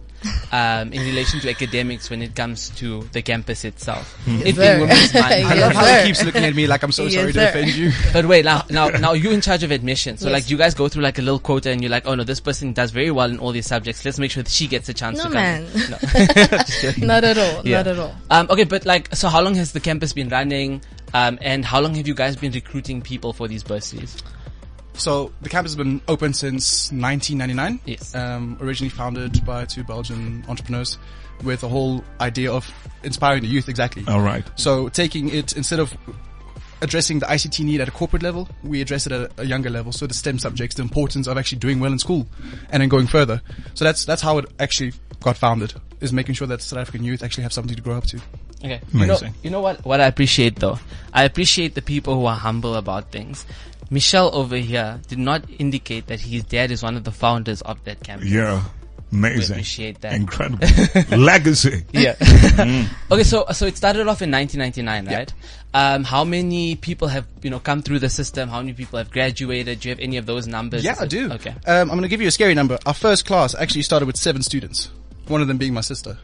Um, 0.53 0.93
in 0.93 1.03
relation 1.03 1.41
to 1.41 1.51
academics 1.51 2.09
when 2.11 2.23
it 2.23 2.35
comes 2.35 2.71
to 2.77 3.03
the 3.13 3.21
campus 3.23 3.65
itself. 3.65 4.17
It 4.27 4.43
being 4.45 4.55
sir. 4.55 4.81
women's 4.81 5.13
mind. 5.15 5.25
I 5.27 5.39
Yes, 5.55 5.61
love 5.61 5.73
how 5.75 5.83
sir. 5.85 6.01
he 6.01 6.07
keeps 6.07 6.25
looking 6.25 6.45
at 6.45 6.55
me 6.55 6.67
like 6.67 6.83
I'm 6.83 6.93
so 6.93 7.05
Yes, 7.05 7.15
sorry 7.15 7.33
to 7.33 7.49
offend 7.49 7.75
you. 7.75 7.91
But 8.13 8.27
wait, 8.27 8.45
now, 8.45 8.63
now, 8.71 8.89
now 9.05 9.13
you're 9.13 9.33
in 9.33 9.41
charge 9.41 9.63
of 9.65 9.71
admission. 9.71 10.17
So 10.17 10.29
Yes. 10.29 10.33
like, 10.33 10.51
you 10.51 10.57
guys 10.57 10.75
go 10.75 10.89
through 10.89 11.03
like 11.03 11.19
a 11.19 11.23
little 11.23 11.39
quota 11.41 11.71
and 11.71 11.83
you're 11.83 11.91
like, 11.91 12.07
oh 12.07 12.15
no, 12.15 12.25
this 12.25 12.41
person 12.41 12.73
does 12.73 12.91
very 12.91 13.11
well 13.11 13.29
in 13.31 13.39
all 13.39 13.53
these 13.53 13.67
subjects. 13.67 14.05
Let's 14.05 14.19
make 14.19 14.31
sure 14.31 14.43
that 14.43 14.51
she 14.53 14.67
gets 14.67 14.89
a 14.89 14.95
chance 14.95 15.19
No, 15.19 15.25
to 15.25 15.31
come. 15.31 15.35
man. 15.35 15.63
in. 15.65 15.91
No. 17.01 17.07
Not 17.07 17.25
at 17.25 17.39
all. 17.39 17.67
Yeah. 17.67 17.79
Not 17.79 17.87
at 17.89 17.99
all. 17.99 18.15
Um, 18.31 18.47
okay, 18.51 18.65
but 18.65 18.87
like, 18.87 19.15
so 19.15 19.29
how 19.29 19.43
long 19.43 19.55
has 19.57 19.73
the 19.73 19.81
campus 19.81 20.13
been 20.13 20.29
running? 20.29 20.83
Um, 21.13 21.39
and 21.43 21.65
how 21.65 21.81
long 21.81 21.95
have 21.97 22.09
you 22.09 22.15
guys 22.15 22.37
been 22.37 22.53
recruiting 22.53 23.03
people 23.03 23.33
for 23.33 23.47
these 23.49 23.63
bursaries? 23.63 24.17
So 24.95 25.33
the 25.43 25.49
campus 25.49 25.73
has 25.73 25.77
been 25.77 26.01
open 26.09 26.33
since 26.33 26.91
1999. 26.93 27.81
Yes. 27.85 28.15
Um, 28.15 28.57
originally 28.61 28.91
founded 28.91 29.45
by 29.45 29.65
two 29.65 29.85
Belgian 29.85 30.45
entrepreneurs 30.49 30.99
with 31.43 31.61
the 31.61 31.69
whole 31.69 32.05
idea 32.21 32.53
of 32.53 32.73
inspiring 33.03 33.43
the 33.43 33.49
youth. 33.49 33.69
Exactly. 33.69 34.05
All 34.07 34.21
right. 34.21 34.45
So 34.57 34.89
taking 34.89 35.29
it 35.29 35.57
instead 35.57 35.81
of 35.81 35.97
addressing 36.81 37.19
the 37.19 37.27
ICT 37.27 37.65
need 37.65 37.81
at 37.81 37.89
a 37.89 37.91
corporate 37.91 38.23
level, 38.23 38.49
we 38.63 38.81
address 38.81 39.07
it 39.07 39.13
at 39.13 39.33
a 39.39 39.47
younger 39.47 39.71
level. 39.71 39.91
So 39.91 40.07
the 40.07 40.15
STEM 40.15 40.39
subjects, 40.39 40.77
the 40.77 40.83
importance 40.83 41.27
of 41.27 41.37
actually 41.37 41.59
doing 41.59 41.81
well 41.81 41.93
in 41.93 41.99
school 41.99 42.27
and 42.71 42.81
then 42.81 42.89
going 42.89 43.07
further. 43.07 43.43
So 43.75 43.85
that's, 43.85 44.05
that's 44.05 44.23
how 44.23 44.39
it 44.39 44.47
actually 44.61 44.93
got 45.21 45.37
founded 45.37 45.75
is 46.01 46.13
making 46.13 46.35
sure 46.35 46.47
that 46.47 46.61
South 46.61 46.79
African 46.79 47.03
youth 47.05 47.23
actually 47.23 47.43
have 47.45 47.53
something 47.53 47.75
to 47.75 47.83
grow 47.83 47.97
up 47.97 48.05
to. 48.07 48.21
Okay. 48.63 48.81
You 48.93 48.99
know, 49.01 49.05
Amazing. 49.05 49.35
you 49.43 49.51
know 49.51 49.61
what, 49.61 49.85
what 49.85 50.01
I 50.01 50.07
appreciate 50.07 50.57
though? 50.57 50.79
I 51.13 51.25
appreciate 51.25 51.75
the 51.75 51.83
people 51.83 52.15
who 52.15 52.27
are 52.27 52.37
humble 52.37 52.75
about 52.75 53.11
things. 53.11 53.45
Michelle 53.95 54.35
over 54.35 54.57
here 54.57 55.01
did 55.07 55.21
not 55.21 55.45
indicate 55.59 56.09
that 56.09 56.19
his 56.19 56.43
dad 56.43 56.73
is 56.73 56.83
one 56.83 56.97
of 56.97 57.05
the 57.05 57.13
founders 57.13 57.63
of 57.63 57.83
that 57.85 58.03
campus. 58.03 58.29
Yeah. 58.29 58.65
Amazing. 59.13 59.55
appreciate 59.55 60.01
that. 60.01 60.15
Incredible. 60.15 60.67
Legacy. 61.17 61.85
Yeah. 61.93 62.17
okay, 63.13 63.23
so 63.23 63.45
so 63.53 63.67
it 63.67 63.77
started 63.77 64.09
off 64.09 64.21
in 64.21 64.33
1999, 64.33 65.07
right? 65.07 65.33
Um, 65.73 66.03
how 66.03 66.25
many 66.25 66.75
people 66.75 67.07
have 67.07 67.25
you 67.43 67.51
know 67.51 67.61
come 67.61 67.83
through 67.83 68.01
the 68.01 68.09
system? 68.09 68.49
How 68.49 68.59
many 68.59 68.73
people 68.73 68.99
have 68.99 69.13
graduated? 69.13 69.79
Do 69.79 69.89
you 69.89 69.95
have 69.95 70.01
any 70.01 70.17
of 70.17 70.27
those 70.27 70.49
numbers? 70.49 70.83
Yeah, 70.83 70.97
I 70.99 71.07
do. 71.07 71.31
Okay. 71.31 71.55
Um, 71.65 71.89
I'm 71.93 71.97
going 71.97 72.03
to 72.03 72.09
give 72.09 72.21
you 72.21 72.27
a 72.27 72.33
scary 72.33 72.55
number. 72.55 72.77
Our 72.87 72.95
first 72.95 73.25
class 73.25 73.55
actually 73.55 73.83
started 73.83 74.07
with 74.07 74.17
seven 74.17 74.43
students, 74.43 74.91
one 75.29 75.41
of 75.41 75.47
them 75.47 75.59
being 75.59 75.73
my 75.73 75.83
sister. 75.83 76.19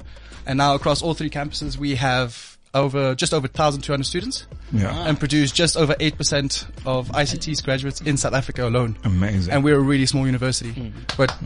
And 0.45 0.59
now 0.59 0.75
across 0.75 1.03
all 1.03 1.15
three 1.15 1.31
campuses, 1.31 1.77
we 1.77 1.95
have 1.95 2.50
over, 2.75 3.15
just 3.15 3.35
over 3.35 3.47
1,200 3.49 4.05
students 4.05 4.47
Yeah. 4.73 4.95
and 5.09 5.19
produce 5.19 5.51
just 5.53 5.77
over 5.77 5.95
8% 6.01 6.67
of 6.87 7.11
ICT's 7.11 7.61
graduates 7.63 8.01
in 8.01 8.17
South 8.17 8.35
Africa 8.35 8.67
alone. 8.69 8.97
Amazing. 9.05 9.53
And 9.53 9.65
we're 9.65 9.77
a 9.77 9.81
really 9.81 10.07
small 10.07 10.27
university. 10.27 10.71
Hmm. 10.73 10.89
But 11.17 11.37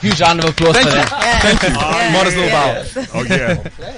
Huge 0.00 0.20
round 0.20 0.38
of 0.42 0.50
applause 0.50 0.76
thank 0.76 0.88
for 0.88 0.94
that. 0.94 2.10
modest 2.12 2.36
little 2.36 2.50
bow. 2.50 2.84
oh 3.14 3.24
yeah. 3.24 3.94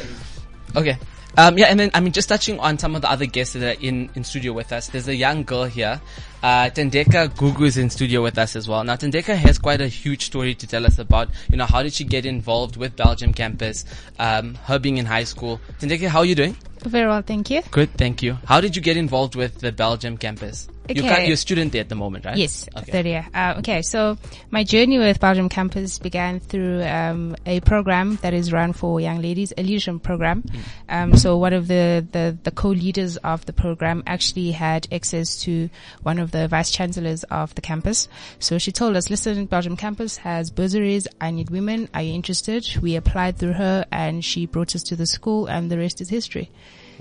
Okay. 0.77 0.97
Um, 1.37 1.57
yeah, 1.59 1.67
and 1.67 1.79
then 1.81 1.91
I 1.95 2.01
mean, 2.01 2.13
just 2.13 2.29
touching 2.29 2.59
on 2.61 2.79
some 2.79 2.95
of 2.97 3.03
the 3.03 3.11
other 3.11 3.27
guests 3.27 3.55
that 3.55 3.77
are 3.77 3.81
in 3.81 4.11
in 4.15 4.25
studio 4.25 4.53
with 4.53 4.73
us. 4.73 4.89
There's 4.89 5.09
a 5.09 5.15
young 5.15 5.45
girl 5.45 5.65
here, 5.65 6.01
uh, 6.43 6.71
Tendeka 6.71 7.29
Gugu 7.29 7.67
is 7.67 7.77
in 7.77 7.91
studio 7.91 8.23
with 8.23 8.39
us 8.39 8.57
as 8.57 8.69
well. 8.69 8.83
Now, 8.85 8.97
Tendeka 8.97 9.37
has 9.37 9.59
quite 9.59 9.81
a 9.81 9.89
huge 9.89 10.25
story 10.25 10.55
to 10.57 10.67
tell 10.67 10.85
us 10.85 10.99
about. 10.99 11.29
You 11.51 11.57
know, 11.57 11.67
how 11.67 11.83
did 11.83 11.93
she 11.93 12.05
get 12.05 12.27
involved 12.27 12.77
with 12.77 12.97
Belgium 12.97 13.33
campus? 13.33 13.85
Um, 14.19 14.55
her 14.65 14.79
being 14.79 14.99
in 14.99 15.07
high 15.07 15.25
school. 15.25 15.61
Tendeka, 15.79 16.09
how 16.09 16.21
are 16.21 16.25
you 16.25 16.35
doing? 16.35 16.57
Very 16.83 17.09
well, 17.09 17.23
thank 17.23 17.51
you. 17.51 17.63
Good, 17.71 17.93
thank 17.97 18.23
you. 18.23 18.39
How 18.45 18.61
did 18.61 18.75
you 18.75 18.83
get 18.83 18.97
involved 18.97 19.37
with 19.37 19.61
the 19.61 19.71
Belgium 19.71 20.19
campus? 20.19 20.69
You're, 20.97 21.07
Okay. 21.07 21.25
you're 21.27 21.35
a 21.35 21.37
student 21.37 21.73
there 21.73 21.81
at 21.81 21.89
the 21.89 21.95
moment, 21.95 22.25
right? 22.25 22.37
Yes, 22.37 22.69
Okay. 22.77 22.93
third 22.93 23.07
year. 23.07 23.27
Uh, 23.35 23.55
okay, 23.59 23.83
so 23.83 24.17
my 24.51 24.65
journey 24.65 24.99
with 24.99 25.21
Belgium 25.21 25.49
Campus 25.49 25.99
began 25.99 26.41
through 26.41 26.83
um, 26.85 27.37
a 27.47 27.61
program 27.61 28.19
that 28.23 28.35
is 28.35 28.53
run 28.53 28.73
for 28.73 29.01
young 29.01 29.21
ladies, 29.23 29.53
a 29.57 29.63
leadership 29.63 30.03
program. 30.03 30.45
Um, 30.89 31.17
so 31.17 31.37
one 31.39 31.53
of 31.53 31.69
the, 31.69 32.07
the, 32.13 32.37
the 32.43 32.51
co-leaders 32.51 33.17
of 33.19 33.45
the 33.47 33.53
program 33.53 34.03
actually 34.07 34.51
had 34.53 34.87
access 34.93 35.41
to 35.43 35.69
one 36.03 36.19
of 36.19 36.31
the 36.31 36.49
vice 36.49 36.71
chancellors 36.71 37.25
of 37.25 37.55
the 37.55 37.61
campus. 37.61 38.09
So 38.39 38.59
she 38.59 38.73
told 38.73 38.97
us, 38.97 39.11
listen, 39.11 39.47
Belgium 39.47 39.77
Campus 39.77 40.19
has 40.19 40.51
bursaries. 40.51 41.09
I 41.21 41.31
need 41.31 41.51
women. 41.51 41.89
Are 41.95 42.03
you 42.03 42.15
interested? 42.15 42.67
We 42.81 42.97
applied 42.97 43.37
through 43.39 43.55
her 43.55 43.85
and 43.91 44.25
she 44.25 44.47
brought 44.47 44.75
us 44.75 44.83
to 44.85 44.97
the 44.97 45.07
school 45.07 45.47
and 45.47 45.71
the 45.71 45.79
rest 45.79 46.01
is 46.01 46.09
history. 46.09 46.51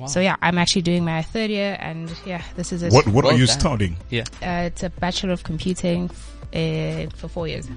So 0.08 0.20
yeah, 0.20 0.36
I'm 0.42 0.58
actually 0.58 0.82
doing 0.84 1.04
my 1.06 1.22
third 1.22 1.50
year 1.50 1.78
and 1.80 2.12
yeah, 2.26 2.42
this 2.56 2.72
is 2.72 2.84
it. 2.84 2.92
What 2.92 3.08
What 3.08 3.24
Well 3.26 3.34
are 3.34 3.38
you 3.38 3.46
done. 3.48 3.60
studying? 3.60 3.98
Yeah. 4.10 4.24
Uh, 4.42 4.68
it's 4.68 4.84
a 4.84 4.90
Bachelor 4.90 5.32
of 5.34 5.44
Computing 5.44 6.10
uh, 6.54 7.08
for 7.16 7.28
four 7.28 7.48
years. 7.48 7.68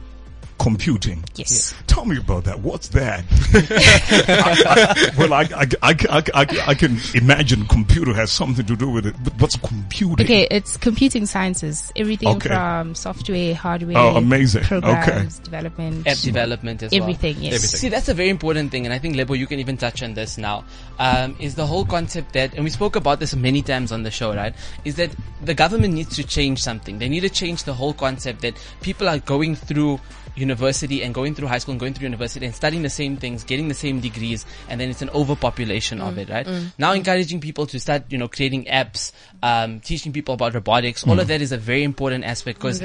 Computing. 0.59 1.23
Yes. 1.35 1.75
Tell 1.87 2.05
me 2.05 2.17
about 2.17 2.45
that. 2.45 2.61
What's 2.61 2.89
that? 2.89 3.25
I- 3.53 4.95
I- 5.11 5.11
well, 5.19 5.33
I, 5.35 5.43
I, 5.43 5.67
I, 5.83 5.97
I, 6.11 6.23
I, 6.35 6.47
I 6.69 6.75
can 6.75 6.99
imagine 7.15 7.67
computer 7.67 8.15
has 8.15 8.31
something 8.31 8.65
to 8.67 8.77
do 8.77 8.89
with 8.89 9.05
it, 9.07 9.15
but 9.23 9.39
what's 9.41 9.57
computing? 9.57 10.25
Okay, 10.25 10.47
it's 10.51 10.77
computing 10.77 11.27
sciences. 11.27 11.93
Everything 11.97 12.29
Okay. 12.29 12.49
from 12.49 12.95
software, 12.95 13.55
hardware, 13.55 13.99
Oh, 13.99 14.17
amazing. 14.17 14.63
Okay. 14.65 14.81
programs, 14.81 15.39
development, 15.41 16.07
App 16.07 16.19
development 16.19 16.83
as 16.83 16.93
well. 16.93 17.03
everything. 17.03 17.37
Yes. 17.41 17.63
See, 17.63 17.89
that's 17.89 18.09
a 18.09 18.15
very 18.15 18.29
important 18.31 18.71
thing, 18.71 18.87
and 18.87 18.95
I 18.95 18.99
think 18.99 19.17
Lebo, 19.17 19.35
you 19.35 19.47
can 19.47 19.59
even 19.61 19.77
touch 19.77 20.03
on 20.03 20.15
this 20.15 20.39
now. 20.39 20.65
Um, 20.99 21.37
is 21.41 21.57
the 21.57 21.67
whole 21.67 21.85
concept 21.85 22.33
that, 22.35 22.55
and 22.55 22.65
we 22.65 22.71
spoke 22.71 22.97
about 22.97 23.19
this 23.21 23.35
many 23.35 23.61
times 23.61 23.91
on 23.93 24.05
the 24.05 24.11
show, 24.11 24.35
right? 24.35 24.55
Is 24.85 24.95
that 24.97 25.11
the 25.43 25.55
government 25.55 25.95
needs 25.95 26.15
to 26.17 26.25
change 26.25 26.63
something. 26.63 26.99
They 27.01 27.09
need 27.09 27.21
to 27.21 27.29
change 27.29 27.65
the 27.65 27.75
whole 27.75 27.93
concept 27.93 28.43
that 28.43 28.55
people 28.81 29.09
are 29.09 29.19
going 29.19 29.57
through 29.57 30.01
university 30.35 31.03
and 31.03 31.15
going 31.15 31.35
through 31.35 31.49
high 31.49 31.59
school 31.59 31.73
and 31.73 31.81
going 31.81 31.95
through 31.95 32.05
university 32.05 32.47
and 32.47 32.55
studying 32.55 32.83
the 32.83 32.91
same 32.91 33.17
things, 33.17 33.45
getting 33.45 33.69
the 33.69 33.75
same 33.75 34.01
degrees, 34.01 34.45
and 34.69 34.81
then 34.81 34.91
it's 34.91 35.03
an 35.03 35.11
overpopulation 35.11 36.01
of 36.01 36.15
mm, 36.15 36.19
it, 36.19 36.29
right? 36.29 36.47
Mm. 36.47 36.73
Now 36.79 36.93
encouraging 36.93 37.41
people 37.41 37.67
to 37.67 37.79
start, 37.79 38.05
you 38.11 38.19
know, 38.19 38.29
creating 38.29 38.65
apps, 38.65 39.13
um, 39.43 39.81
teaching 39.81 40.13
people 40.13 40.35
about 40.35 40.55
robotics, 40.55 41.07
all 41.07 41.19
of 41.19 41.27
mm. 41.27 41.29
that 41.29 41.43
is 41.43 41.53
a 41.53 41.59
very 41.59 41.83
important 41.85 42.25
aspect 42.25 42.59
because 42.59 42.81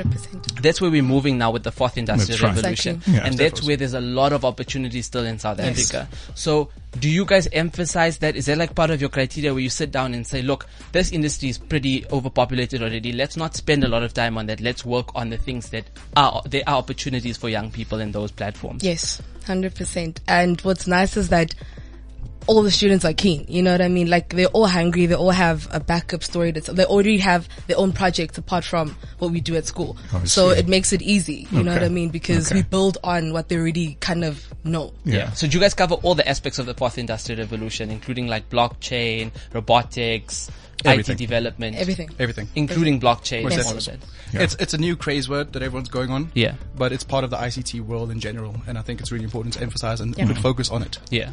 that's 0.62 0.82
where 0.82 0.92
we're 0.92 1.04
moving 1.04 1.38
now 1.38 1.52
with 1.52 1.64
the 1.64 1.72
fourth 1.72 1.98
industrial 1.98 2.28
That's 2.28 2.42
right. 2.42 2.56
revolution. 2.56 2.96
Exactly. 2.96 3.14
Yeah. 3.14 3.26
and 3.26 3.38
that's 3.38 3.64
where 3.66 3.78
there's 3.78 3.94
a 3.94 4.02
lot 4.02 4.34
of 4.34 4.46
opportunities 4.46 5.06
still 5.06 5.26
in 5.26 5.40
South 5.40 5.60
Africa. 5.60 6.08
So 6.36 6.70
do 6.98 7.10
you 7.10 7.26
guys 7.26 7.48
emphasize 7.52 8.18
that? 8.20 8.36
Is 8.36 8.48
that 8.48 8.58
like 8.58 8.76
part 8.76 8.90
of 8.90 9.00
your 9.00 9.10
criteria 9.10 9.54
where 9.54 9.62
you 9.62 9.70
sit 9.70 9.92
down 9.92 10.14
and 10.14 10.26
say, 10.26 10.42
look, 10.42 10.68
this 10.92 11.12
industry 11.12 11.50
is 11.50 11.58
pretty 11.58 12.06
overpopulated 12.12 12.82
already. 12.82 13.12
Let's 13.12 13.38
not 13.38 13.56
spend 13.56 13.84
a 13.84 13.88
lot 13.88 14.04
of 14.04 14.14
time 14.14 14.38
on 14.38 14.48
that. 14.48 14.60
Let's 14.60 14.84
work 14.84 15.14
on 15.16 15.30
the 15.30 15.38
things 15.38 15.70
that 15.70 15.86
are, 16.16 16.42
there 16.46 16.64
are 16.68 16.78
opportunities 16.78 17.38
for 17.38 17.50
young 17.50 17.72
people 17.72 18.00
in 18.00 18.12
those 18.12 18.32
platforms. 18.32 18.84
Yes, 18.84 19.22
hundred 19.46 19.76
percent. 19.76 20.20
And 20.28 20.60
what's 20.62 20.88
nice 20.88 21.16
is 21.16 21.30
that 21.30 21.54
all 22.50 22.64
the 22.64 22.72
students 22.72 23.06
are 23.06 23.14
keen. 23.14 23.46
You 23.48 23.62
know 23.62 23.72
what 23.72 23.82
I 23.82 23.88
mean? 23.90 24.10
Like 24.10 24.30
they're 24.34 24.48
all 24.48 24.66
hungry. 24.66 25.06
They 25.06 25.14
all 25.14 25.30
have 25.30 25.68
a 25.72 25.80
backup 25.80 26.24
story. 26.24 26.50
That's, 26.50 26.66
they 26.66 26.84
already 26.84 27.20
have 27.20 27.48
their 27.68 27.78
own 27.78 27.94
projects 27.94 28.40
apart 28.40 28.64
from 28.66 28.98
what 29.20 29.30
we 29.32 29.40
do 29.40 29.56
at 29.56 29.66
school. 29.68 29.98
I 30.12 30.24
so 30.24 30.50
it 30.50 30.68
makes 30.68 30.92
it 30.92 31.04
easy. 31.04 31.48
You 31.52 31.62
know 31.62 31.74
what 31.74 31.84
I 31.84 31.90
mean? 31.90 32.10
Because 32.10 32.48
Okay. 32.48 32.56
we 32.56 32.64
build 32.64 32.98
on 33.04 33.34
what 33.34 33.50
they 33.50 33.56
already 33.58 33.98
kind 34.00 34.24
of 34.24 34.44
know. 34.64 34.94
Yeah. 35.06 35.30
So 35.34 35.46
do 35.48 35.56
you 35.58 35.62
guys 35.62 35.76
cover 35.76 35.94
all 35.96 36.16
the 36.16 36.28
aspects 36.28 36.58
of 36.58 36.66
the 36.66 36.74
fourth 36.74 36.98
industrial 36.98 37.40
revolution, 37.40 37.92
including 37.92 38.26
like 38.28 38.50
blockchain, 38.50 39.32
robotics, 39.54 40.50
Everything. 40.86 41.14
IT 41.16 41.18
development, 41.18 41.76
Everything. 41.76 42.10
Everything. 42.20 42.48
including 42.56 43.00
blockchain, 43.02 43.44
Most 43.44 43.58
and 43.58 43.64
all 43.66 43.78
of 43.78 43.84
definitely. 43.84 44.08
that. 44.32 44.34
Yeah. 44.34 44.42
It's, 44.44 44.56
it's 44.56 44.74
a 44.74 44.78
new 44.78 44.96
craze 44.96 45.28
word 45.28 45.52
that 45.54 45.62
everyone's 45.62 45.90
going 45.90 46.10
on. 46.10 46.32
Yeah. 46.34 46.56
But 46.76 46.94
it's 46.94 47.04
part 47.04 47.24
of 47.26 47.30
the 47.30 47.38
ICT 47.38 47.82
world 47.82 48.10
in 48.12 48.20
general. 48.22 48.56
And 48.66 48.78
I 48.78 48.82
think 48.82 49.02
it's 49.02 49.12
really 49.12 49.26
important 49.26 49.54
to 49.56 49.62
emphasize 49.62 50.00
and 50.02 50.18
Yeah. 50.18 50.26
put 50.28 50.38
focus 50.38 50.70
on 50.72 50.82
it. 50.82 50.98
Yeah. 51.12 51.32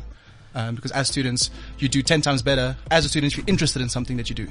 Um, 0.57 0.75
because 0.75 0.90
as 0.90 1.07
students, 1.07 1.51
you 1.79 1.88
do 1.88 2.03
10 2.03 2.21
times 2.23 2.42
better 2.42 2.77
as 2.90 3.05
a 3.05 3.09
student 3.09 3.33
if 3.33 3.37
you're 3.38 3.47
interested 3.47 3.81
in 3.81 3.88
something 3.88 4.16
that 4.16 4.29
you 4.29 4.35
do. 4.35 4.49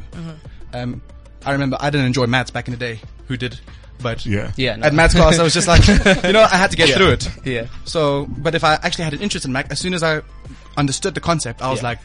Um, 0.73 1.01
I 1.45 1.51
remember 1.51 1.75
I 1.81 1.89
didn't 1.89 2.07
enjoy 2.07 2.27
maths 2.27 2.51
back 2.51 2.67
in 2.67 2.71
the 2.71 2.77
day. 2.79 3.01
Who 3.27 3.35
did? 3.37 3.59
But 4.01 4.25
Yeah. 4.25 4.51
Yeah. 4.55 4.75
No. 4.77 4.87
at 4.87 4.93
maths 4.93 5.13
class, 5.15 5.37
I 5.39 5.43
was 5.43 5.53
just 5.53 5.67
like, 5.67 5.85
you 6.23 6.31
know, 6.33 6.41
I 6.43 6.55
had 6.57 6.71
to 6.71 6.77
get 6.77 6.89
through 6.95 7.11
it. 7.11 7.27
Yeah. 7.45 7.67
So, 7.85 8.25
but 8.37 8.55
if 8.55 8.63
I 8.63 8.73
actually 8.75 9.03
had 9.05 9.13
an 9.13 9.21
interest 9.21 9.45
in 9.45 9.51
math, 9.51 9.71
as 9.71 9.79
soon 9.79 9.93
as 9.93 10.03
I 10.03 10.21
understood 10.77 11.13
the 11.13 11.21
concept, 11.21 11.61
I 11.61 11.69
was 11.69 11.79
Yeah. 11.81 11.89
like, 11.89 11.99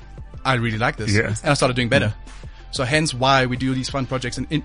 I 0.45 0.55
really 0.55 0.79
like 0.79 0.97
this. 0.97 1.13
Yeah. 1.15 1.29
And 1.29 1.51
I 1.51 1.55
started 1.55 1.75
doing 1.77 1.89
better. 1.89 2.15
So 2.71 2.85
hence 2.85 3.13
why 3.13 3.47
we 3.47 3.57
do 3.57 3.75
these 3.75 3.91
fun 3.91 4.07
projects 4.07 4.39
and 4.39 4.47
in, 4.51 4.63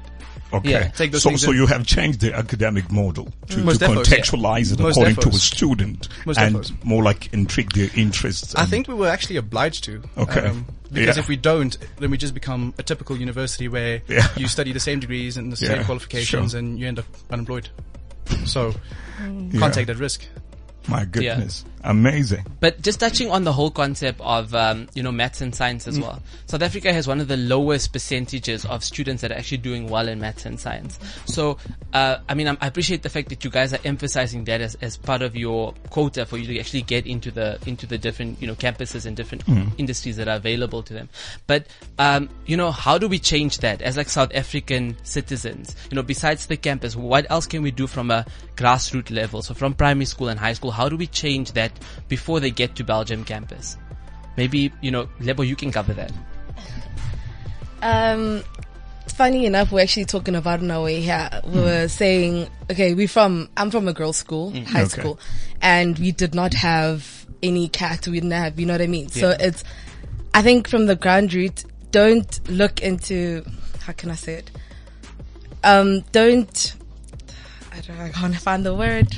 Okay. 0.53 0.71
Yeah. 0.71 0.87
Take 0.89 1.11
those 1.11 1.23
so, 1.23 1.35
so 1.35 1.51
in. 1.51 1.57
you 1.57 1.65
have 1.67 1.85
changed 1.85 2.21
the 2.21 2.33
academic 2.33 2.91
model 2.91 3.27
to, 3.49 3.57
Most 3.59 3.79
to 3.79 3.85
defos, 3.87 3.95
yeah. 4.09 4.17
contextualize 4.17 4.71
it 4.73 4.79
Most 4.79 4.97
according 4.97 5.15
to 5.17 5.29
a 5.29 5.33
student 5.33 6.07
Most 6.25 6.37
and 6.37 6.55
defos. 6.55 6.83
more 6.83 7.03
like 7.03 7.33
intrigue 7.33 7.71
their 7.73 7.89
interests. 7.95 8.55
I 8.55 8.65
think 8.65 8.87
we 8.87 8.93
were 8.93 9.07
actually 9.09 9.37
obliged 9.37 9.83
to. 9.85 9.95
um, 9.97 10.23
Okay. 10.29 10.53
because 10.93 11.17
Yeah. 11.17 11.19
if 11.23 11.27
we 11.27 11.35
don't, 11.35 11.75
then 11.97 12.11
we 12.11 12.17
just 12.17 12.33
become 12.33 12.73
a 12.77 12.83
typical 12.83 13.17
university 13.17 13.67
where 13.67 14.01
Yeah. 14.07 14.27
you 14.37 14.47
study 14.47 14.71
the 14.71 14.79
same 14.79 14.99
degrees 14.99 15.35
and 15.35 15.51
the 15.51 15.57
same 15.57 15.83
qualifications 15.83 16.51
sure. 16.51 16.59
and 16.59 16.79
you 16.79 16.87
end 16.87 16.99
up 16.99 17.05
unemployed. 17.31 17.69
So, 18.45 18.73
can't 19.17 19.73
take 19.73 19.87
that 19.87 19.97
risk. 19.97 20.25
My 20.87 21.05
goodness. 21.05 21.65
Amazing. 21.83 22.45
But 22.59 22.81
just 22.81 22.99
touching 22.99 23.29
on 23.29 23.43
the 23.43 23.53
whole 23.53 23.69
concept 23.69 24.19
of, 24.21 24.55
um, 24.55 24.87
you 24.95 25.03
know, 25.03 25.11
maths 25.11 25.39
and 25.41 25.53
science 25.53 25.85
Mm. 25.85 25.87
as 25.89 25.99
well. 25.99 26.21
South 26.47 26.63
Africa 26.63 26.91
has 26.91 27.07
one 27.07 27.19
of 27.21 27.27
the 27.27 27.37
lowest 27.37 27.93
percentages 27.93 28.65
of 28.65 28.83
students 28.83 29.21
that 29.21 29.31
are 29.31 29.35
actually 29.35 29.59
doing 29.59 29.87
well 29.87 30.07
in 30.07 30.19
maths 30.19 30.45
and 30.47 30.59
science. 30.59 30.97
So, 31.25 31.57
uh, 31.93 32.17
I 32.27 32.33
mean, 32.33 32.47
I 32.47 32.55
appreciate 32.61 33.03
the 33.03 33.09
fact 33.09 33.29
that 33.29 33.43
you 33.43 33.51
guys 33.51 33.71
are 33.71 33.79
emphasizing 33.85 34.45
that 34.45 34.61
as, 34.61 34.73
as 34.81 34.97
part 34.97 35.21
of 35.21 35.35
your 35.35 35.73
quota 35.91 36.25
for 36.25 36.37
you 36.39 36.47
to 36.47 36.59
actually 36.59 36.81
get 36.81 37.05
into 37.05 37.29
the, 37.29 37.59
into 37.67 37.85
the 37.85 37.99
different, 37.99 38.41
you 38.41 38.47
know, 38.47 38.55
campuses 38.55 39.05
and 39.05 39.15
different 39.15 39.45
Mm. 39.45 39.71
industries 39.77 40.17
that 40.17 40.27
are 40.27 40.37
available 40.37 40.81
to 40.81 40.93
them. 40.93 41.07
But, 41.45 41.67
um, 41.99 42.29
you 42.47 42.57
know, 42.57 42.71
how 42.71 42.97
do 42.97 43.07
we 43.07 43.19
change 43.19 43.59
that 43.59 43.83
as 43.83 43.95
like 43.95 44.09
South 44.09 44.31
African 44.33 44.97
citizens? 45.03 45.75
You 45.91 45.95
know, 45.97 46.03
besides 46.03 46.47
the 46.47 46.57
campus, 46.57 46.95
what 46.95 47.29
else 47.29 47.45
can 47.45 47.61
we 47.61 47.69
do 47.69 47.85
from 47.85 48.09
a 48.09 48.25
grassroots 48.55 49.11
level? 49.11 49.43
So 49.43 49.53
from 49.53 49.75
primary 49.75 50.05
school 50.05 50.29
and 50.29 50.39
high 50.39 50.53
school, 50.53 50.71
how 50.75 50.89
do 50.89 50.97
we 50.97 51.07
change 51.07 51.53
that 51.53 51.71
before 52.09 52.39
they 52.39 52.51
get 52.51 52.75
to 52.75 52.83
Belgium 52.83 53.23
campus? 53.23 53.77
Maybe, 54.37 54.71
you 54.81 54.91
know, 54.91 55.07
Lebo, 55.19 55.43
you 55.43 55.55
can 55.55 55.71
cover 55.71 55.93
that. 55.93 56.11
Um, 57.81 58.43
funny 59.07 59.45
enough, 59.45 59.71
we're 59.71 59.81
actually 59.81 60.05
talking 60.05 60.35
about 60.35 60.59
it 60.59 60.63
on 60.63 60.71
our 60.71 60.83
way 60.83 60.99
here. 61.01 61.29
We 61.45 61.61
were 61.61 61.87
saying, 61.87 62.49
okay, 62.69 62.93
we 62.93 63.07
from, 63.07 63.49
I'm 63.55 63.71
from 63.71 63.87
a 63.87 63.93
girls' 63.93 64.17
school, 64.17 64.51
high 64.51 64.81
Okay. 64.81 64.89
school, 65.01 65.19
and 65.61 65.97
we 65.97 66.11
did 66.11 66.35
not 66.35 66.53
have 66.53 67.25
any 67.41 67.69
cat. 67.69 68.07
We 68.07 68.19
didn't 68.19 68.31
have, 68.31 68.59
you 68.59 68.65
know 68.65 68.73
what 68.73 68.81
I 68.81 68.87
mean? 68.87 69.09
So 69.09 69.35
it's, 69.39 69.63
I 70.33 70.41
think 70.41 70.67
from 70.67 70.87
the 70.87 70.95
ground 70.95 71.33
root, 71.33 71.63
don't 71.91 72.49
look 72.49 72.81
into, 72.81 73.45
how 73.81 73.93
can 73.93 74.11
I 74.11 74.15
say 74.15 74.33
it? 74.35 74.51
Um, 75.63 76.01
don't, 76.11 76.75
I 77.71 77.79
don't 77.79 77.97
know, 77.97 78.03
I 78.03 78.09
can't 78.09 78.35
find 78.35 78.65
the 78.65 78.75
word. 78.75 79.15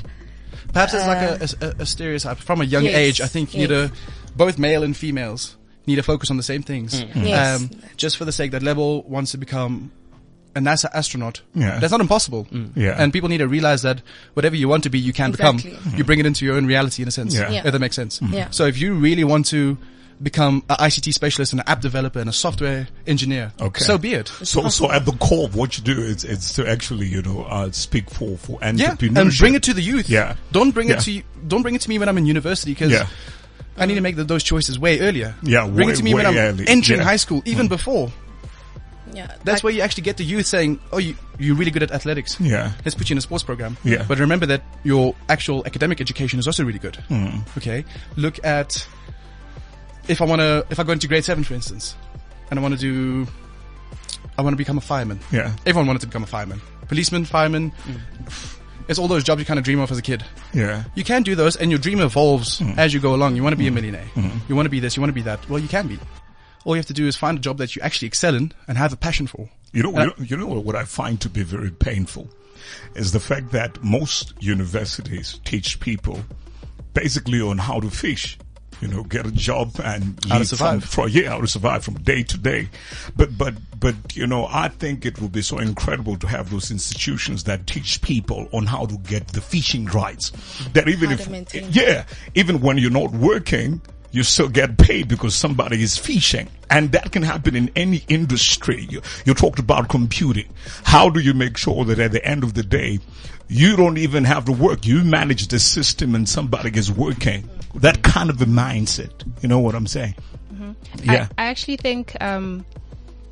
Perhaps 0.74 0.94
it's 0.94 1.08
like 1.08 1.18
a, 1.62 1.66
uh, 1.68 1.74
a, 1.80 1.82
a 1.84 1.86
stereotype 1.86 2.38
from 2.38 2.62
a 2.62 2.64
young 2.64 2.84
Yes, 2.84 2.96
age. 2.96 3.22
I 3.22 3.28
think 3.28 3.54
you 3.54 3.62
yes. 3.62 3.70
know, 3.70 3.90
both 4.36 4.58
male 4.60 4.84
and 4.84 4.96
females 4.96 5.58
need 5.86 5.96
to 5.96 6.04
focus 6.04 6.30
on 6.30 6.38
the 6.38 6.44
same 6.44 6.62
things. 6.64 7.02
Mm. 7.02 7.12
Mm. 7.12 7.16
Um, 7.16 7.26
yes. 7.26 7.62
Um, 7.62 7.70
just 7.96 8.18
for 8.18 8.26
the 8.26 8.32
sake 8.32 8.52
that 8.52 8.62
Lebo 8.62 9.02
wants 9.02 9.32
to 9.32 9.38
become 9.38 9.92
a 10.56 10.60
NASA 10.60 10.90
astronaut. 10.94 11.42
Yeah. 11.56 11.80
That's 11.80 11.92
not 11.92 12.02
impossible. 12.02 12.46
Mm. 12.52 12.72
Yeah. 12.76 12.96
And 12.98 13.14
people 13.14 13.30
need 13.30 13.38
to 13.40 13.48
realize 13.48 13.84
that 13.84 14.02
whatever 14.34 14.56
you 14.56 14.68
want 14.68 14.84
to 14.84 14.90
be, 14.90 15.00
you 15.00 15.14
can 15.14 15.30
Exactly. 15.30 15.72
become. 15.72 15.94
You 15.96 16.04
bring 16.04 16.20
it 16.20 16.26
into 16.26 16.46
your 16.46 16.56
own 16.56 16.66
reality 16.66 17.02
in 17.04 17.08
a 17.08 17.12
sense. 17.12 17.34
Yeah. 17.34 17.50
Yeah. 17.50 17.62
If 17.66 17.72
that 17.74 17.80
makes 17.80 17.96
sense. 17.96 18.20
Yeah. 18.22 18.50
So 18.50 18.66
if 18.66 18.80
you 18.80 18.94
really 18.96 19.24
want 19.24 19.46
to 19.48 19.78
become 20.22 20.64
an 20.70 20.78
ICT 20.78 21.14
specialist 21.14 21.54
and 21.54 21.60
an 21.62 21.68
app 21.68 21.80
developer 21.82 22.20
and 22.20 22.28
a 22.30 22.34
software 22.34 22.88
engineer, 23.06 23.52
Okay. 23.62 23.84
so 23.84 23.98
be 23.98 24.14
it. 24.14 24.28
So, 24.28 24.68
so 24.70 24.92
at 24.92 25.06
the 25.06 25.12
core 25.14 25.46
of 25.46 25.56
what 25.56 25.78
you 25.78 25.84
do 25.84 26.02
is, 26.02 26.24
is 26.24 26.54
to 26.54 26.68
actually, 26.68 27.08
you 27.08 27.22
know, 27.22 27.44
uh, 27.44 27.72
speak 27.72 28.10
for, 28.10 28.36
for 28.38 28.60
entrepreneurship. 28.60 29.16
Yeah, 29.16 29.22
and 29.22 29.32
bring 29.38 29.54
it 29.56 29.64
to 29.64 29.74
the 29.74 29.82
youth. 29.82 30.10
Yeah. 30.10 30.36
Don't 30.52 30.72
bring 30.72 30.90
Yeah. 30.90 30.96
it 30.96 31.02
to 31.02 31.12
you, 31.12 31.24
don't 31.48 31.62
bring 31.62 31.76
it 31.76 31.82
to 31.82 31.90
me 31.90 32.00
when 32.00 32.10
I'm 32.10 32.18
in 32.18 32.26
university 32.26 32.72
because 32.72 32.92
Yeah. 32.92 33.08
I 33.78 33.86
need 33.86 33.96
to 33.96 34.02
make 34.02 34.16
the, 34.16 34.24
those 34.24 34.44
choices 34.44 34.80
way 34.80 35.00
earlier. 35.02 35.36
Yeah, 35.44 35.68
bring 35.68 35.88
way- 35.88 35.94
it 35.94 35.98
to 35.98 36.04
me 36.04 36.16
when 36.16 36.26
way 36.26 36.32
I'm 36.32 36.38
early. 36.56 36.68
entering 36.68 37.00
Yeah. 37.00 37.06
high 37.06 37.18
school, 37.18 37.44
even 37.46 37.68
before. 37.68 38.12
Yeah. 39.14 39.28
That's 39.44 39.58
like- 39.58 39.64
where 39.66 39.74
you 39.74 39.82
actually 39.82 40.04
get 40.04 40.18
the 40.18 40.24
youth 40.26 40.46
saying, 40.48 40.80
"Oh, 40.92 40.98
you 40.98 41.16
you're 41.40 41.56
really 41.56 41.72
good 41.72 41.84
at 41.84 41.92
athletics. 41.92 42.38
Yeah. 42.40 42.72
let's 42.84 42.96
put 42.96 43.10
you 43.10 43.14
in 43.14 43.18
a 43.20 43.22
sports 43.22 43.44
program." 43.44 43.78
Yeah. 43.84 44.04
but 44.08 44.20
remember 44.20 44.46
that 44.48 44.64
your 44.84 45.16
actual 45.30 45.64
academic 45.66 46.02
education 46.02 46.40
is 46.40 46.48
also 46.48 46.64
really 46.66 46.80
good. 46.80 46.96
Hmm. 47.08 47.40
Okay, 47.58 47.86
look 48.16 48.44
at 48.44 48.86
if 50.08 50.22
I 50.22 50.26
want 50.26 50.42
to 50.42 50.66
if 50.70 50.80
I 50.80 50.84
go 50.84 50.92
into 50.92 51.08
grade 51.08 51.26
seven, 51.26 51.44
for 51.44 51.54
instance, 51.54 51.96
and 52.50 52.60
I 52.60 52.62
want 52.62 52.74
to 52.74 52.80
do, 52.80 53.28
I 54.38 54.42
want 54.42 54.54
to 54.54 54.58
become 54.58 54.78
a 54.78 54.82
fireman. 54.82 55.20
Yeah. 55.32 55.56
Everyone 55.66 55.88
wanted 55.88 56.02
to 56.02 56.08
become 56.08 56.24
a 56.24 56.28
fireman, 56.28 56.62
policeman, 56.88 57.26
fireman. 57.26 57.72
Mm. 57.72 58.54
It's 58.88 58.98
all 58.98 59.10
those 59.10 59.24
jobs 59.24 59.40
you 59.40 59.46
kind 59.46 59.60
of 59.60 59.66
dream 59.66 59.80
of 59.80 59.92
as 59.92 59.98
a 59.98 60.02
kid. 60.02 60.24
Yeah. 60.54 60.86
You 60.96 61.04
can 61.04 61.22
do 61.22 61.36
those, 61.36 61.58
and 61.58 61.70
your 61.72 61.80
dream 61.80 62.00
evolves 62.00 62.60
Hmm. 62.60 62.80
as 62.80 62.94
you 62.94 63.02
go 63.02 63.14
along. 63.14 63.36
You 63.36 63.44
want 63.44 63.52
to 63.52 63.58
be 63.58 63.68
a 63.68 63.72
mm. 63.72 63.76
millionaire. 63.76 64.08
Mm. 64.16 64.40
You 64.48 64.56
want 64.56 64.66
to 64.66 64.70
be 64.70 64.80
this. 64.80 64.96
You 64.96 65.02
want 65.02 65.10
to 65.10 65.14
be 65.16 65.24
that. 65.24 65.50
Well, 65.50 65.60
you 65.60 65.68
can 65.68 65.88
be. 65.88 66.00
All 66.64 66.76
you 66.76 66.80
have 66.80 66.86
to 66.88 66.94
do 66.94 67.06
is 67.06 67.16
find 67.18 67.38
a 67.38 67.42
job 67.42 67.58
that 67.58 67.76
you 67.76 67.82
actually 67.82 68.08
excel 68.08 68.34
in 68.34 68.54
and 68.68 68.78
have 68.78 68.94
a 68.94 68.98
passion 68.98 69.28
for. 69.28 69.50
You 69.74 69.84
know, 69.84 69.90
you 69.92 70.06
know, 70.06 70.14
you 70.20 70.38
know 70.38 70.48
what 70.48 70.76
I 70.76 70.86
find 70.86 71.20
to 71.22 71.30
be 71.30 71.44
very 71.44 71.72
painful 71.72 72.30
is 72.96 73.12
the 73.12 73.20
fact 73.20 73.52
that 73.52 73.84
most 73.84 74.34
universities 74.40 75.40
teach 75.44 75.80
people 75.80 76.20
basically 76.94 77.42
on 77.42 77.58
how 77.58 77.80
to 77.80 77.90
fish. 77.90 78.38
You 78.82 78.88
know, 78.88 79.04
get 79.04 79.26
a 79.26 79.32
job 79.32 79.72
and 79.84 80.20
How 80.28 80.36
to 80.36 80.40
live 80.40 80.48
survive. 80.48 80.84
From, 80.84 81.06
for, 81.06 81.10
yeah, 81.10 81.30
how 81.30 81.42
to 81.42 81.48
survive 81.48 81.84
from 81.84 81.96
day 81.96 82.24
to 82.24 82.38
day. 82.38 82.70
But, 83.16 83.38
but, 83.38 83.56
but, 83.80 83.96
you 84.16 84.28
know, 84.28 84.48
I 84.50 84.68
think 84.70 85.06
it 85.06 85.20
would 85.22 85.32
be 85.32 85.42
so 85.42 85.58
incredible 85.58 86.18
to 86.18 86.28
have 86.28 86.52
those 86.52 86.70
institutions 86.70 87.46
that 87.46 87.66
teach 87.66 88.02
people 88.02 88.48
on 88.54 88.66
how 88.66 88.86
to 88.86 88.98
get 89.00 89.30
the 89.30 89.42
fishing 89.42 89.86
rights. 89.86 90.32
That 90.74 90.88
even 90.88 91.10
How 91.10 91.16
if, 91.16 91.76
yeah, 91.76 92.06
even 92.36 92.62
when 92.62 92.78
you're 92.78 92.92
not 92.92 93.12
working, 93.12 93.82
you 94.12 94.24
still 94.24 94.50
get 94.50 94.78
paid 94.78 95.08
because 95.08 95.36
somebody 95.36 95.82
is 95.82 95.98
fishing. 95.98 96.48
And 96.70 96.92
that 96.92 97.12
can 97.12 97.24
happen 97.24 97.56
in 97.56 97.72
any 97.76 98.04
industry. 98.08 98.88
You, 98.90 99.02
you 99.26 99.34
talked 99.34 99.60
about 99.60 99.90
computing. 99.90 100.50
How 100.84 101.10
do 101.10 101.20
you 101.20 101.34
make 101.34 101.58
sure 101.58 101.86
that 101.86 102.00
at 102.00 102.12
the 102.12 102.26
end 102.26 102.44
of 102.44 102.54
the 102.54 102.64
day, 102.64 103.00
you 103.48 103.76
don't 103.76 103.98
even 103.98 104.26
have 104.26 104.46
to 104.46 104.52
work? 104.52 104.86
You 104.86 105.04
manage 105.04 105.48
the 105.48 105.60
system 105.60 106.16
and 106.16 106.28
somebody 106.28 106.78
is 106.78 106.92
working. 106.92 107.50
That 107.76 108.04
kind 108.04 108.30
of 108.30 108.42
a 108.42 108.46
mindset. 108.46 109.12
You 109.42 109.50
know 109.50 109.60
what 109.60 109.76
I'm 109.76 109.88
saying? 109.88 110.16
Yeah. 111.04 111.28
I, 111.38 111.44
I 111.44 111.48
actually 111.48 111.78
think 111.78 112.16
um, 112.22 112.66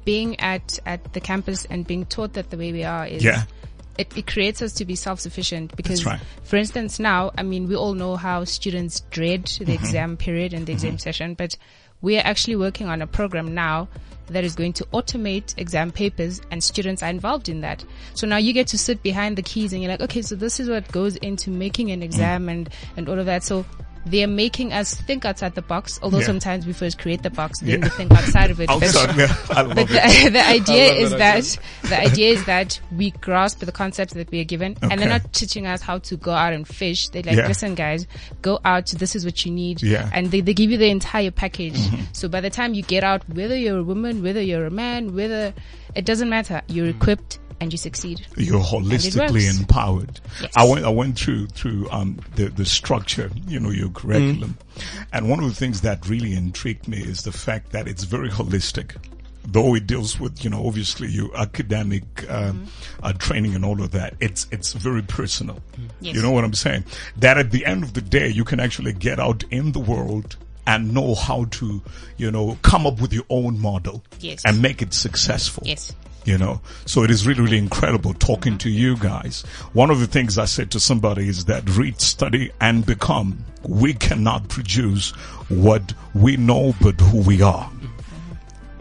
being 0.06 0.40
at, 0.40 0.80
at 0.86 1.14
the 1.14 1.20
campus 1.20 1.66
and 1.66 1.86
being 1.86 2.06
taught 2.06 2.34
that 2.34 2.50
the 2.50 2.58
way 2.58 2.72
we 2.72 2.84
are 2.84 3.06
is 3.06 3.24
Yeah. 3.24 3.44
It, 3.98 4.16
it 4.18 4.28
creates 4.28 4.62
us 4.62 4.74
to 4.74 4.86
be 4.86 4.96
self-sufficient 4.96 5.76
because 5.76 6.06
right. 6.06 6.20
for 6.43 6.58
instance 6.58 7.00
now 7.00 7.32
i 7.38 7.43
mean 7.43 7.68
we 7.68 7.76
all 7.76 7.93
know 7.93 8.16
how 8.16 8.43
students 8.43 9.02
dread 9.12 9.46
the 9.46 9.66
Mm-hmm. 9.66 9.72
exam 9.72 10.18
period 10.18 10.54
and 10.54 10.66
the 10.68 10.74
exam 10.74 10.98
session 10.98 11.34
but 11.34 11.56
we 12.02 12.18
are 12.18 12.26
actually 12.26 12.56
working 12.56 12.88
on 12.88 13.02
a 13.02 13.08
program 13.08 13.54
now 13.56 13.88
that 14.28 14.43
is 14.43 14.56
going 14.56 14.74
to 14.74 14.84
automate 14.86 15.58
exam 15.58 15.91
papers 15.91 16.41
and 16.52 16.64
students 16.64 17.02
are 17.04 17.10
involved 17.10 17.48
in 17.48 17.62
that. 17.62 17.84
So 18.16 18.26
now 18.28 18.38
you 18.38 18.54
get 18.54 18.68
to 18.68 18.78
sit 18.78 19.02
behind 19.04 19.38
the 19.38 19.41
keys 19.43 19.72
and 19.72 19.82
you're 19.82 19.91
like, 19.91 20.02
okay, 20.02 20.22
so 20.24 20.36
this 20.36 20.60
is 20.60 20.68
what 20.68 20.91
goes 20.91 21.16
into 21.18 21.50
making 21.52 21.88
Mm. 21.88 21.93
an 21.93 22.04
exam 22.04 22.50
and, 22.50 22.70
and 22.98 23.08
all 23.08 23.20
of 23.20 23.28
that. 23.28 23.43
So 23.43 23.66
they're 24.06 24.28
making 24.28 24.72
us 24.74 24.93
think 24.93 25.26
outside 25.26 25.56
the 25.56 25.62
box, 25.62 25.99
although 26.03 26.20
Yeah. 26.20 26.26
sometimes 26.26 26.66
we 26.68 26.74
first 26.74 26.99
create 26.99 27.24
the 27.24 27.30
box, 27.30 27.60
then 27.60 27.80
Yeah. 27.80 27.86
we 27.86 27.89
think 27.89 28.12
outside 28.12 28.51
of 28.51 28.60
it. 28.62 28.68
But- 28.76 28.84
Outside, 28.84 29.16
yeah, 29.18 29.36
but 29.49 29.74
the, 29.76 30.30
the 30.32 30.45
idea 30.47 30.93
is 30.93 31.10
that 31.12 31.20
that 31.20 31.58
the 31.89 31.99
idea 32.01 32.30
is 32.34 32.45
that 32.45 32.80
we 32.95 33.12
grasp 33.12 33.60
the 33.60 33.72
concepts 33.72 34.14
that 34.14 34.30
we 34.32 34.39
are 34.41 34.45
given, 34.45 34.78
and 34.82 34.99
they're 35.01 35.10
not 35.10 35.34
teaching 35.34 35.66
us 35.68 35.82
how 35.82 35.97
to 35.99 36.18
go 36.18 36.32
out 36.32 36.53
and 36.53 36.68
fish. 36.68 37.10
They're 37.10 37.24
like, 37.24 37.47
listen, 37.47 37.76
guys, 37.76 38.06
go 38.41 38.60
out. 38.64 38.88
This 38.88 39.16
is 39.16 39.26
what 39.26 39.45
you 39.45 39.51
need, 39.51 39.82
Yeah. 39.82 40.03
Mm-hmm. 40.03 40.10
and 40.14 40.32
they, 40.32 40.41
they 40.41 40.53
give 40.53 40.70
you 40.72 40.78
the 40.78 40.89
entire 40.89 41.32
package. 41.32 41.80
So 42.14 42.28
by 42.30 42.41
the 42.41 42.49
time 42.49 42.74
you 42.74 42.84
get 42.84 43.03
out, 43.03 43.28
whether 43.30 43.56
you're 43.58 43.80
a 43.80 43.84
woman, 43.84 44.22
whether 44.24 44.41
you're 44.41 44.66
a 44.66 44.72
man, 44.72 45.16
whether 45.16 45.53
it 45.95 46.06
doesn't 46.06 46.30
matter, 46.30 46.62
you're 46.68 46.88
Mm. 46.88 46.95
equipped 47.01 47.39
and 47.62 47.72
you 47.72 47.78
succeed. 47.78 48.26
you're 48.38 48.62
holistically 48.62 49.49
empowered. 49.60 50.20
Yes. 50.41 50.51
I 50.56 50.68
went 50.68 50.86
I 50.86 50.89
went 50.89 51.18
through 51.20 51.47
through 51.47 51.89
um 51.91 52.20
the 52.36 52.49
the 52.49 52.66
structure, 52.66 53.32
you 53.47 53.60
know, 53.60 53.70
your 53.72 53.89
curriculum. 53.89 54.58
And 55.14 55.30
one 55.30 55.39
of 55.39 55.45
the 55.47 55.56
things 55.56 55.82
that 55.82 56.08
really 56.08 56.34
intrigued 56.34 56.88
me 56.88 56.97
is 56.97 57.24
the 57.24 57.32
fact 57.32 57.72
that 57.72 57.88
it's 57.88 58.03
very 58.03 58.30
holistic. 58.30 58.95
Though 59.47 59.76
it 59.76 59.86
deals 59.86 60.20
with, 60.20 60.43
you 60.43 60.49
know, 60.49 60.66
obviously 60.66 61.08
your 61.08 61.30
academic 61.38 62.03
um, 62.32 62.66
uh, 63.03 63.14
training 63.14 63.53
and 63.53 63.64
all 63.64 63.80
of 63.82 63.91
that, 63.91 64.16
it's 64.20 64.47
it's 64.51 64.74
very 64.74 65.03
personal. 65.03 65.60
Yes. 66.01 66.16
You 66.16 66.22
know 66.24 66.32
what 66.32 66.43
I'm 66.43 66.53
saying? 66.56 66.84
That 67.18 67.38
at 67.38 67.51
the 67.51 67.64
end 67.66 67.84
of 67.84 67.93
the 67.93 68.01
day, 68.01 68.28
you 68.28 68.43
can 68.43 68.60
actually 68.60 68.93
get 68.93 69.20
out 69.20 69.43
in 69.51 69.72
the 69.72 69.80
world 69.80 70.36
and 70.68 70.93
know 70.93 71.16
how 71.16 71.45
to, 71.51 71.82
you 72.18 72.32
know, 72.32 72.57
come 72.61 72.88
up 72.88 72.99
with 73.01 73.13
your 73.13 73.26
own 73.30 73.59
model 73.59 74.03
Yes. 74.20 74.41
and 74.45 74.61
make 74.61 74.82
it 74.82 74.93
successful 74.93 75.63
Yes. 75.66 75.93
you 76.26 76.38
know 76.38 76.59
so 76.86 77.03
it 77.03 77.11
is 77.11 77.28
really 77.28 77.41
really 77.41 77.57
incredible 77.57 78.13
talking 78.16 78.57
to 78.57 78.70
you 78.70 78.97
guys 78.97 79.43
one 79.74 79.91
of 79.91 79.99
the 79.99 80.07
things 80.07 80.38
i 80.39 80.45
said 80.45 80.72
to 80.72 80.80
somebody 80.80 81.28
is 81.28 81.45
that 81.45 81.68
read 81.78 82.01
study 82.01 82.49
and 82.59 82.84
become 82.86 83.38
we 83.68 83.93
cannot 83.93 84.47
produce 84.47 85.11
what 85.49 85.93
we 86.16 86.36
know 86.38 86.74
but 86.82 86.99
who 86.99 87.20
we 87.22 87.41
are 87.43 87.70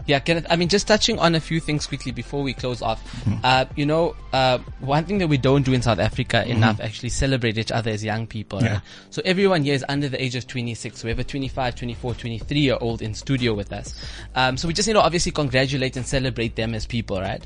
Yeah, 0.07 0.19
Kenneth, 0.19 0.45
I 0.49 0.55
mean, 0.55 0.69
just 0.69 0.87
touching 0.87 1.17
on 1.19 1.33
a 1.35 1.39
few 1.39 1.59
things 1.59 1.87
quickly 1.87 2.11
before 2.11 2.43
we 2.43 2.53
close 2.53 2.81
off. 2.81 3.01
Uh, 3.43 3.65
you 3.75 3.85
know, 3.85 4.15
uh, 4.33 4.59
one 4.79 5.05
thing 5.05 5.17
that 5.17 5.27
we 5.27 5.37
don't 5.37 5.63
do 5.63 5.73
in 5.73 5.81
South 5.81 5.99
Africa 5.99 6.45
enough 6.47 6.79
actually 6.79 7.09
celebrate 7.09 7.57
each 7.57 7.71
other 7.71 7.89
as 7.91 8.03
young 8.03 8.27
people. 8.27 8.59
Right? 8.59 8.81
So 9.09 9.21
everyone 9.25 9.63
here 9.63 9.73
is 9.73 9.83
under 9.89 10.07
the 10.07 10.21
age 10.21 10.35
of 10.35 10.45
26. 10.47 11.03
We 11.03 11.09
have 11.09 11.19
a 11.19 11.23
25, 11.23 11.75
24, 11.75 12.13
23 12.13 12.59
year 12.59 12.77
old 12.81 13.01
in 13.01 13.13
studio 13.15 13.53
with 13.53 13.73
us. 13.73 13.95
Um, 14.35 14.57
so 14.57 14.67
we 14.67 14.73
just 14.73 14.87
need 14.87 14.93
to 14.93 15.01
obviously 15.01 15.31
congratulate 15.31 15.97
and 15.97 16.05
celebrate 16.05 16.55
them 16.55 16.75
as 16.75 16.85
people, 16.85 17.19
right? 17.19 17.45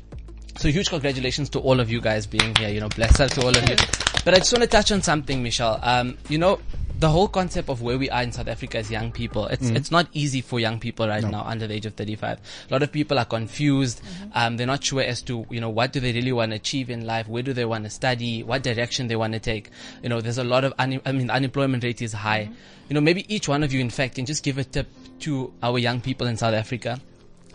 So 0.58 0.68
huge 0.68 0.90
congratulations 0.90 1.48
to 1.50 1.60
all 1.60 1.80
of 1.80 1.90
you 1.90 2.00
guys 2.00 2.26
being 2.26 2.54
here. 2.56 2.68
You 2.68 2.80
know, 2.80 2.88
bless 2.90 3.20
up 3.20 3.30
to 3.32 3.40
all 3.42 3.56
of 3.56 3.68
you. 3.68 3.76
But 4.24 4.34
I 4.34 4.38
just 4.38 4.52
want 4.52 4.62
to 4.62 4.68
touch 4.68 4.92
on 4.92 5.00
something, 5.00 5.42
Michelle. 5.42 5.80
Um, 5.82 6.18
you 6.28 6.36
know, 6.36 6.60
the 7.00 7.08
whole 7.08 7.28
concept 7.28 7.70
of 7.70 7.80
where 7.80 7.96
we 7.96 8.10
are 8.10 8.22
in 8.22 8.30
South 8.30 8.46
Africa 8.46 8.76
as 8.76 8.90
young 8.90 9.10
people, 9.10 9.46
it's 9.46 9.70
mm. 9.70 9.74
it's 9.74 9.90
not 9.90 10.06
easy 10.12 10.42
for 10.42 10.60
young 10.60 10.78
people 10.78 11.08
right 11.08 11.24
now 11.24 11.42
under 11.46 11.66
the 11.66 11.72
age 11.72 11.86
of 11.86 11.94
35. 11.94 12.38
A 12.68 12.72
lot 12.72 12.82
of 12.82 12.92
people 12.92 13.18
are 13.18 13.24
confused. 13.24 14.02
Mm-hmm. 14.02 14.30
Um, 14.34 14.56
they're 14.58 14.66
not 14.66 14.84
sure 14.84 15.00
as 15.00 15.22
to 15.22 15.46
you 15.48 15.60
know 15.62 15.70
what 15.70 15.94
do 15.94 16.00
they 16.00 16.12
really 16.12 16.32
want 16.32 16.52
to 16.52 16.56
achieve 16.56 16.90
in 16.90 17.06
life, 17.06 17.26
where 17.26 17.42
do 17.42 17.54
they 17.54 17.64
want 17.64 17.84
to 17.84 17.90
study, 17.90 18.42
what 18.42 18.62
direction 18.62 19.08
they 19.08 19.16
want 19.16 19.32
to 19.32 19.40
take. 19.40 19.70
You 20.02 20.10
know, 20.10 20.20
there's 20.20 20.36
a 20.36 20.44
lot 20.44 20.64
of 20.64 20.74
un- 20.78 21.00
I 21.06 21.12
mean, 21.12 21.30
unemployment 21.30 21.84
rate 21.84 22.02
is 22.02 22.12
high. 22.12 22.44
Mm-hmm. 22.44 22.90
You 22.90 22.94
know, 22.94 23.00
maybe 23.00 23.34
each 23.34 23.48
one 23.48 23.62
of 23.62 23.72
you, 23.72 23.80
in 23.80 23.88
fact, 23.88 24.16
can 24.16 24.26
just 24.26 24.44
give 24.44 24.58
a 24.58 24.64
tip 24.64 24.86
to 25.20 25.54
our 25.62 25.78
young 25.78 26.02
people 26.02 26.26
in 26.26 26.36
South 26.36 26.54
Africa 26.54 27.00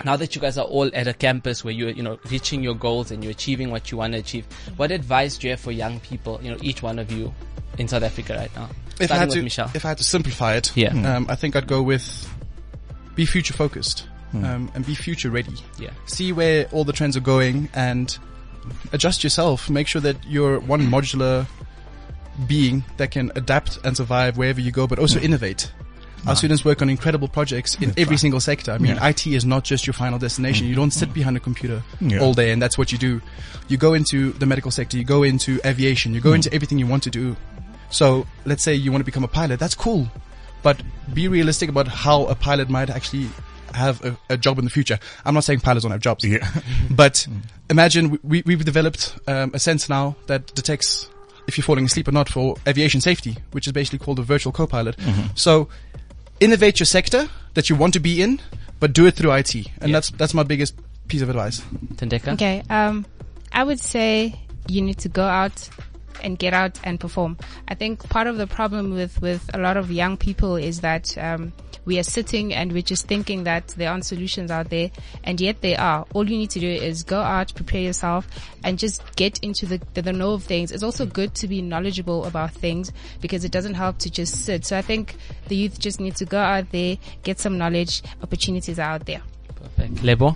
now 0.04 0.16
that 0.16 0.36
you 0.36 0.42
guys 0.42 0.58
are 0.58 0.66
all 0.66 0.90
at 0.94 1.08
a 1.08 1.14
campus 1.14 1.64
where 1.64 1.74
you're, 1.74 1.92
you 1.92 2.04
know, 2.04 2.20
reaching 2.32 2.64
your 2.64 2.76
goals 2.76 3.12
and 3.12 3.24
you're 3.24 3.32
achieving 3.32 3.70
what 3.70 3.92
you 3.92 3.98
want 3.98 4.14
to 4.14 4.20
achieve, 4.20 4.46
what 4.76 4.92
advice 4.92 5.38
do 5.38 5.48
you 5.48 5.52
have 5.52 5.60
for 5.60 5.72
young 5.72 6.00
people, 6.00 6.40
you 6.42 6.52
know, 6.52 6.58
each 6.62 6.82
one 6.82 7.00
of 7.00 7.12
you 7.12 7.34
in 7.78 7.88
South 7.88 8.04
Africa 8.04 8.34
right 8.34 8.54
now? 8.56 8.70
If 9.00 9.12
I 9.12 9.16
had 9.16 9.30
to, 9.32 9.42
Michelle. 9.42 9.72
if 9.74 9.86
I 9.86 9.90
had 9.90 9.98
to 9.98 10.04
simplify 10.04 10.56
it, 10.56 10.72
Yeah. 10.76 11.16
um, 11.16 11.26
I 11.30 11.36
think 11.36 11.56
I'd 11.56 11.68
go 11.68 11.82
with 11.82 12.30
be 13.16 13.26
future 13.26 13.54
focused 13.54 14.08
hmm. 14.32 14.44
um, 14.44 14.72
and 14.76 14.86
be 14.86 14.96
future 14.96 15.30
ready. 15.30 15.54
Yeah. 15.78 15.92
See 16.06 16.32
where 16.32 16.68
all 16.72 16.84
the 16.84 16.94
trends 16.94 17.16
are 17.16 17.22
going 17.22 17.70
and 17.74 18.18
adjust 18.92 19.24
yourself. 19.24 19.70
Make 19.70 19.88
sure 19.88 20.02
that 20.02 20.18
you're 20.28 20.60
one 20.60 20.82
modular 20.82 21.48
being 22.48 22.84
that 22.98 23.12
can 23.12 23.32
adapt 23.36 23.80
and 23.86 23.96
survive 23.96 24.38
wherever 24.38 24.60
you 24.60 24.72
go, 24.72 24.88
but 24.88 25.00
also 25.00 25.20
hmm. 25.20 25.26
innovate. 25.26 25.72
Our 26.28 26.36
students 26.36 26.66
work 26.66 26.82
on 26.82 26.90
incredible 26.90 27.28
projects 27.28 27.76
in 27.76 27.94
every 27.98 28.18
single 28.18 28.40
sector. 28.40 28.72
I 28.72 28.80
mean, 28.80 28.96
Yeah. 28.96 29.10
IT 29.10 29.28
is 29.28 29.46
not 29.46 29.64
just 29.64 29.86
your 29.86 29.94
final 29.94 30.18
destination. 30.18 30.66
Hmm. 30.66 30.70
You 30.70 30.76
don't 30.76 30.92
sit 30.92 31.14
behind 31.14 31.38
a 31.38 31.40
computer 31.40 31.84
Yeah. 32.02 32.20
all 32.20 32.34
day 32.34 32.52
and 32.52 32.62
that's 32.62 32.78
what 32.78 32.92
you 32.92 32.98
do. 32.98 33.22
You 33.68 33.78
go 33.78 33.94
into 33.94 34.32
the 34.34 34.46
medical 34.48 34.72
sector, 34.72 34.98
you 34.98 35.04
go 35.04 35.22
into 35.24 35.60
aviation, 35.66 36.14
you 36.14 36.22
go 36.22 36.34
into 36.34 36.52
everything 36.54 36.80
you 36.80 36.88
want 36.88 37.04
to 37.04 37.12
do. 37.12 37.36
So 37.96 38.28
let's 38.44 38.62
say 38.62 38.74
you 38.76 38.92
want 38.92 39.00
to 39.02 39.06
become 39.06 39.24
a 39.24 39.28
pilot. 39.30 39.58
That's 39.58 39.74
cool. 39.74 40.10
But 40.64 40.82
be 41.14 41.30
realistic 41.30 41.70
about 41.70 41.88
how 41.88 42.26
a 42.26 42.36
pilot 42.36 42.70
might 42.70 42.90
actually 42.90 43.30
have 43.74 44.04
a, 44.04 44.18
a 44.30 44.38
job 44.38 44.60
in 44.60 44.66
the 44.66 44.70
future. 44.70 45.00
I'm 45.24 45.34
not 45.34 45.46
saying 45.46 45.62
pilots 45.62 45.84
don't 45.84 45.92
have 45.94 46.02
jobs. 46.02 46.26
Yeah. 46.26 46.46
But 46.90 47.26
imagine 47.70 48.20
we, 48.22 48.44
we've 48.46 48.66
developed 48.66 49.18
um, 49.28 49.52
a 49.54 49.60
sense 49.60 49.88
now 49.88 50.18
that 50.28 50.54
detects 50.56 51.10
if 51.48 51.58
you're 51.58 51.64
falling 51.64 51.86
asleep 51.86 52.10
or 52.10 52.12
not 52.12 52.28
for 52.28 52.58
aviation 52.68 53.00
safety, 53.00 53.38
which 53.52 53.66
is 53.66 53.72
basically 53.72 54.00
called 54.00 54.20
a 54.20 54.24
virtual 54.24 54.52
co-pilot. 54.52 54.98
So 55.36 55.70
innovate 56.42 56.80
your 56.82 56.86
sector 56.88 57.30
that 57.54 57.70
you 57.70 57.78
want 57.78 57.94
to 57.94 58.02
be 58.02 58.22
in, 58.22 58.42
but 58.82 58.92
do 58.92 59.06
it 59.06 59.16
through 59.16 59.32
IT. 59.32 59.56
And 59.56 59.66
Yeah. 59.90 59.94
that's, 59.94 60.10
that's 60.12 60.34
my 60.34 60.44
biggest 60.44 60.76
piece 61.08 61.22
of 61.22 61.30
advice. 61.30 61.62
Tendeka? 61.96 62.34
Okay. 62.34 62.62
Um, 62.70 63.06
I 63.54 63.64
would 63.64 63.80
say 63.80 64.38
you 64.68 64.82
need 64.82 64.98
to 65.00 65.08
go 65.10 65.24
out 65.24 65.70
and 66.24 66.38
get 66.38 66.54
out 66.54 66.80
and 66.84 67.00
perform. 67.00 67.38
I 67.68 67.76
think 67.76 68.08
part 68.10 68.28
of 68.28 68.38
the 68.38 68.48
problem 68.48 68.94
with, 68.94 69.22
with 69.22 69.50
a 69.54 69.58
lot 69.58 69.78
of 69.78 69.92
young 69.92 70.18
people 70.18 70.56
is 70.56 70.82
that, 70.82 71.18
um, 71.18 71.54
we 71.86 72.00
are 72.00 72.04
sitting 72.04 72.54
and 72.54 72.72
we're 72.72 72.82
just 72.82 73.08
thinking 73.08 73.44
that 73.44 73.68
there 73.70 73.92
aren't 73.92 74.06
solutions 74.06 74.52
out 74.52 74.70
there 74.70 74.92
and 75.24 75.40
yet 75.40 75.62
they 75.62 75.76
are. 75.76 76.06
All 76.14 76.28
you 76.28 76.38
need 76.38 76.50
to 76.52 76.60
do 76.60 76.68
is 76.68 77.04
go 77.04 77.22
out, 77.22 77.54
prepare 77.54 77.82
yourself 77.82 78.28
and 78.64 78.80
just 78.80 79.16
get 79.16 79.40
into 79.40 79.66
the, 79.66 79.80
the, 79.94 80.02
the 80.02 80.12
know 80.12 80.34
of 80.34 80.44
things. 80.44 80.72
It's 80.72 80.84
also 80.84 81.06
good 81.06 81.36
to 81.36 81.48
be 81.48 81.62
knowledgeable 81.62 82.26
about 82.26 82.52
things 82.52 82.92
because 83.22 83.46
it 83.46 83.52
doesn't 83.52 83.76
help 83.76 84.00
to 84.00 84.10
just 84.10 84.46
sit. 84.46 84.66
So 84.66 84.78
I 84.78 84.82
think 84.82 85.16
the 85.48 85.56
youth 85.56 85.80
just 85.80 86.00
need 86.00 86.16
to 86.18 86.26
go 86.26 86.40
out 86.40 86.72
there, 86.72 86.98
get 87.24 87.40
some 87.40 87.58
knowledge, 87.58 88.02
opportunities 88.22 88.80
are 88.80 88.90
out 88.90 89.06
there. 89.06 89.22
Perfect. 89.56 90.04
Lebo? 90.04 90.36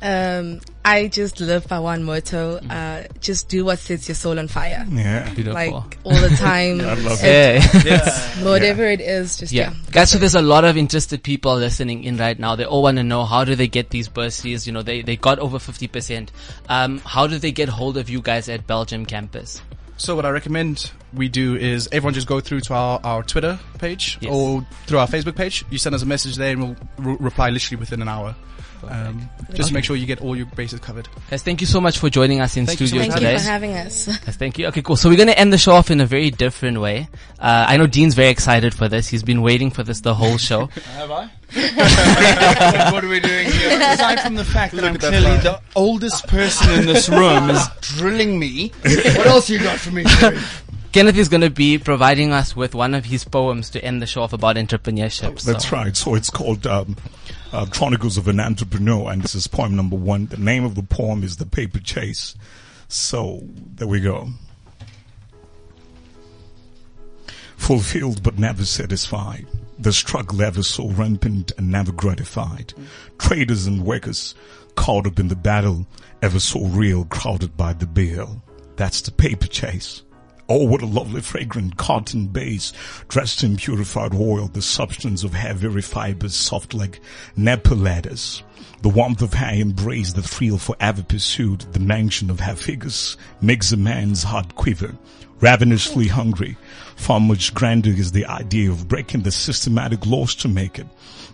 Um, 0.00 0.60
I 0.84 1.08
just 1.08 1.40
live 1.40 1.66
by 1.68 1.80
one 1.80 2.04
motto, 2.04 2.56
uh, 2.70 3.02
just 3.20 3.48
do 3.48 3.64
what 3.64 3.78
sets 3.80 4.08
your 4.08 4.14
soul 4.14 4.38
on 4.38 4.46
fire. 4.48 4.86
Yeah. 4.88 5.24
Beautiful. 5.34 5.52
Like 5.54 5.98
all 6.04 6.14
the 6.14 6.28
time. 6.38 6.80
I 6.82 6.94
love 6.94 7.18
It- 7.22 7.84
yeah. 7.84 8.44
Whatever 8.44 8.84
it 8.84 9.00
is, 9.00 9.36
just 9.38 9.52
Yeah. 9.52 9.70
yeah. 9.72 9.90
Guys, 9.90 10.10
so 10.10 10.18
there's 10.18 10.34
a 10.36 10.40
lot 10.42 10.64
of 10.64 10.76
interested 10.76 11.22
people 11.22 11.56
listening 11.56 12.04
in 12.04 12.16
right 12.16 12.38
now. 12.38 12.54
They 12.56 12.64
all 12.64 12.82
want 12.82 12.96
to 12.98 13.02
know 13.02 13.24
how 13.24 13.44
do 13.44 13.54
they 13.56 13.66
get 13.68 13.90
these 13.90 14.08
bursaries? 14.08 14.66
You 14.66 14.72
know, 14.72 14.82
they, 14.82 15.02
they 15.02 15.16
got 15.16 15.38
over 15.40 15.58
50%. 15.58 16.28
Um, 16.68 16.98
how 17.00 17.26
do 17.26 17.38
they 17.38 17.50
get 17.52 17.68
hold 17.68 17.96
of 17.98 18.08
you 18.08 18.20
guys 18.22 18.48
at 18.48 18.66
Belgium 18.66 19.04
campus? 19.04 19.60
So 19.96 20.14
what 20.14 20.24
I 20.24 20.30
recommend 20.30 20.92
we 21.12 21.28
do 21.28 21.56
is 21.56 21.88
everyone 21.90 22.14
just 22.14 22.28
go 22.28 22.38
through 22.38 22.60
to 22.60 22.74
our, 22.74 23.00
our 23.02 23.24
Twitter 23.24 23.58
page 23.80 24.16
Yes. 24.20 24.32
or 24.32 24.64
through 24.86 24.98
our 24.98 25.08
Facebook 25.08 25.34
page. 25.34 25.64
You 25.70 25.78
send 25.78 25.94
us 25.96 26.02
a 26.02 26.06
message 26.06 26.36
there 26.36 26.52
and 26.52 26.62
we'll 26.62 26.76
re- 26.98 27.16
reply 27.18 27.50
literally 27.50 27.80
within 27.80 28.00
an 28.00 28.08
hour. 28.08 28.36
Um, 28.86 29.28
just 29.54 29.68
to 29.68 29.74
make 29.74 29.84
sure 29.84 29.96
you 29.96 30.06
get 30.06 30.20
all 30.20 30.36
your 30.36 30.46
bases 30.46 30.80
covered. 30.80 31.08
Guys, 31.30 31.42
thank 31.42 31.60
you 31.60 31.66
so 31.66 31.80
much 31.80 31.98
for 31.98 32.10
joining 32.10 32.40
us 32.40 32.56
in 32.56 32.66
Thank 32.66 32.80
you 32.80 32.86
so 32.86 32.90
studio 32.96 33.08
much 33.12 33.20
Thank 33.20 33.32
you 33.32 33.38
for 33.38 33.44
having 33.44 33.72
us. 33.74 34.08
Yes, 34.26 34.36
thank 34.36 34.58
you. 34.58 34.66
Okay, 34.68 34.82
cool. 34.82 34.96
So 34.96 35.08
we're 35.08 35.16
going 35.16 35.28
to 35.28 35.38
end 35.38 35.52
the 35.52 35.58
show 35.58 35.72
off 35.72 35.90
in 35.90 36.00
a 36.00 36.06
very 36.06 36.30
different 36.30 36.80
way. 36.80 37.08
Uh, 37.38 37.66
I 37.68 37.76
know 37.76 37.86
Dean's 37.86 38.14
very 38.14 38.28
excited 38.28 38.74
for 38.74 38.88
this. 38.88 39.08
He's 39.08 39.22
been 39.22 39.42
waiting 39.42 39.70
for 39.70 39.82
this 39.82 40.00
the 40.00 40.14
whole 40.14 40.36
show. 40.38 40.66
Have 40.96 41.10
I? 41.10 41.30
what, 41.54 42.92
what 42.92 43.04
are 43.04 43.08
we 43.08 43.20
doing 43.20 43.50
here? 43.50 43.78
Aside 43.80 44.20
from 44.20 44.34
the 44.34 44.44
fact 44.44 44.74
that 44.74 44.82
Look 44.82 44.90
I'm 44.90 44.98
clearly 44.98 45.36
the 45.38 45.60
oldest 45.74 46.26
person 46.28 46.70
in 46.80 46.86
this 46.86 47.08
room 47.08 47.50
is 47.50 47.66
drilling 47.80 48.38
me, 48.38 48.72
what 48.82 49.26
else 49.26 49.48
you 49.48 49.58
got 49.58 49.78
for 49.78 49.90
me? 49.90 50.04
Jerry? 50.04 50.38
Kenneth 50.92 51.18
is 51.18 51.28
going 51.28 51.42
to 51.42 51.50
be 51.50 51.78
providing 51.78 52.32
us 52.32 52.56
with 52.56 52.74
one 52.74 52.94
of 52.94 53.04
his 53.04 53.22
poems 53.24 53.70
to 53.70 53.84
end 53.84 54.00
the 54.00 54.06
show 54.06 54.22
off 54.22 54.32
about 54.32 54.56
entrepreneurship. 54.56 55.38
So- 55.38 55.52
That's 55.52 55.70
right. 55.70 55.94
So 55.96 56.14
it's 56.14 56.30
called 56.30 56.66
um, 56.66 56.96
uh, 57.52 57.66
Chronicles 57.66 58.16
of 58.18 58.28
an 58.28 58.40
Entrepreneur, 58.40 59.10
and 59.10 59.22
this 59.22 59.34
is 59.34 59.46
poem 59.46 59.76
number 59.76 59.96
one. 59.96 60.26
The 60.26 60.36
name 60.36 60.64
of 60.64 60.74
the 60.74 60.82
poem 60.82 61.22
is 61.22 61.36
The 61.36 61.46
Paper 61.46 61.78
Chase. 61.78 62.34
So 62.88 63.42
there 63.74 63.88
we 63.88 64.00
go. 64.00 64.28
Fulfilled 67.56 68.22
but 68.22 68.38
never 68.38 68.64
satisfied. 68.64 69.46
The 69.78 69.92
struggle 69.92 70.42
ever 70.42 70.62
so 70.62 70.88
rampant 70.88 71.52
and 71.56 71.70
never 71.70 71.92
gratified. 71.92 72.74
Traders 73.18 73.66
and 73.66 73.84
workers 73.84 74.34
caught 74.74 75.06
up 75.06 75.18
in 75.18 75.28
the 75.28 75.36
battle, 75.36 75.86
ever 76.22 76.40
so 76.40 76.64
real, 76.64 77.04
crowded 77.04 77.56
by 77.56 77.72
the 77.72 77.86
bill. 77.86 78.42
That's 78.76 79.00
the 79.02 79.12
paper 79.12 79.46
chase. 79.46 80.02
Oh, 80.50 80.64
what 80.64 80.80
a 80.80 80.86
lovely 80.86 81.20
fragrant 81.20 81.76
cotton 81.76 82.28
base, 82.28 82.72
dressed 83.08 83.42
in 83.42 83.58
purified 83.58 84.14
oil, 84.14 84.48
the 84.48 84.62
substance 84.62 85.22
of 85.22 85.34
heavy 85.34 85.82
fibers, 85.82 86.34
soft 86.34 86.72
like 86.72 87.00
ladders. 87.74 88.42
The 88.80 88.88
warmth 88.88 89.20
of 89.20 89.34
her 89.34 89.52
embrace, 89.52 90.14
the 90.14 90.22
thrill 90.22 90.56
forever 90.56 91.02
pursued, 91.02 91.60
the 91.72 91.80
mention 91.80 92.30
of 92.30 92.40
her 92.40 92.56
figures 92.56 93.18
makes 93.42 93.72
a 93.72 93.76
man's 93.76 94.22
heart 94.22 94.54
quiver. 94.54 94.96
Ravenously 95.40 96.08
hungry, 96.08 96.56
far 96.96 97.20
much 97.20 97.54
grander 97.54 97.90
is 97.90 98.10
the 98.10 98.26
idea 98.26 98.70
of 98.70 98.88
breaking 98.88 99.22
the 99.22 99.30
systematic 99.30 100.04
laws 100.04 100.34
to 100.36 100.48
make 100.48 100.78
it. 100.78 100.86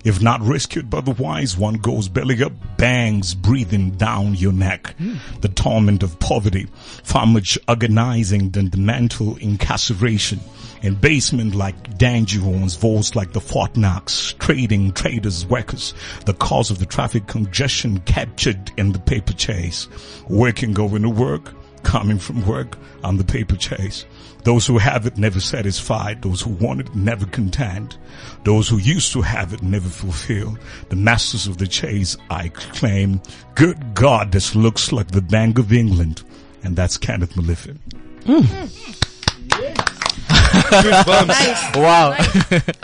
If 0.05 0.21
not 0.21 0.43
rescued 0.43 0.91
by 0.91 1.01
the 1.01 1.13
wise, 1.13 1.57
one 1.57 1.77
goes 1.77 2.09
belly 2.09 2.43
up, 2.43 2.53
bangs 2.77 3.35
breathing 3.35 3.93
down 3.93 4.35
your 4.35 4.53
neck. 4.53 4.95
Hmm. 4.99 5.15
The 5.41 5.49
torment 5.49 6.03
of 6.03 6.21
poverty, 6.21 6.67
far 7.03 7.27
much 7.27 7.59
agonizing 7.67 8.51
than 8.51 8.69
the 8.69 8.77
mental 8.77 9.37
incarceration. 9.39 10.41
In 10.83 10.97
basement 10.97 11.55
like 11.55 11.97
dangerons, 11.97 12.77
voice 12.79 13.15
like 13.15 13.33
the 13.33 13.41
Fort 13.41 13.75
Knox, 13.79 14.35
trading 14.39 14.93
traders, 14.93 15.47
workers, 15.47 15.95
the 16.27 16.35
cause 16.35 16.71
of 16.71 16.79
the 16.79 16.85
traffic 16.85 17.27
congestion 17.27 18.01
captured 18.01 18.71
in 18.77 18.93
the 18.93 18.99
paper 18.99 19.33
chase. 19.33 19.89
Working 20.29 20.75
going 20.75 21.01
to 21.01 21.09
work, 21.09 21.55
coming 21.85 22.19
from 22.19 22.47
work 22.47 22.77
on 23.03 23.17
the 23.19 23.25
paper 23.25 23.57
chase. 23.57 24.05
Those 24.43 24.67
who 24.67 24.77
have 24.79 25.07
it 25.07 25.17
never 25.17 25.41
satisfied. 25.41 26.23
Those 26.23 26.43
who 26.43 26.51
want 26.51 26.81
it 26.81 26.95
never 26.95 27.25
content. 27.27 27.97
Those 28.45 28.69
who 28.69 28.77
used 28.77 29.13
to 29.13 29.23
have 29.23 29.53
it 29.55 29.63
never 29.63 29.89
fulfilled. 29.89 30.59
The 30.91 30.97
masters 30.97 31.47
of 31.47 31.57
the 31.59 31.67
chase, 31.67 32.17
I 32.31 32.49
claim. 32.49 33.23
Good 33.55 33.95
God, 33.95 34.33
this 34.33 34.55
looks 34.55 34.93
like 34.93 35.09
the 35.13 35.23
Bank 35.23 35.59
of 35.59 35.73
England. 35.73 36.23
And 36.63 36.77
that's 36.77 36.99
Kenneth 36.99 37.35
Malifi. 37.35 37.79
Mm. 38.25 38.81
wow. 41.77 42.17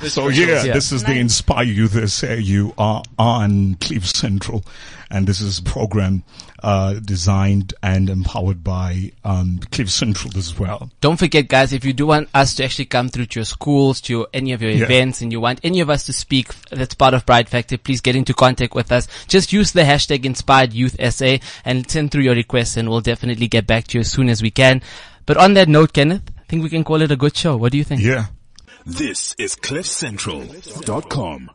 So 0.08 0.28
yeah, 0.28 0.64
Yeah. 0.64 0.72
this 0.74 0.92
is 0.92 1.04
the 1.04 1.12
Inspired 1.18 1.68
Youth 1.68 2.10
SA 2.10 2.32
You 2.34 2.74
are 2.78 3.02
on 3.18 3.74
Cliff 3.76 4.06
Central, 4.06 4.64
and 5.10 5.26
this 5.26 5.40
is 5.40 5.58
a 5.58 5.62
program 5.62 6.22
uh, 6.62 6.94
designed 6.94 7.74
and 7.82 8.08
empowered 8.10 8.62
by 8.64 9.12
um, 9.24 9.60
Cliff 9.70 9.90
Central 9.90 10.36
as 10.36 10.58
well. 10.58 10.90
Don't 11.00 11.18
forget, 11.18 11.48
guys, 11.48 11.72
if 11.72 11.84
you 11.84 11.92
do 11.92 12.06
want 12.06 12.28
us 12.34 12.54
to 12.56 12.64
actually 12.64 12.84
come 12.86 13.08
through 13.08 13.26
to 13.26 13.40
your 13.40 13.44
schools, 13.44 14.00
to 14.02 14.12
your, 14.12 14.28
any 14.34 14.52
of 14.52 14.62
your 14.62 14.70
Yeah. 14.72 14.84
events, 14.84 15.20
and 15.20 15.32
you 15.32 15.40
want 15.40 15.60
any 15.62 15.80
of 15.80 15.90
us 15.90 16.04
to 16.06 16.12
speak 16.12 16.54
that's 16.70 16.94
part 16.94 17.14
of 17.14 17.24
Bride 17.26 17.48
Factor, 17.48 17.76
please 17.78 18.00
get 18.00 18.16
into 18.16 18.34
contact 18.34 18.74
with 18.74 18.90
us. 18.92 19.08
Just 19.28 19.52
use 19.52 19.72
the 19.72 19.82
hashtag 19.82 20.24
Inspired 20.24 20.72
Youth 20.72 20.96
SA 21.12 21.38
and 21.64 21.90
send 21.90 22.10
through 22.10 22.22
your 22.22 22.34
requests, 22.34 22.76
and 22.76 22.88
we'll 22.88 23.00
definitely 23.00 23.48
get 23.48 23.66
back 23.66 23.86
to 23.88 23.98
you 23.98 24.00
as 24.00 24.10
soon 24.10 24.28
as 24.28 24.42
we 24.42 24.50
can. 24.50 24.82
But 25.26 25.36
on 25.36 25.54
that 25.54 25.68
note, 25.68 25.92
Kenneth, 25.92 26.22
I 26.38 26.42
think 26.48 26.62
we 26.62 26.68
can 26.70 26.84
call 26.84 27.02
it 27.02 27.10
a 27.10 27.16
good 27.16 27.36
show. 27.36 27.56
What 27.56 27.72
do 27.72 27.78
you 27.78 27.84
think? 27.84 28.00
Yeah. 28.02 28.26
This 28.86 29.34
is 29.38 29.56
CliffCentral.com. 29.56 31.50